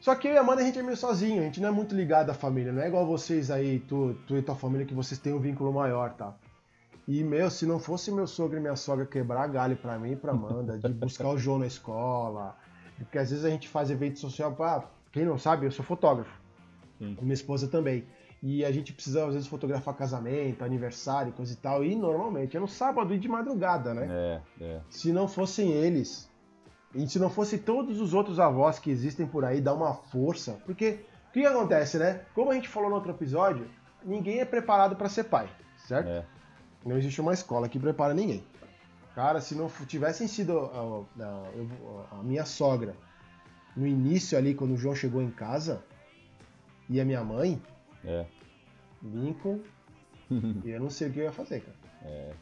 Só 0.01 0.17
que 0.17 0.27
eu 0.27 0.33
e 0.33 0.37
a 0.37 0.41
Amanda 0.41 0.63
a 0.63 0.65
gente 0.65 0.81
é 0.81 0.83
meio 0.83 0.97
sozinho, 0.97 1.43
a 1.43 1.45
gente 1.45 1.61
não 1.61 1.69
é 1.69 1.73
muito 1.73 1.95
ligado 1.95 2.29
à 2.29 2.35
família, 2.35 2.73
não 2.73 2.83
é 2.83 2.89
igual 2.89 3.07
vocês 3.07 3.53
aí, 3.53 3.79
tu, 3.79 4.15
tu 4.27 4.37
e 4.37 4.43
tua 4.43 4.57
família, 4.57 4.85
que 4.85 4.95
vocês 4.95 5.21
têm 5.21 5.33
um 5.33 5.39
vínculo 5.39 5.73
maior, 5.73 6.13
tá? 6.15 6.35
E, 7.07 7.23
meu, 7.25 7.51
se 7.51 7.67
não 7.67 7.79
fosse 7.79 8.13
meu 8.13 8.27
sogro 8.27 8.57
e 8.57 8.61
minha 8.61 8.77
sogra 8.77 9.05
quebrar 9.05 9.49
galho 9.49 9.77
pra 9.77 9.99
mim 9.99 10.13
e 10.13 10.17
pra 10.17 10.33
Amanda, 10.33 10.79
de 10.79 10.89
buscar 10.93 11.29
o 11.29 11.39
João 11.39 11.59
na 11.59 11.67
escola, 11.67 12.57
porque 12.97 13.19
às 13.19 13.31
vezes 13.31 13.45
a 13.45 13.51
gente 13.51 13.69
faz 13.69 13.91
evento 13.91 14.19
social 14.19 14.53
pra. 14.53 14.85
Quem 15.11 15.25
não 15.25 15.37
sabe, 15.37 15.67
eu 15.67 15.71
sou 15.73 15.85
fotógrafo. 15.85 16.41
Minha 17.21 17.35
esposa 17.35 17.67
também. 17.69 18.07
E 18.43 18.65
a 18.65 18.73
gente 18.73 18.93
precisa, 18.93 19.27
às 19.27 19.35
vezes, 19.35 19.49
fotografar 19.49 19.95
casamento, 19.95 20.65
aniversário, 20.65 21.33
coisa 21.33 21.53
e 21.53 21.57
tal. 21.57 21.85
E 21.85 21.95
normalmente 21.95 22.57
é 22.57 22.61
no 22.61 22.67
sábado 22.67 23.15
e 23.15 23.19
de 23.19 23.29
madrugada, 23.29 23.95
né? 23.95 24.09
É, 24.11 24.41
é. 24.65 24.81
Se 24.89 25.13
não 25.13 25.29
fossem 25.29 25.71
eles, 25.71 26.29
e 26.95 27.07
se 27.09 27.19
não 27.19 27.31
fossem 27.31 27.59
todos 27.59 28.01
os 28.01 28.15
outros 28.15 28.41
avós 28.41 28.79
que 28.79 28.91
existem 28.91 29.27
por 29.27 29.45
aí, 29.45 29.61
dar 29.61 29.75
uma 29.75 29.95
força. 29.95 30.59
Porque 30.65 31.01
o 31.29 31.33
que, 31.33 31.41
que 31.41 31.47
acontece, 31.47 31.99
né? 31.99 32.23
Como 32.35 32.51
a 32.51 32.55
gente 32.55 32.69
falou 32.69 32.89
no 32.89 32.97
outro 32.97 33.13
episódio, 33.13 33.69
ninguém 34.05 34.41
é 34.41 34.45
preparado 34.45 34.97
para 34.97 35.09
ser 35.09 35.25
pai, 35.25 35.49
certo? 35.87 36.09
É. 36.09 36.25
Não 36.85 36.97
existe 36.99 37.21
uma 37.21 37.33
escola 37.33 37.69
que 37.69 37.79
prepara 37.79 38.13
ninguém. 38.15 38.43
Cara, 39.15 39.41
se 39.41 39.55
não 39.55 39.69
tivessem 39.87 40.27
sido 40.27 40.59
a, 40.59 40.65
a- 41.21 41.51
eu- 41.55 42.07
a 42.11 42.23
minha 42.23 42.45
sogra 42.45 42.97
no 43.77 43.87
início 43.87 44.37
ali, 44.37 44.55
quando 44.55 44.73
o 44.73 44.77
João 44.77 44.95
chegou 44.95 45.23
em 45.23 45.31
casa, 45.31 45.83
e 46.89 47.01
a 47.01 47.05
minha 47.05 47.23
mãe, 47.23 47.61
É. 48.05 48.27
Lincoln, 49.03 49.61
eu 50.65 50.81
não 50.81 50.91
sei 50.91 51.09
o 51.09 51.13
que 51.13 51.19
eu 51.21 51.25
ia 51.25 51.33
fazer, 51.33 51.61
cara. 51.61 51.77
É 52.05 52.33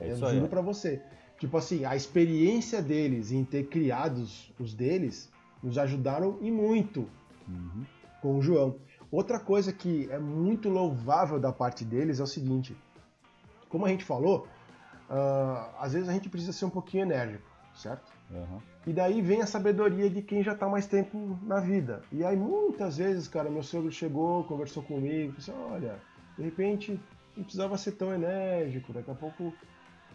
eu 0.00 0.14
isso 0.14 0.26
aí. 0.26 0.36
juro 0.36 0.48
pra 0.48 0.60
você. 0.60 1.00
Tipo 1.38 1.56
assim, 1.56 1.84
a 1.84 1.94
experiência 1.96 2.80
deles 2.82 3.30
em 3.32 3.44
ter 3.44 3.64
criado 3.66 4.18
os, 4.18 4.52
os 4.58 4.74
deles 4.74 5.30
nos 5.62 5.78
ajudaram 5.78 6.38
e 6.40 6.50
muito 6.50 7.08
Uhum. 7.48 7.84
com 8.22 8.38
o 8.38 8.42
João. 8.42 8.76
Outra 9.10 9.38
coisa 9.38 9.72
que 9.72 10.08
é 10.10 10.18
muito 10.18 10.68
louvável 10.70 11.38
da 11.38 11.52
parte 11.52 11.84
deles 11.84 12.18
é 12.20 12.22
o 12.22 12.26
seguinte: 12.26 12.74
como 13.74 13.86
a 13.86 13.88
gente 13.88 14.04
falou, 14.04 14.46
ah, 15.10 15.68
às 15.80 15.94
vezes 15.94 16.08
a 16.08 16.12
gente 16.12 16.28
precisa 16.28 16.52
ser 16.52 16.64
um 16.64 16.70
pouquinho 16.70 17.02
enérgico, 17.02 17.44
certo? 17.74 18.12
Aham. 18.32 18.62
E 18.86 18.92
daí 18.92 19.20
vem 19.20 19.42
a 19.42 19.46
sabedoria 19.46 20.08
de 20.08 20.22
quem 20.22 20.44
já 20.44 20.54
tá 20.54 20.68
mais 20.68 20.86
tempo 20.86 21.36
na 21.42 21.58
vida. 21.58 22.02
E 22.12 22.24
aí 22.24 22.36
muitas 22.36 22.98
vezes, 22.98 23.26
cara, 23.26 23.50
meu 23.50 23.64
sogro 23.64 23.90
chegou, 23.90 24.44
conversou 24.44 24.80
comigo, 24.84 25.32
disse: 25.32 25.50
olha, 25.50 25.98
de 26.38 26.44
repente 26.44 27.00
não 27.36 27.42
precisava 27.42 27.76
ser 27.76 27.92
tão 27.92 28.14
enérgico, 28.14 28.92
daqui 28.92 29.10
a 29.10 29.14
pouco 29.14 29.52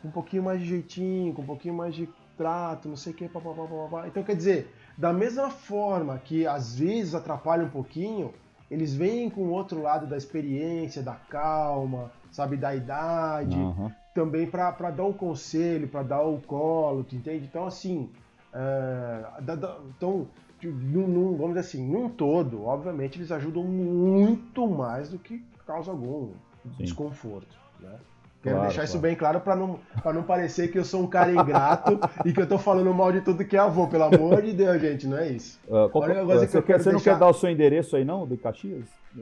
com 0.02 0.08
um 0.08 0.12
pouquinho 0.12 0.44
mais 0.44 0.62
de 0.62 0.68
jeitinho, 0.68 1.34
com 1.34 1.42
um 1.42 1.46
pouquinho 1.46 1.74
mais 1.74 1.94
de 1.94 2.08
trato, 2.38 2.88
não 2.88 2.96
sei 2.96 3.12
o 3.12 3.16
que, 3.16 3.28
papapá. 3.28 4.08
Então 4.08 4.24
quer 4.24 4.38
dizer, 4.38 4.74
da 4.98 5.12
mesma 5.12 5.50
forma 5.50 6.18
que 6.18 6.48
às 6.48 6.80
vezes 6.80 7.14
atrapalha 7.14 7.66
um 7.66 7.70
pouquinho, 7.70 8.34
eles 8.70 8.94
vêm 8.94 9.30
com 9.30 9.42
o 9.42 9.50
outro 9.52 9.82
lado 9.82 10.06
da 10.08 10.16
experiência, 10.18 11.02
da 11.02 11.14
calma, 11.16 12.12
sabe, 12.32 12.56
da 12.58 12.76
idade, 12.76 13.58
Aham. 13.60 13.92
também 14.14 14.46
para 14.50 14.92
dar 14.92 15.06
um 15.06 15.14
conselho, 15.14 15.88
para 15.88 16.04
dar 16.04 16.22
o 16.22 16.40
colo, 16.42 17.04
tu 17.04 17.16
entende? 17.16 17.46
Então, 17.46 17.66
assim, 17.66 18.10
é, 18.54 19.42
da- 19.42 19.56
da- 19.56 19.78
então, 19.98 20.28
num, 20.64 21.08
num- 21.08 21.32
vamos 21.38 21.50
dizer 21.56 21.60
assim, 21.62 21.88
num 21.90 22.10
todo, 22.10 22.64
obviamente, 22.66 23.18
eles 23.18 23.32
ajudam 23.32 23.64
muito 23.64 24.68
mais 24.68 25.10
do 25.10 25.18
que 25.20 25.40
causa 25.66 25.92
algum 25.92 26.30
Sim. 26.76 26.84
desconforto, 26.84 27.56
né? 27.80 27.98
Quero 28.42 28.56
Claro, 28.56 28.70
deixar 28.70 28.84
isso 28.86 28.94
claro. 28.94 29.02
bem 29.08 29.16
claro 29.18 29.40
para 29.42 29.56
não, 29.56 29.80
pra 30.02 30.14
não 30.14 30.24
parecer 30.24 30.72
que 30.72 30.80
eu 30.80 30.86
sou 30.86 31.04
um 31.04 31.08
cara 31.08 31.30
ingrato 31.32 32.00
e 32.26 32.32
que 32.32 32.40
eu 32.40 32.48
tô 32.48 32.58
falando 32.58 32.94
mal 32.94 33.12
de 33.12 33.20
tudo 33.20 33.44
que 33.44 33.58
é 33.58 33.60
avô, 33.60 33.86
pelo 33.88 34.06
amor 34.06 34.42
de 34.42 34.54
Deus, 34.54 34.80
gente, 34.82 35.08
não 35.08 35.18
é 35.18 35.28
isso. 35.30 35.60
Ah, 35.70 35.90
qual- 35.92 36.06
Olha 36.06 36.24
coisa 36.26 36.46
que 36.46 36.52
você 36.54 36.58
eu 36.58 36.64
quer- 36.64 36.80
você 36.80 36.90
não 36.90 36.96
deixar- 36.98 37.14
quer 37.16 37.20
dar 37.20 37.28
o 37.28 37.34
seu 37.34 37.50
endereço 37.50 37.98
aí, 37.98 38.06
não, 38.06 38.26
de 38.26 38.38
Caxias? 38.38 38.86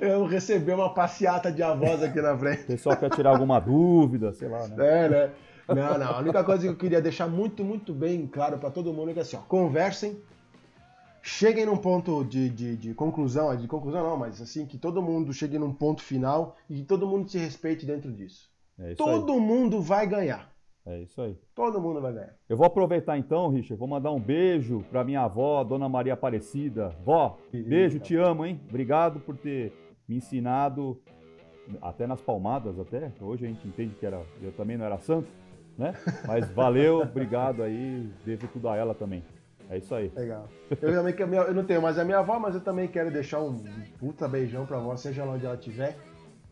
eu 0.00 0.24
recebi 0.26 0.72
uma 0.72 0.92
passeata 0.92 1.50
de 1.50 1.62
avós 1.62 2.02
aqui 2.02 2.20
na 2.20 2.36
frente. 2.36 2.62
O 2.62 2.66
pessoal 2.66 2.96
quer 2.96 3.10
tirar 3.10 3.30
alguma 3.30 3.60
dúvida, 3.60 4.32
sei 4.32 4.48
lá, 4.48 4.66
né? 4.68 4.74
É, 4.78 5.08
né? 5.08 5.30
Não, 5.68 5.98
não. 5.98 6.06
A 6.12 6.18
única 6.20 6.44
coisa 6.44 6.62
que 6.62 6.68
eu 6.68 6.76
queria 6.76 7.00
deixar 7.00 7.26
muito, 7.28 7.64
muito 7.64 7.92
bem 7.92 8.26
claro 8.26 8.58
para 8.58 8.70
todo 8.70 8.92
mundo 8.92 9.10
é 9.10 9.14
que 9.14 9.20
assim, 9.20 9.36
ó, 9.36 9.40
conversem, 9.40 10.16
cheguem 11.26 11.66
num 11.66 11.76
ponto 11.76 12.24
de, 12.24 12.48
de, 12.48 12.76
de 12.76 12.94
conclusão, 12.94 13.54
de 13.56 13.66
conclusão 13.66 14.02
não, 14.02 14.16
mas 14.16 14.40
assim, 14.40 14.64
que 14.64 14.78
todo 14.78 15.02
mundo 15.02 15.32
chegue 15.32 15.58
num 15.58 15.72
ponto 15.72 16.00
final 16.00 16.56
e 16.70 16.76
que 16.76 16.84
todo 16.84 17.06
mundo 17.06 17.28
se 17.28 17.36
respeite 17.36 17.84
dentro 17.84 18.12
disso. 18.12 18.48
É 18.78 18.92
isso 18.92 18.96
Todo 18.96 19.40
mundo 19.40 19.82
vai 19.82 20.06
ganhar. 20.06 20.52
aí. 20.86 20.94
É 20.94 21.02
isso 21.02 21.20
aí. 21.20 21.36
Todo 21.52 21.80
mundo 21.80 22.00
vai 22.00 22.12
ganhar. 22.12 22.34
Eu 22.48 22.56
vou 22.56 22.64
aproveitar 22.64 23.18
então, 23.18 23.48
Richard, 23.48 23.76
vou 23.76 23.88
mandar 23.88 24.12
um 24.12 24.20
beijo 24.20 24.84
pra 24.88 25.02
minha 25.02 25.22
avó, 25.22 25.64
Dona 25.64 25.88
Maria 25.88 26.12
Aparecida. 26.12 26.90
Vó, 27.04 27.38
beijo, 27.52 27.98
te 27.98 28.14
amo, 28.14 28.46
hein? 28.46 28.60
Obrigado 28.68 29.18
por 29.18 29.36
ter 29.36 29.72
me 30.08 30.16
ensinado 30.16 31.00
até 31.82 32.06
nas 32.06 32.20
palmadas 32.20 32.78
até. 32.78 33.10
Hoje 33.20 33.46
a 33.46 33.48
gente 33.48 33.66
entende 33.66 33.96
que 33.96 34.06
era, 34.06 34.22
eu 34.40 34.52
também 34.52 34.76
não 34.76 34.84
era 34.84 34.98
santo, 34.98 35.28
né? 35.76 35.92
Mas 36.24 36.48
valeu, 36.52 37.00
obrigado 37.02 37.64
aí, 37.64 38.08
devo 38.24 38.46
tudo 38.46 38.68
a 38.68 38.76
ela 38.76 38.94
também. 38.94 39.24
É 39.70 39.78
isso 39.78 39.94
aí. 39.94 40.12
Legal. 40.14 40.48
Eu 40.70 40.92
também 40.92 41.12
que 41.14 41.22
eu 41.22 41.54
não 41.54 41.64
tenho 41.64 41.82
mais 41.82 41.98
a 41.98 42.04
minha 42.04 42.18
avó, 42.18 42.38
mas 42.38 42.54
eu 42.54 42.60
também 42.60 42.88
quero 42.88 43.10
deixar 43.10 43.40
um 43.40 43.62
puta 43.98 44.28
beijão 44.28 44.64
pra 44.64 44.78
avó, 44.78 44.96
seja 44.96 45.24
lá 45.24 45.32
onde 45.32 45.46
ela 45.46 45.56
estiver. 45.56 45.96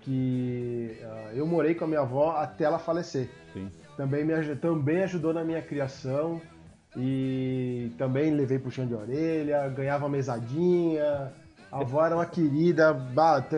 Que 0.00 0.98
uh, 1.00 1.36
eu 1.36 1.46
morei 1.46 1.74
com 1.74 1.84
a 1.84 1.88
minha 1.88 2.00
avó 2.00 2.32
até 2.36 2.64
ela 2.64 2.78
falecer. 2.78 3.30
Sim. 3.52 3.70
Também, 3.96 4.24
me, 4.24 4.56
também 4.56 5.02
ajudou 5.04 5.32
na 5.32 5.44
minha 5.44 5.62
criação. 5.62 6.40
E 6.96 7.90
também 7.98 8.30
levei 8.32 8.58
puxão 8.58 8.86
de 8.86 8.94
orelha, 8.94 9.68
ganhava 9.68 10.08
mesadinha. 10.08 11.32
A 11.70 11.80
avó 11.80 12.04
era 12.04 12.14
uma 12.14 12.26
querida. 12.26 12.96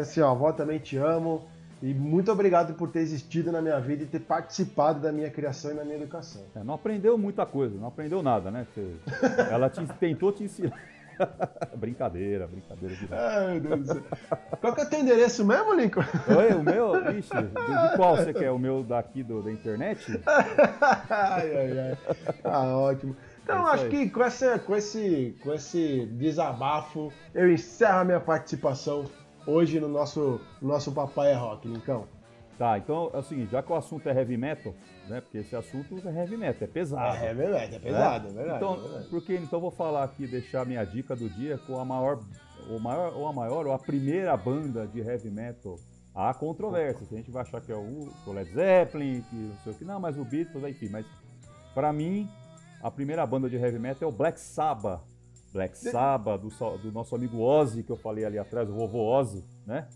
Assim, 0.01 0.21
ó, 0.21 0.31
avó 0.31 0.53
também 0.53 0.79
te 0.79 0.97
amo. 0.97 1.47
E 1.83 1.93
muito 1.93 2.33
obrigado 2.33 2.75
por 2.75 2.91
ter 2.91 3.01
existido 3.01 3.53
na 3.53 3.61
minha 3.61 3.79
vida 3.79 4.03
e 4.03 4.07
ter 4.07 4.21
participado 4.21 5.01
da 5.01 5.13
minha 5.13 5.31
criação 5.31 5.73
e 5.73 5.75
na 5.75 5.85
minha 5.85 5.97
educação. 5.97 6.43
É, 6.55 6.65
não 6.65 6.75
aprendeu 6.75 7.19
muita 7.19 7.45
coisa, 7.45 7.79
não 7.79 7.89
aprendeu 7.89 8.23
nada, 8.23 8.51
né? 8.51 8.67
ela 9.51 9.69
te, 9.69 9.85
tentou 9.99 10.33
te 10.33 10.45
ensinar. 10.45 10.79
brincadeira, 11.77 12.47
brincadeira. 12.47 12.95
De... 12.95 13.09
Ai, 13.13 13.61
meu 13.61 13.77
Deus 13.77 13.81
do 13.81 13.95
céu. 13.95 14.03
Qual 14.61 14.75
que 14.75 14.81
é 14.81 14.85
o 14.85 14.91
teu 14.91 15.01
endereço 15.01 15.45
mesmo, 15.45 15.75
Lincoln? 15.75 16.05
Oi, 16.29 16.55
o 16.55 16.63
meu? 16.63 16.95
Ixi, 17.17 17.31
de, 17.31 17.97
qual 17.97 18.17
você 18.17 18.33
quer? 18.33 18.51
O 18.51 18.59
meu 18.59 18.83
daqui 18.83 19.23
do, 19.23 19.43
da 19.43 19.51
internet? 19.51 20.21
ai, 21.11 21.57
ai, 21.57 21.79
ai. 21.79 21.99
Ah, 22.45 22.77
ótimo. 22.77 23.17
Então, 23.43 23.69
é 23.69 23.73
acho 23.73 23.89
que 23.89 24.11
com, 24.11 24.23
essa, 24.25 24.59
com, 24.59 24.75
esse, 24.75 25.37
com 25.43 25.55
esse 25.55 26.07
desabafo, 26.13 27.13
eu 27.35 27.51
encerro 27.51 28.01
a 28.01 28.05
minha 28.05 28.21
participação 28.21 29.05
hoje 29.47 29.81
no 29.81 29.89
nosso, 29.89 30.41
nosso 30.61 30.93
Papai 30.93 31.33
é 31.33 31.35
Rock, 31.35 31.69
Lincão. 31.69 32.07
Tá, 32.59 32.79
então 32.79 33.11
é 33.13 33.19
o 33.19 33.23
seguinte, 33.23 33.53
já 33.53 33.63
que 33.63 33.71
o 33.71 33.75
assunto 33.75 34.09
é 34.09 34.15
heavy 34.15 34.37
metal, 34.37 34.75
né? 35.09 35.21
Porque 35.21 35.39
esse 35.39 35.55
assunto 35.55 36.01
é 36.09 36.11
heavy 36.11 36.39
metal, 36.39 36.67
é 36.67 36.67
pesado. 36.67 37.17
É 37.19 37.27
heavy 37.27 37.47
metal, 37.47 37.61
é 37.61 37.79
pesado, 37.79 38.29
né? 38.29 38.31
é 38.31 38.35
verdade. 38.35 38.57
Então, 38.57 38.75
é 38.75 38.81
verdade. 38.81 39.09
porque 39.11 39.37
então 39.37 39.61
vou 39.61 39.71
falar 39.71 40.05
aqui, 40.05 40.27
deixar 40.27 40.65
minha 40.65 40.83
dica 40.85 41.15
do 41.15 41.29
dia 41.29 41.59
com 41.59 41.79
a 41.79 41.85
maior, 41.85 42.19
o 42.71 42.79
maior, 42.81 43.15
ou 43.15 43.27
a 43.27 43.33
maior, 43.33 43.67
ou 43.67 43.73
a 43.73 43.79
primeira 43.79 44.35
banda 44.37 44.87
de 44.87 45.01
heavy 45.01 45.31
metal. 45.31 45.77
Há 46.15 46.33
controvérsias, 46.33 47.13
a 47.13 47.17
gente 47.17 47.31
vai 47.31 47.43
achar 47.43 47.61
que 47.61 47.71
é 47.71 47.77
o, 47.77 48.09
o 48.27 48.33
Led 48.33 48.51
Zeppelin, 48.51 49.21
que 49.21 49.37
não 49.37 49.57
sei 49.63 49.73
o 49.73 49.75
que, 49.75 49.85
não, 49.85 50.01
mas 50.01 50.17
o 50.17 50.25
Beatles, 50.25 50.65
enfim, 50.65 50.89
mas 50.89 51.05
para 51.75 51.93
mim, 51.93 52.27
a 52.83 52.91
primeira 52.91 53.27
banda 53.27 53.51
de 53.51 53.57
heavy 53.57 53.79
metal 53.79 54.09
é 54.09 54.13
o 54.13 54.17
Black 54.17 54.41
Sabbath. 54.41 55.03
Black 55.53 55.77
Sabbath, 55.79 56.41
do, 56.41 56.79
do 56.79 56.93
nosso 56.93 57.15
amigo 57.15 57.41
Ozzy, 57.41 57.83
que 57.83 57.91
eu 57.91 57.97
falei 57.97 58.25
ali 58.25 58.39
atrás, 58.39 58.69
o 58.69 58.75
vovô 58.75 59.05
Ozzy, 59.05 59.45
né? 59.67 59.89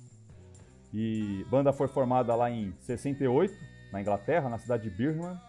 E 0.93 1.45
banda 1.51 1.73
foi 1.73 1.87
formada 1.89 2.35
lá 2.35 2.51
em 2.51 2.73
68, 2.81 3.55
na 3.93 4.01
Inglaterra, 4.01 4.49
na 4.49 4.59
cidade 4.59 4.85
de 4.85 4.91
Birmingham. 4.91 5.41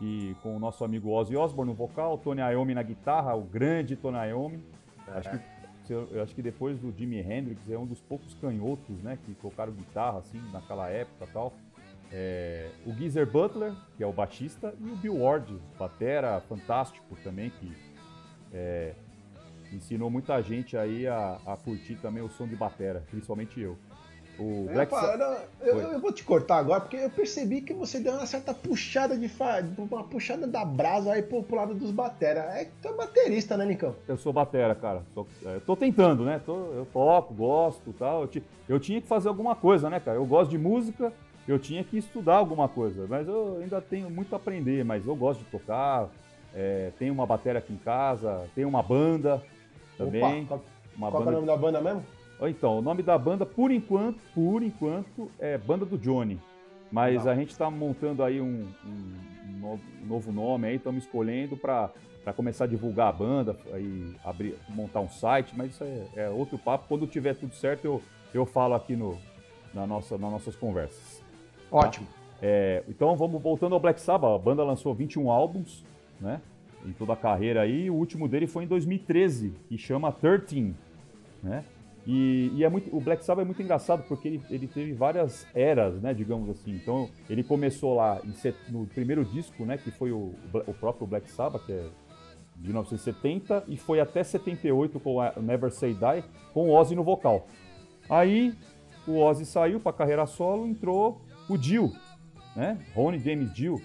E 0.00 0.34
com 0.42 0.56
o 0.56 0.58
nosso 0.58 0.84
amigo 0.84 1.10
Ozzy 1.10 1.36
Osbourne 1.36 1.70
no 1.70 1.76
vocal, 1.76 2.18
Tony 2.18 2.40
Iommi 2.40 2.74
na 2.74 2.82
guitarra, 2.82 3.34
o 3.34 3.42
grande 3.42 3.94
Tony 3.94 4.18
Iommi. 4.28 4.62
É. 5.06 5.18
Acho, 5.18 5.30
que, 5.86 5.92
eu 5.92 6.22
acho 6.22 6.34
que 6.34 6.42
depois 6.42 6.78
do 6.78 6.90
Jimi 6.90 7.20
Hendrix 7.20 7.70
é 7.70 7.78
um 7.78 7.86
dos 7.86 8.00
poucos 8.00 8.34
canhotos, 8.34 9.00
né, 9.02 9.18
que 9.24 9.34
tocaram 9.34 9.72
guitarra 9.72 10.18
assim 10.18 10.40
naquela 10.52 10.88
época, 10.88 11.28
tal. 11.32 11.52
É, 12.10 12.70
o 12.86 12.92
Geezer 12.92 13.30
Butler, 13.30 13.72
que 13.96 14.02
é 14.02 14.06
o 14.06 14.12
baixista, 14.12 14.74
e 14.80 14.88
o 14.88 14.96
Bill 14.96 15.22
Ward, 15.22 15.60
batera 15.78 16.40
fantástico 16.48 17.16
também, 17.22 17.50
que 17.50 17.72
é, 18.52 18.94
ensinou 19.72 20.10
muita 20.10 20.40
gente 20.42 20.76
aí 20.76 21.06
a, 21.06 21.38
a 21.46 21.56
curtir 21.56 21.96
também 21.96 22.22
o 22.22 22.28
som 22.28 22.46
de 22.46 22.56
batera, 22.56 23.02
principalmente 23.10 23.60
eu. 23.60 23.76
O 24.38 24.68
Black 24.72 24.92
eu, 25.60 25.78
eu, 25.78 25.92
eu, 25.92 26.00
vou 26.00 26.12
te 26.12 26.24
cortar 26.24 26.56
agora, 26.56 26.80
porque 26.80 26.96
eu 26.96 27.10
percebi 27.10 27.60
que 27.60 27.72
você 27.72 28.00
deu 28.00 28.14
uma 28.14 28.26
certa 28.26 28.52
puxada 28.52 29.16
de 29.16 29.30
uma 29.78 30.02
puxada 30.02 30.46
da 30.46 30.64
brasa 30.64 31.12
aí 31.12 31.22
pro, 31.22 31.42
pro 31.42 31.56
lado 31.56 31.74
dos 31.74 31.92
batera. 31.92 32.40
É 32.52 32.64
que 32.64 32.72
tu 32.82 32.88
é 32.88 32.92
baterista, 32.92 33.56
né, 33.56 33.64
Nicão? 33.64 33.94
Eu 34.08 34.16
sou 34.16 34.32
batera, 34.32 34.74
cara. 34.74 35.02
Tô, 35.14 35.24
é, 35.46 35.60
tô 35.60 35.76
tentando, 35.76 36.24
né? 36.24 36.40
Tô, 36.44 36.56
eu 36.72 36.86
toco, 36.92 37.32
gosto 37.32 37.92
tal. 37.92 38.22
Eu, 38.22 38.30
eu 38.68 38.80
tinha 38.80 39.00
que 39.00 39.06
fazer 39.06 39.28
alguma 39.28 39.54
coisa, 39.54 39.88
né, 39.88 40.00
cara? 40.00 40.16
Eu 40.16 40.26
gosto 40.26 40.50
de 40.50 40.58
música, 40.58 41.12
eu 41.46 41.58
tinha 41.58 41.84
que 41.84 41.96
estudar 41.96 42.36
alguma 42.36 42.68
coisa, 42.68 43.06
mas 43.08 43.28
eu 43.28 43.60
ainda 43.62 43.80
tenho 43.80 44.10
muito 44.10 44.32
a 44.32 44.36
aprender, 44.36 44.84
mas 44.84 45.06
eu 45.06 45.14
gosto 45.14 45.40
de 45.40 45.46
tocar. 45.46 46.08
É, 46.52 46.92
tenho 46.98 47.12
uma 47.12 47.26
bateria 47.26 47.58
aqui 47.58 47.72
em 47.72 47.78
casa, 47.78 48.48
tenho 48.54 48.68
uma 48.68 48.82
banda 48.82 49.42
também. 49.96 50.42
Opa, 50.42 50.46
qual, 50.46 50.64
uma 50.96 51.10
qual 51.10 51.24
banda... 51.24 51.36
é 51.36 51.38
o 51.38 51.44
nome 51.44 51.46
da 51.46 51.56
banda 51.56 51.80
mesmo? 51.80 52.04
Então, 52.42 52.78
o 52.78 52.82
nome 52.82 53.02
da 53.02 53.16
banda, 53.16 53.46
por 53.46 53.70
enquanto, 53.70 54.18
por 54.34 54.62
enquanto, 54.62 55.30
é 55.38 55.56
Banda 55.56 55.84
do 55.84 55.96
Johnny. 55.96 56.40
Mas 56.90 57.24
Não. 57.24 57.32
a 57.32 57.34
gente 57.34 57.50
está 57.50 57.70
montando 57.70 58.22
aí 58.22 58.40
um, 58.40 58.68
um, 58.84 59.16
um, 59.66 59.78
novo 60.06 60.30
nome 60.30 60.68
aí, 60.68 60.76
estamos 60.76 61.04
escolhendo 61.04 61.56
para 61.56 61.90
começar 62.36 62.64
a 62.64 62.66
divulgar 62.66 63.08
a 63.08 63.12
banda, 63.12 63.56
aí 63.72 64.14
abrir, 64.24 64.56
montar 64.68 65.00
um 65.00 65.08
site, 65.08 65.54
mas 65.56 65.72
isso 65.72 65.84
é, 65.84 66.06
é, 66.16 66.30
outro 66.30 66.58
papo. 66.58 66.86
Quando 66.88 67.06
tiver 67.06 67.34
tudo 67.34 67.54
certo, 67.54 67.84
eu, 67.84 68.02
eu 68.32 68.46
falo 68.46 68.74
aqui 68.74 68.94
no, 68.94 69.18
na 69.72 69.86
nossa, 69.86 70.18
nas 70.18 70.30
nossas 70.30 70.54
conversas. 70.54 71.22
Ótimo. 71.70 72.06
Tá? 72.06 72.12
É, 72.42 72.84
então 72.88 73.16
vamos 73.16 73.40
voltando 73.40 73.74
ao 73.74 73.80
Black 73.80 74.00
Sabbath. 74.00 74.34
A 74.34 74.38
banda 74.38 74.62
lançou 74.62 74.94
21 74.94 75.30
álbuns, 75.30 75.84
né? 76.20 76.40
Em 76.84 76.92
toda 76.92 77.14
a 77.14 77.16
carreira 77.16 77.62
aí. 77.62 77.88
O 77.90 77.94
último 77.94 78.28
dele 78.28 78.46
foi 78.46 78.64
em 78.64 78.66
2013, 78.66 79.54
que 79.68 79.78
chama 79.78 80.12
13, 80.12 80.74
né? 81.42 81.64
E, 82.06 82.50
e, 82.54 82.64
é 82.64 82.68
muito, 82.68 82.94
o 82.94 83.00
Black 83.00 83.24
Sabbath 83.24 83.42
é 83.42 83.46
muito 83.46 83.62
engraçado 83.62 84.04
porque 84.06 84.28
ele, 84.28 84.42
ele 84.50 84.66
teve 84.66 84.92
várias 84.92 85.46
eras, 85.54 86.00
né, 86.02 86.12
digamos 86.12 86.50
assim. 86.50 86.72
Então, 86.72 87.08
ele 87.30 87.42
começou 87.42 87.94
lá 87.94 88.20
set, 88.34 88.56
no 88.68 88.86
primeiro 88.86 89.24
disco, 89.24 89.64
né, 89.64 89.78
que 89.78 89.90
foi 89.90 90.12
o, 90.12 90.34
o 90.66 90.74
próprio 90.74 91.06
Black 91.06 91.30
Sabbath, 91.30 91.64
que 91.64 91.72
é 91.72 91.86
de 92.56 92.68
1970, 92.68 93.64
e 93.68 93.76
foi 93.76 94.00
até 94.00 94.22
78 94.22 95.00
com 95.00 95.20
a 95.20 95.32
Never 95.36 95.70
Say 95.72 95.94
Die, 95.94 96.24
com 96.52 96.68
o 96.68 96.72
Ozzy 96.72 96.94
no 96.94 97.02
vocal. 97.02 97.46
Aí, 98.08 98.54
o 99.06 99.18
Ozzy 99.18 99.46
saiu 99.46 99.80
para 99.80 99.92
carreira 99.92 100.26
solo, 100.26 100.66
entrou 100.66 101.22
o 101.48 101.56
Dio, 101.56 101.90
né, 102.54 102.78
Ronnie 102.94 103.18
James 103.18 103.52
Dio, 103.52 103.80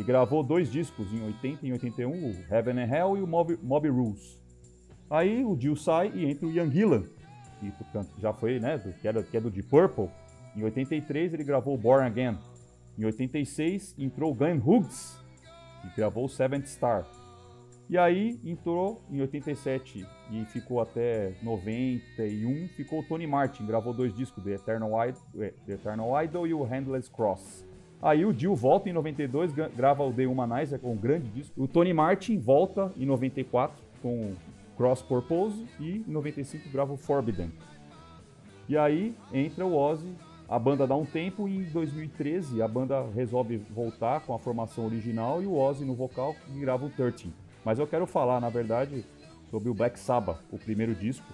e 0.00 0.02
gravou 0.02 0.42
dois 0.42 0.72
discos 0.72 1.12
em 1.12 1.22
80 1.22 1.66
e 1.66 1.72
81, 1.72 2.10
o 2.10 2.34
Heaven 2.50 2.80
and 2.80 2.86
Hell 2.86 3.18
e 3.18 3.22
o 3.22 3.26
Mob, 3.26 3.58
Mob 3.62 3.86
Rules. 3.86 4.40
Aí 5.10 5.44
o 5.44 5.54
Dio 5.54 5.76
sai 5.76 6.10
e 6.14 6.24
entra 6.24 6.46
o 6.46 6.50
Ian 6.50 6.70
Gillan, 6.70 7.04
que 7.60 7.70
já 8.18 8.32
foi, 8.32 8.58
né, 8.58 8.78
do, 8.78 8.94
que, 8.94 9.06
era, 9.06 9.22
que 9.22 9.36
é 9.36 9.40
do 9.40 9.50
Deep 9.50 9.68
Purple. 9.68 10.08
Em 10.56 10.64
83 10.64 11.34
ele 11.34 11.44
gravou 11.44 11.76
Born 11.76 12.06
Again. 12.06 12.38
Em 12.98 13.04
86 13.04 13.94
entrou 13.98 14.34
Glenn 14.34 14.58
Hughes, 14.58 15.18
que 15.82 15.94
gravou 15.94 16.26
Seventh 16.30 16.66
Star. 16.66 17.06
E 17.86 17.98
aí 17.98 18.40
entrou 18.42 19.02
em 19.10 19.20
87 19.20 20.06
e 20.30 20.44
ficou 20.46 20.80
até 20.80 21.34
91, 21.42 22.68
ficou 22.68 23.00
o 23.00 23.02
Tony 23.02 23.26
Martin, 23.26 23.66
gravou 23.66 23.92
dois 23.92 24.14
discos, 24.14 24.42
The 24.42 24.52
Eternal, 24.52 24.92
Idol, 25.06 25.22
é, 25.40 25.52
The 25.66 25.72
Eternal 25.74 26.24
Idol 26.24 26.46
e 26.46 26.54
o 26.54 26.62
Handless 26.62 27.10
Cross. 27.10 27.68
Aí 28.02 28.24
o 28.24 28.32
Dio 28.32 28.54
volta 28.54 28.88
em 28.88 28.92
92, 28.92 29.52
grava 29.76 30.02
o 30.02 30.12
The 30.12 30.26
Humanizer 30.26 30.78
com 30.78 30.92
um 30.92 30.96
grande 30.96 31.28
disco. 31.28 31.62
O 31.62 31.68
Tony 31.68 31.92
Martin 31.92 32.38
volta 32.38 32.90
em 32.96 33.04
94 33.04 33.76
com 34.00 34.32
Cross 34.76 35.02
Purpose 35.02 35.66
e 35.78 35.98
em 35.98 36.10
95 36.10 36.70
grava 36.70 36.94
o 36.94 36.96
Forbidden. 36.96 37.52
E 38.66 38.78
aí 38.78 39.14
entra 39.32 39.66
o 39.66 39.76
Ozzy, 39.76 40.08
a 40.48 40.58
banda 40.58 40.86
dá 40.86 40.96
um 40.96 41.04
tempo 41.04 41.46
e 41.46 41.58
em 41.58 41.64
2013 41.64 42.62
a 42.62 42.68
banda 42.68 43.04
resolve 43.14 43.58
voltar 43.70 44.20
com 44.20 44.34
a 44.34 44.38
formação 44.38 44.86
original 44.86 45.42
e 45.42 45.46
o 45.46 45.54
Ozzy 45.54 45.84
no 45.84 45.94
vocal 45.94 46.34
grava 46.54 46.86
o 46.86 46.90
13. 46.90 47.32
Mas 47.62 47.78
eu 47.78 47.86
quero 47.86 48.06
falar, 48.06 48.40
na 48.40 48.48
verdade, 48.48 49.04
sobre 49.50 49.68
o 49.68 49.74
Black 49.74 49.98
Sabbath, 49.98 50.40
o 50.50 50.56
primeiro 50.56 50.94
disco, 50.94 51.26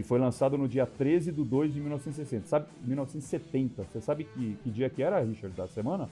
que 0.00 0.08
foi 0.08 0.18
lançado 0.18 0.56
no 0.56 0.66
dia 0.66 0.86
13 0.86 1.30
de 1.30 1.44
2 1.44 1.74
de 1.74 1.80
1960. 1.80 2.46
Sabe, 2.46 2.66
1970. 2.82 3.84
Você 3.84 4.00
sabe 4.00 4.24
que, 4.24 4.56
que 4.62 4.70
dia 4.70 4.88
que 4.88 5.02
era, 5.02 5.20
Richard, 5.20 5.54
da 5.54 5.68
semana? 5.68 6.08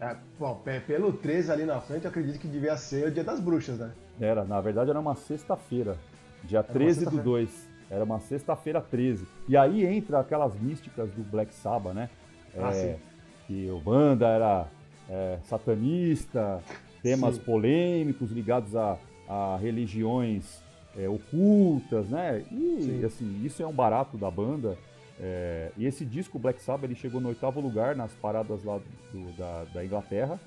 É, 0.00 0.16
bom, 0.38 0.60
pelo 0.86 1.12
13 1.12 1.52
ali 1.52 1.64
na 1.64 1.80
frente, 1.80 2.04
eu 2.04 2.10
acredito 2.10 2.40
que 2.40 2.48
devia 2.48 2.76
ser 2.76 3.06
o 3.06 3.10
dia 3.10 3.22
das 3.22 3.38
bruxas, 3.38 3.78
né? 3.78 3.92
Era, 4.20 4.44
na 4.44 4.60
verdade 4.60 4.90
era 4.90 4.98
uma 4.98 5.14
sexta-feira, 5.14 5.96
dia 6.42 6.62
13 6.62 7.04
do 7.04 7.18
2. 7.22 7.70
Era 7.90 8.04
uma 8.04 8.18
sexta-feira 8.18 8.80
13. 8.80 9.26
E 9.48 9.56
aí 9.56 9.84
entra 9.84 10.20
aquelas 10.20 10.58
místicas 10.58 11.10
do 11.10 11.22
Black 11.22 11.54
Sabbath, 11.54 11.94
né? 11.94 12.08
Ah, 12.56 12.74
é, 12.74 12.98
que 13.46 13.70
o 13.70 13.78
banda 13.78 14.26
era 14.26 14.66
é, 15.08 15.38
satanista, 15.44 16.60
temas 17.02 17.36
sim. 17.36 17.42
polêmicos 17.42 18.32
ligados 18.32 18.74
a, 18.74 18.96
a 19.28 19.56
religiões 19.60 20.60
é, 20.96 21.08
ocultas, 21.08 22.08
né? 22.08 22.44
E 22.50 22.82
sim. 22.82 23.04
assim, 23.04 23.40
isso 23.44 23.62
é 23.62 23.66
um 23.66 23.72
barato 23.72 24.16
da 24.16 24.30
banda. 24.30 24.76
É, 25.18 25.70
e 25.76 25.84
esse 25.84 26.04
disco 26.04 26.38
Black 26.38 26.62
Sabbath 26.62 26.84
ele 26.84 26.94
chegou 26.94 27.20
no 27.20 27.28
oitavo 27.28 27.60
lugar 27.60 27.94
nas 27.94 28.12
paradas 28.14 28.64
lá 28.64 28.80
do, 29.12 29.36
da, 29.36 29.64
da 29.64 29.84
Inglaterra 29.84 30.40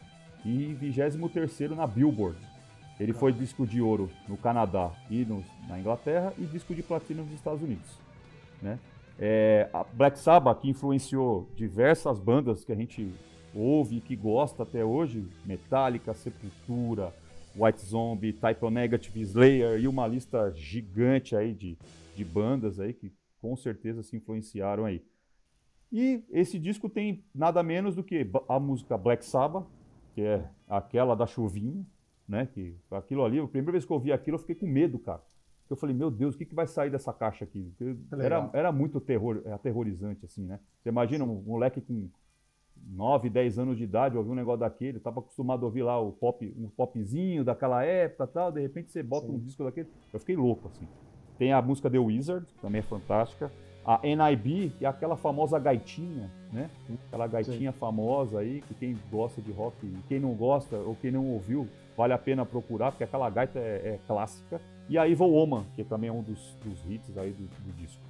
e 0.43 0.73
23 0.73 1.31
terceiro 1.31 1.75
na 1.75 1.85
Billboard. 1.85 2.37
Ele 2.99 3.13
foi 3.13 3.31
disco 3.31 3.65
de 3.65 3.81
ouro 3.81 4.09
no 4.27 4.37
Canadá 4.37 4.91
e 5.09 5.25
no, 5.25 5.43
na 5.67 5.79
Inglaterra 5.79 6.33
e 6.37 6.45
disco 6.45 6.73
de 6.73 6.83
platina 6.83 7.21
nos 7.21 7.33
Estados 7.33 7.61
Unidos. 7.61 7.99
Né? 8.61 8.79
É, 9.19 9.69
a 9.73 9.83
Black 9.83 10.17
Sabbath, 10.17 10.61
que 10.61 10.69
influenciou 10.69 11.47
diversas 11.55 12.19
bandas 12.19 12.63
que 12.63 12.71
a 12.71 12.75
gente 12.75 13.13
ouve 13.53 13.97
e 13.97 14.01
que 14.01 14.15
gosta 14.15 14.63
até 14.63 14.83
hoje, 14.83 15.27
Metallica, 15.45 16.13
Sepultura, 16.13 17.13
White 17.55 17.81
Zombie, 17.81 18.33
Type 18.33 18.65
O 18.65 18.69
Negative, 18.69 19.21
Slayer 19.21 19.79
e 19.79 19.87
uma 19.87 20.07
lista 20.07 20.51
gigante 20.51 21.35
aí 21.35 21.53
de, 21.53 21.77
de 22.15 22.25
bandas 22.25 22.79
aí 22.79 22.93
que 22.93 23.11
com 23.39 23.55
certeza 23.55 24.01
se 24.01 24.15
influenciaram 24.15 24.85
aí. 24.85 25.03
E 25.91 26.23
esse 26.31 26.57
disco 26.57 26.89
tem 26.89 27.23
nada 27.35 27.61
menos 27.61 27.93
do 27.95 28.03
que 28.03 28.27
a 28.49 28.59
música 28.59 28.97
Black 28.97 29.23
Sabbath, 29.23 29.67
que 30.15 30.21
é 30.21 30.49
aquela 30.67 31.15
da 31.15 31.27
chuvinha, 31.27 31.85
né? 32.27 32.47
Que 32.47 32.75
aquilo 32.89 33.23
ali, 33.23 33.39
a 33.39 33.47
primeira 33.47 33.73
vez 33.73 33.85
que 33.85 33.91
eu 33.91 33.97
ouvi 33.97 34.11
aquilo, 34.11 34.35
eu 34.35 34.39
fiquei 34.39 34.55
com 34.55 34.65
medo, 34.65 34.97
cara. 34.97 35.21
Eu 35.69 35.75
falei, 35.75 35.95
meu 35.95 36.11
Deus, 36.11 36.35
o 36.35 36.37
que, 36.37 36.45
que 36.45 36.55
vai 36.55 36.67
sair 36.67 36.89
dessa 36.89 37.11
caixa 37.11 37.43
aqui? 37.45 37.73
Era, 38.11 38.49
era 38.53 38.71
muito 38.71 38.99
terror, 39.01 39.41
aterrorizante, 39.51 40.25
assim, 40.25 40.45
né? 40.45 40.59
Você 40.81 40.89
imagina 40.89 41.23
um 41.23 41.41
moleque 41.41 41.81
com 41.81 42.09
9, 42.75 43.29
10 43.29 43.59
anos 43.59 43.77
de 43.77 43.83
idade 43.83 44.17
ouvir 44.17 44.31
um 44.31 44.35
negócio 44.35 44.59
daquele, 44.59 44.97
estava 44.97 45.19
acostumado 45.19 45.63
a 45.63 45.65
ouvir 45.65 45.83
lá 45.83 45.99
o 45.99 46.11
pop, 46.11 46.53
um 46.57 46.69
popzinho 46.69 47.43
daquela 47.43 47.83
época 47.83 48.27
tal, 48.27 48.51
de 48.51 48.61
repente 48.61 48.91
você 48.91 49.01
bota 49.01 49.27
Sim. 49.27 49.33
um 49.33 49.39
disco 49.39 49.63
daquele. 49.63 49.89
Eu 50.11 50.19
fiquei 50.19 50.35
louco, 50.35 50.67
assim. 50.67 50.87
Tem 51.37 51.51
a 51.51 51.61
música 51.61 51.89
The 51.89 51.97
Wizard, 51.97 52.45
que 52.45 52.61
também 52.61 52.79
é 52.79 52.83
fantástica. 52.83 53.51
A 53.85 53.99
NIB, 54.03 54.71
que 54.77 54.85
é 54.85 54.87
aquela 54.87 55.17
famosa 55.17 55.59
gaitinha, 55.59 56.31
né? 56.53 56.69
Aquela 57.07 57.27
gaitinha 57.27 57.71
Sim. 57.71 57.77
famosa 57.77 58.39
aí, 58.39 58.61
que 58.61 58.73
quem 58.75 58.97
gosta 59.11 59.41
de 59.41 59.51
rock, 59.51 59.75
quem 60.07 60.19
não 60.19 60.33
gosta 60.33 60.77
ou 60.77 60.95
quem 60.95 61.11
não 61.11 61.27
ouviu, 61.27 61.67
vale 61.97 62.13
a 62.13 62.17
pena 62.17 62.45
procurar, 62.45 62.91
porque 62.91 63.03
aquela 63.03 63.29
gaita 63.29 63.59
é, 63.59 63.95
é 63.95 63.99
clássica. 64.07 64.61
E 64.87 64.97
a 64.97 65.07
Evil 65.07 65.27
Woman, 65.27 65.65
que 65.75 65.83
também 65.83 66.09
é 66.09 66.13
um 66.13 66.21
dos, 66.21 66.57
dos 66.63 66.89
hits 66.89 67.17
aí 67.17 67.31
do, 67.31 67.43
do 67.43 67.73
disco. 67.73 68.02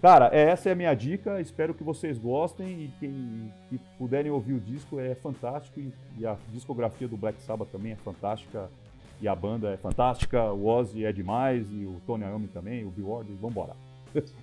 Cara, 0.00 0.30
é, 0.32 0.50
essa 0.50 0.68
é 0.68 0.72
a 0.72 0.76
minha 0.76 0.94
dica. 0.94 1.40
Espero 1.40 1.74
que 1.74 1.82
vocês 1.82 2.18
gostem 2.18 2.84
e 2.84 2.92
quem 3.00 3.52
que 3.68 3.78
puderem 3.98 4.30
ouvir 4.30 4.54
o 4.54 4.60
disco 4.60 5.00
é 5.00 5.14
fantástico 5.14 5.80
e, 5.80 5.92
e, 6.18 6.26
a 6.26 6.36
discografia 6.52 7.08
do 7.08 7.16
Black 7.16 7.40
Sabbath 7.42 7.70
também 7.70 7.92
é 7.92 7.96
fantástica 7.96 8.70
e 9.20 9.26
a 9.26 9.34
banda 9.34 9.70
é 9.70 9.76
fantástica. 9.76 10.52
O 10.52 10.66
Ozzy 10.66 11.04
é 11.04 11.12
demais 11.12 11.66
e 11.72 11.84
o 11.84 12.00
Tony 12.06 12.24
Iommi 12.24 12.48
também, 12.48 12.84
o 12.84 12.90
Bill 12.90 13.08
Ward, 13.08 13.32
vambora. 13.34 13.74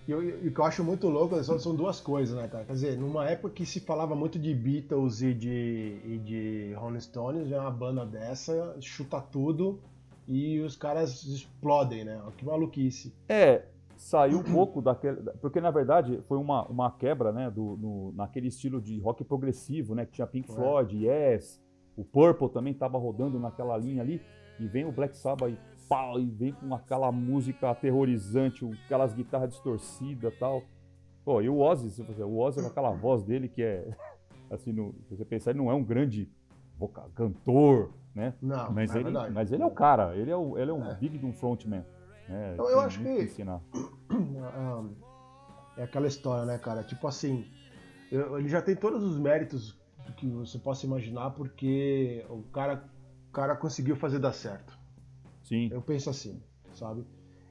E 0.08 0.14
o 0.14 0.52
que 0.52 0.60
eu 0.60 0.66
acho 0.66 0.84
muito 0.84 1.08
louco 1.08 1.42
são, 1.44 1.58
são, 1.58 1.76
duas 1.76 2.00
coisas, 2.00 2.38
né, 2.38 2.48
cara? 2.48 2.66
Quer 2.66 2.74
dizer, 2.74 2.98
numa 2.98 3.28
época 3.28 3.56
que 3.56 3.66
se 3.66 3.80
falava 3.80 4.16
muito 4.16 4.38
de 4.38 4.54
Beatles 4.54 5.22
e 5.22 5.34
de, 5.34 5.98
e 6.06 6.18
de 6.24 6.74
Rolling 6.76 7.00
Stones, 7.00 7.48
já 7.48 7.62
uma 7.62 7.72
banda 7.72 8.06
dessa 8.06 8.76
chuta 8.80 9.20
tudo 9.20 9.80
e 10.28 10.60
os 10.60 10.76
caras 10.76 11.24
explodem, 11.24 12.04
né? 12.04 12.22
Que 12.38 12.46
maluquice. 12.46 13.12
É, 13.28 13.64
saiu 13.96 14.40
um 14.40 14.44
pouco 14.44 14.82
daquele. 14.82 15.22
Porque 15.42 15.62
na 15.62 15.72
verdade 15.72 16.22
foi 16.28 16.38
uma, 16.38 16.66
uma 16.68 16.92
quebra, 16.92 17.32
né? 17.32 17.50
Do, 17.50 17.78
no, 17.78 18.12
naquele 18.14 18.48
estilo 18.48 18.82
de 18.82 19.00
rock 19.00 19.24
progressivo, 19.24 19.96
né? 19.96 20.06
Que 20.06 20.14
tinha 20.14 20.28
Pink 20.28 20.50
é. 20.50 20.54
Floyd, 20.54 21.06
Yes, 21.06 21.62
o 21.96 22.04
Purple 22.04 22.50
também 22.50 22.74
estava 22.74 22.98
rodando 22.98 23.40
naquela 23.40 23.78
linha 23.78 24.02
ali. 24.02 24.22
E 24.60 24.68
vem 24.68 24.86
o 24.86 24.92
Black 24.92 25.18
Sabbath 25.18 25.52
e 25.52 25.58
pau, 25.88 26.20
e 26.20 26.26
vem 26.26 26.54
com 26.54 26.74
aquela 26.74 27.12
música 27.12 27.70
aterrorizante, 27.70 28.66
aquelas 28.86 29.14
guitarras 29.14 29.50
distorcidas 29.50 30.34
e 30.34 30.38
tal. 30.38 30.64
Pô, 31.24 31.42
e 31.42 31.50
o 31.50 31.60
Ozzy, 31.60 32.02
o 32.22 32.38
Ozzy 32.38 32.62
com 32.62 32.68
aquela 32.68 32.92
voz 32.92 33.24
dele 33.24 33.48
que 33.48 33.64
é. 33.64 33.90
Assim, 34.50 34.72
no, 34.72 34.94
se 35.06 35.16
você 35.16 35.26
pensar, 35.26 35.52
ele 35.52 35.60
não 35.60 35.72
é 35.72 35.74
um 35.74 35.84
grande 35.84 36.30
vocal, 36.78 37.10
cantor, 37.16 37.92
né? 38.14 38.34
Não, 38.40 38.72
mas, 38.72 38.96
é 38.96 39.00
ele, 39.00 39.12
mas 39.12 39.52
ele 39.52 39.64
é 39.64 39.66
o 39.66 39.72
cara, 39.72 40.16
ele 40.16 40.30
é, 40.30 40.36
o, 40.36 40.56
ele 40.56 40.70
é 40.70 40.74
um 40.74 40.86
é. 40.86 40.94
big 40.94 41.18
de 41.18 41.26
um 41.26 41.34
frontman. 41.34 41.84
É, 42.30 42.54
então, 42.54 42.70
eu 42.70 42.80
acho 42.80 43.00
que, 43.00 43.10
ensinar. 43.10 43.62
é 45.78 45.84
aquela 45.84 46.08
história, 46.08 46.46
né, 46.46 46.58
cara? 46.58 46.84
Tipo 46.84 47.08
assim, 47.08 47.46
ele 48.12 48.48
já 48.48 48.62
tem 48.62 48.76
todos 48.76 49.04
os 49.04 49.18
méritos 49.20 49.78
que 50.18 50.28
você 50.28 50.58
possa 50.58 50.86
imaginar, 50.86 51.32
porque 51.32 52.26
o 52.30 52.44
cara, 52.44 52.84
o 53.30 53.32
cara 53.32 53.56
conseguiu 53.56 53.96
fazer 53.96 54.20
dar 54.20 54.34
certo. 54.34 54.78
Sim. 55.44 55.70
Eu 55.72 55.82
penso 55.82 56.10
assim, 56.10 56.42
sabe? 56.74 57.06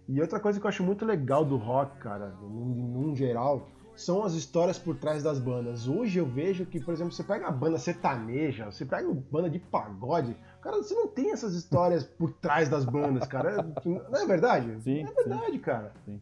E 0.09 0.21
outra 0.21 0.39
coisa 0.41 0.61
que 0.61 0.67
eu 0.67 0.69
acho 0.69 0.83
muito 0.83 1.05
legal 1.05 1.45
do 1.45 1.57
rock, 1.57 1.99
cara, 1.99 2.31
num, 2.41 2.75
num 2.93 3.17
geral, 3.17 3.69
são 3.97 4.25
as 4.25 4.35
histórias 4.35 4.79
por 4.79 4.97
trás 4.97 5.23
das 5.23 5.39
bandas. 5.39 5.89
Hoje 5.89 6.19
eu 6.19 6.27
vejo 6.27 6.67
que, 6.67 6.81
por 6.81 6.93
exemplo, 6.93 7.13
você 7.13 7.23
pega 7.23 7.47
a 7.47 7.51
banda 7.51 7.79
sertaneja, 7.79 8.67
você 8.67 8.85
pega 8.85 9.09
uma 9.09 9.23
banda 9.31 9.49
de 9.49 9.59
pagode, 9.59 10.37
cara, 10.65 10.79
você 10.79 10.95
não 10.95 11.07
tem 11.07 11.31
essas 11.31 11.55
histórias 11.55 12.03
por 12.03 12.33
trás 12.33 12.71
das 12.71 12.87
bandas, 12.87 13.29
cara. 13.29 13.63
Não 13.85 14.19
é 14.19 14.27
verdade? 14.27 14.83
Sim. 14.83 15.05
É 15.05 15.13
verdade, 15.13 15.53
sim. 15.53 15.59
cara. 15.59 15.93
Sim. 16.07 16.21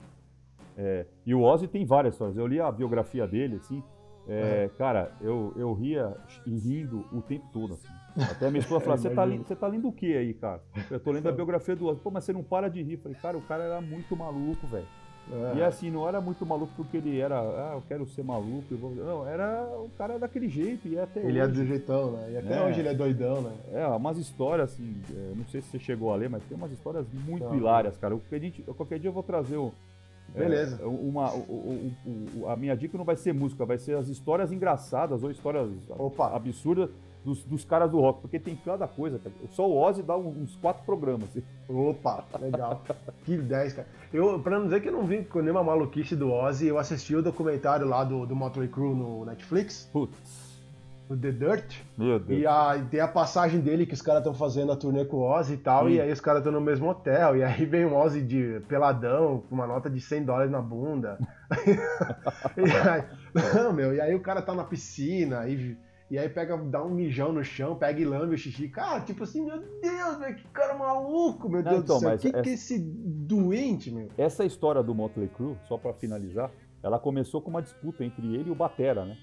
É, 0.77 1.07
e 1.25 1.35
o 1.35 1.43
Ozzy 1.43 1.69
tem 1.69 1.87
várias 1.87 2.15
histórias. 2.15 2.37
Eu 2.37 2.47
li 2.47 2.61
a 2.61 2.71
biografia 2.71 3.27
dele, 3.27 3.57
assim. 3.57 3.83
É, 4.27 4.65
é. 4.65 4.69
Cara, 4.77 5.13
eu, 5.21 5.53
eu 5.57 5.73
ria 5.73 6.17
rindo 6.45 7.05
o 7.13 7.23
tempo 7.23 7.47
todo, 7.53 7.75
assim. 7.75 7.89
Até 8.31 8.47
a 8.47 8.51
minha 8.51 8.61
esposa 8.61 8.81
falou: 8.85 8.99
Você 8.99 9.11
tá, 9.11 9.27
você 9.27 9.57
tá 9.57 9.67
lendo 9.69 9.89
o 9.89 9.93
que 9.93 10.17
aí, 10.17 10.35
cara? 10.35 10.63
Eu 10.91 10.99
tô 10.99 11.13
lendo 11.13 11.29
a 11.29 11.33
biografia 11.33 11.77
do 11.77 11.87
Ozzy. 11.87 12.01
Pô, 12.01 12.11
mas 12.11 12.25
você 12.25 12.33
não 12.33 12.43
para 12.43 12.69
de 12.69 12.83
rir. 12.83 12.95
Eu 12.95 12.99
falei, 12.99 13.19
cara, 13.19 13.39
o 13.39 13.43
cara 13.43 13.65
era 13.65 13.81
muito 13.81 14.17
maluco, 14.17 14.67
velho. 14.67 14.87
É. 15.33 15.59
E 15.59 15.63
assim, 15.63 15.91
não 15.91 16.07
era 16.07 16.21
muito 16.21 16.45
maluco 16.45 16.73
porque 16.77 16.99
ele 16.99 17.19
era, 17.19 17.41
ah, 17.41 17.73
eu 17.75 17.83
quero 17.89 18.07
ser 18.07 18.23
maluco. 18.23 18.65
Eu 18.71 18.77
vou... 18.77 18.95
Não, 18.95 19.27
era 19.27 19.67
o 19.79 19.91
cara 19.97 20.19
daquele 20.19 20.49
jeito 20.49 20.87
e 20.87 20.99
até 20.99 21.21
Ele 21.21 21.39
é 21.39 21.45
hoje. 21.45 21.53
é 21.53 21.55
do 21.55 21.67
jeitão, 21.67 22.13
né? 22.13 22.33
E 22.33 22.37
até 22.37 22.59
é. 22.59 22.63
hoje 22.63 22.81
ele 22.81 22.89
é 22.89 22.95
doidão, 22.95 23.41
né? 23.41 23.53
É, 23.73 23.87
umas 23.87 24.19
histórias 24.19 24.73
assim, 24.73 24.95
é, 25.11 25.33
não 25.35 25.47
sei 25.47 25.63
se 25.63 25.69
você 25.69 25.79
chegou 25.79 26.13
a 26.13 26.17
ler, 26.17 26.29
mas 26.29 26.43
tem 26.45 26.57
umas 26.57 26.71
histórias 26.71 27.07
muito 27.27 27.45
não, 27.45 27.57
hilárias, 27.57 27.97
cara. 27.97 28.15
Qualquer 28.15 28.41
dia, 28.41 28.65
qualquer 28.77 28.99
dia 28.99 29.09
eu 29.09 29.15
vou 29.15 29.23
trazer 29.23 29.57
o. 29.57 29.73
É, 30.35 30.39
Beleza. 30.39 30.83
É, 30.83 30.87
uma, 30.87 31.33
o, 31.33 31.93
o, 32.07 32.41
o, 32.41 32.49
a 32.49 32.57
minha 32.57 32.77
dica 32.77 32.99
não 32.99 33.05
vai 33.05 33.17
ser 33.17 33.33
música, 33.33 33.65
vai 33.65 33.79
ser 33.79 33.97
as 33.97 34.09
histórias 34.09 34.53
engraçadas 34.53 35.23
ou 35.23 35.31
histórias 35.31 35.69
Opa. 35.91 36.35
absurdas 36.35 36.91
dos, 37.25 37.43
dos, 37.45 37.65
caras 37.65 37.91
do 37.91 38.01
rock, 38.01 38.21
porque 38.21 38.39
tem 38.39 38.57
cada 38.57 38.87
coisa, 38.89 39.19
cara. 39.19 39.35
Só 39.51 39.69
o 39.69 39.77
Ozzy 39.77 40.03
dá 40.03 40.17
uns 40.17 40.57
quatro 40.57 40.85
programas. 40.85 41.29
Assim. 41.29 41.43
Opa, 41.69 42.25
legal. 42.41 42.83
que 43.25 43.37
10, 43.37 43.73
cara. 43.73 43.89
Eu, 44.13 44.41
pra 44.41 44.59
não 44.59 44.65
dizer 44.65 44.83
que 44.83 44.89
eu 44.89 44.93
não 44.93 45.07
vi 45.07 45.25
com 45.25 45.41
nenhuma 45.41 45.63
maluquice 45.63 46.17
do 46.17 46.33
Ozzy, 46.33 46.67
eu 46.67 46.79
assisti 46.79 47.15
o 47.15 47.23
documentário 47.23 47.87
lá 47.87 48.05
do, 48.05 48.27
do 48.27 48.35
Motley 48.35 48.69
Crue 48.69 48.95
no 48.95 49.25
Netflix. 49.25 49.89
Putz. 49.93 50.53
O 51.09 51.17
The 51.17 51.31
Dirt. 51.31 51.77
Meu 51.99 52.19
Deus. 52.19 52.41
E, 52.41 52.47
a, 52.47 52.77
e 52.77 52.85
tem 52.85 53.01
a 53.01 53.09
passagem 53.09 53.61
dele 53.61 53.85
que 53.85 53.93
os 53.93 54.01
caras 54.01 54.21
estão 54.21 54.35
fazendo 54.35 54.73
a 54.73 54.77
turnê 54.77 55.05
com 55.05 55.19
o 55.19 55.31
Ozzy 55.31 55.55
e 55.55 55.57
tal, 55.59 55.89
e 55.89 56.01
aí 56.01 56.11
os 56.11 56.21
caras 56.21 56.41
estão 56.41 56.53
no 56.53 56.61
mesmo 56.61 56.89
hotel, 56.89 57.37
e 57.37 57.45
aí 57.45 57.67
vem 57.67 57.85
o 57.85 57.95
Ozzy 57.95 58.23
de 58.23 58.63
peladão, 58.67 59.43
com 59.49 59.55
uma 59.55 59.67
nota 59.67 59.91
de 59.91 60.01
100 60.01 60.25
dólares 60.25 60.51
na 60.51 60.63
bunda. 60.63 61.19
e 62.57 62.89
aí, 62.89 63.05
não, 63.55 63.73
meu, 63.73 63.95
e 63.95 64.01
aí 64.01 64.15
o 64.15 64.21
cara 64.21 64.41
tá 64.41 64.55
na 64.55 64.65
piscina, 64.65 65.47
e 65.49 65.77
e 66.13 66.19
aí 66.19 66.29
pega, 66.29 66.59
dá 66.59 66.85
um 66.85 66.91
mijão 66.91 67.33
no 67.33 67.43
chão, 67.43 67.75
pega 67.75 67.99
e 67.99 68.05
lambe 68.05 68.35
o 68.35 68.39
xixi. 68.39 68.69
Cara, 68.69 69.01
tipo 69.01 69.25
assim, 69.25 69.43
meu 69.43 69.59
Deus, 69.59 70.19
velho, 70.19 70.37
que 70.37 70.47
cara 70.49 70.75
maluco, 70.75 71.49
meu 71.49 71.63
Deus 71.63 71.85
então, 71.85 71.97
do 71.97 72.01
céu. 72.01 72.19
Que 72.19 72.29
essa, 72.29 72.43
que 72.43 72.51
é 72.51 72.53
esse 72.53 72.79
doente, 72.79 73.91
meu? 73.91 74.11
Essa 74.19 74.45
história 74.45 74.83
do 74.83 74.95
Motley 74.95 75.29
Crue, 75.29 75.57
só 75.67 75.79
para 75.79 75.95
finalizar, 75.95 76.51
ela 76.83 76.99
começou 76.99 77.41
com 77.41 77.49
uma 77.49 77.63
disputa 77.63 78.05
entre 78.05 78.27
ele 78.27 78.51
e 78.51 78.53
o 78.53 78.55
Batera, 78.55 79.07
né? 79.07 79.17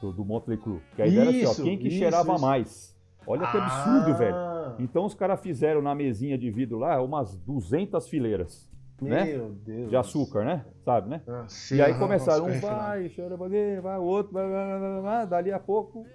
Do, 0.00 0.12
do 0.12 0.24
Motley 0.24 0.58
Crue. 0.58 0.80
Que 0.96 1.02
a 1.02 1.06
ideia 1.06 1.20
era 1.20 1.48
assim, 1.48 1.62
ó, 1.62 1.64
quem 1.64 1.78
que 1.78 1.86
isso, 1.86 1.98
cheirava 1.98 2.34
isso. 2.34 2.42
mais? 2.42 2.96
Olha 3.24 3.46
que 3.48 3.56
absurdo, 3.56 4.10
ah. 4.10 4.14
velho. 4.14 4.36
Então 4.80 5.04
os 5.04 5.14
caras 5.14 5.38
fizeram 5.40 5.80
na 5.80 5.94
mesinha 5.94 6.36
de 6.36 6.50
vidro 6.50 6.76
lá 6.76 7.00
umas 7.00 7.36
200 7.36 8.08
fileiras. 8.08 8.68
Né? 9.00 9.24
Meu 9.24 9.50
Deus. 9.50 9.90
De 9.90 9.96
açúcar, 9.96 10.44
né? 10.44 10.64
Sabe, 10.84 11.10
né? 11.10 11.22
Ah, 11.28 11.44
sim, 11.48 11.76
e 11.76 11.82
aí 11.82 11.98
começaram, 11.98 12.46
um 12.46 12.60
vai, 12.60 13.10
chora 13.14 13.36
vai, 13.36 13.80
vai, 13.80 13.98
o 13.98 14.02
outro, 14.02 14.32
vai, 14.32 14.48
vai, 14.48 14.80
vai, 14.80 15.02
vai, 15.02 15.26
dali 15.26 15.52
a 15.52 15.58
pouco, 15.58 16.06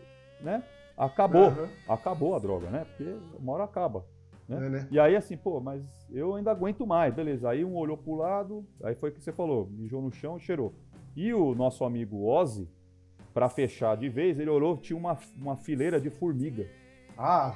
né? 0.42 0.64
Acabou. 0.98 1.50
Uhum. 1.50 1.68
Acabou 1.88 2.36
a 2.36 2.40
droga, 2.40 2.70
né? 2.70 2.86
Porque 2.86 3.16
uma 3.40 3.54
hora 3.54 3.64
acaba. 3.64 4.06
Né? 4.48 4.66
É, 4.66 4.70
né? 4.70 4.88
E 4.92 5.00
aí 5.00 5.16
assim, 5.16 5.38
pô, 5.38 5.60
mas 5.60 5.84
eu 6.12 6.36
ainda 6.36 6.52
aguento 6.52 6.86
mais, 6.86 7.14
beleza. 7.14 7.50
Aí 7.50 7.64
um 7.64 7.76
olhou 7.76 7.98
pro 7.98 8.16
lado, 8.16 8.66
aí 8.84 8.96
foi 8.96 9.10
o 9.10 9.14
que 9.14 9.24
você 9.24 9.32
falou, 9.32 9.70
mijou 9.72 10.02
no 10.02 10.12
chão 10.12 10.38
e 10.38 10.40
cheirou. 10.40 10.74
E 11.16 11.34
o 11.34 11.54
nosso 11.54 11.84
amigo 11.84 12.26
Ozzy, 12.26 12.68
para 13.34 13.48
fechar 13.50 13.96
de 13.96 14.10
vez, 14.10 14.40
ele 14.40 14.50
olhou, 14.50 14.78
tinha 14.78 14.98
uma, 14.98 15.18
uma 15.38 15.56
fileira 15.56 16.00
de 16.00 16.10
formiga. 16.10 16.68
Ah, 17.18 17.54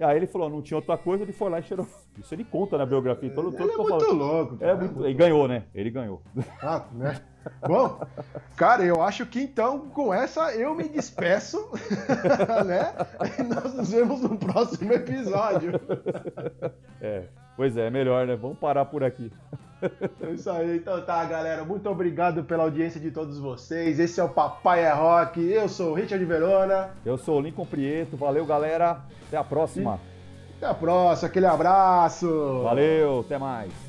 aí 0.00 0.16
ele 0.16 0.26
falou, 0.26 0.48
não 0.48 0.62
tinha 0.62 0.76
outra 0.76 0.96
coisa, 0.96 1.22
ele 1.22 1.32
foi 1.32 1.50
lá 1.50 1.58
e 1.58 1.62
cheirou. 1.62 1.86
Isso 2.18 2.34
ele 2.34 2.44
conta 2.44 2.76
na 2.78 2.86
biografia. 2.86 3.30
Todo, 3.30 3.52
todo 3.52 3.62
ele 3.62 3.72
é 3.72 3.76
muito 3.76 3.88
falando. 3.88 4.18
louco. 4.18 4.58
É 4.60 4.74
muito... 4.74 5.04
Ele 5.04 5.14
ganhou, 5.14 5.48
né? 5.48 5.64
Ele 5.74 5.90
ganhou. 5.90 6.22
Ah, 6.62 6.84
né? 6.92 7.20
Bom, 7.66 8.00
cara, 8.56 8.84
eu 8.84 9.02
acho 9.02 9.26
que 9.26 9.40
então 9.40 9.88
com 9.88 10.14
essa 10.14 10.54
eu 10.54 10.74
me 10.74 10.88
despeço, 10.88 11.58
né? 12.66 12.94
E 13.38 13.42
nós 13.42 13.74
nos 13.74 13.90
vemos 13.90 14.20
no 14.22 14.36
próximo 14.36 14.92
episódio. 14.92 15.72
É, 17.00 17.24
pois 17.56 17.76
é, 17.76 17.90
melhor, 17.90 18.26
né? 18.26 18.36
Vamos 18.36 18.58
parar 18.58 18.84
por 18.84 19.02
aqui. 19.02 19.32
É 20.22 20.30
isso 20.30 20.50
aí, 20.50 20.76
então 20.76 21.00
tá, 21.02 21.24
galera. 21.24 21.64
Muito 21.64 21.88
obrigado 21.88 22.44
pela 22.44 22.64
audiência 22.64 23.00
de 23.00 23.10
todos 23.10 23.38
vocês. 23.38 23.98
Esse 23.98 24.20
é 24.20 24.24
o 24.24 24.28
Papai 24.28 24.84
é 24.84 24.92
Rock. 24.92 25.40
Eu 25.40 25.68
sou 25.68 25.90
o 25.90 25.94
Richard 25.94 26.24
Verona. 26.24 26.90
Eu 27.04 27.18
sou 27.18 27.38
o 27.38 27.40
Lincoln 27.40 27.66
Prieto. 27.66 28.16
Valeu, 28.16 28.46
galera. 28.46 29.00
Até 29.26 29.36
a 29.36 29.44
próxima. 29.44 29.98
Até 30.56 30.66
a 30.66 30.74
próxima. 30.74 31.28
Aquele 31.28 31.46
abraço. 31.46 32.62
Valeu, 32.62 33.20
até 33.20 33.38
mais. 33.38 33.81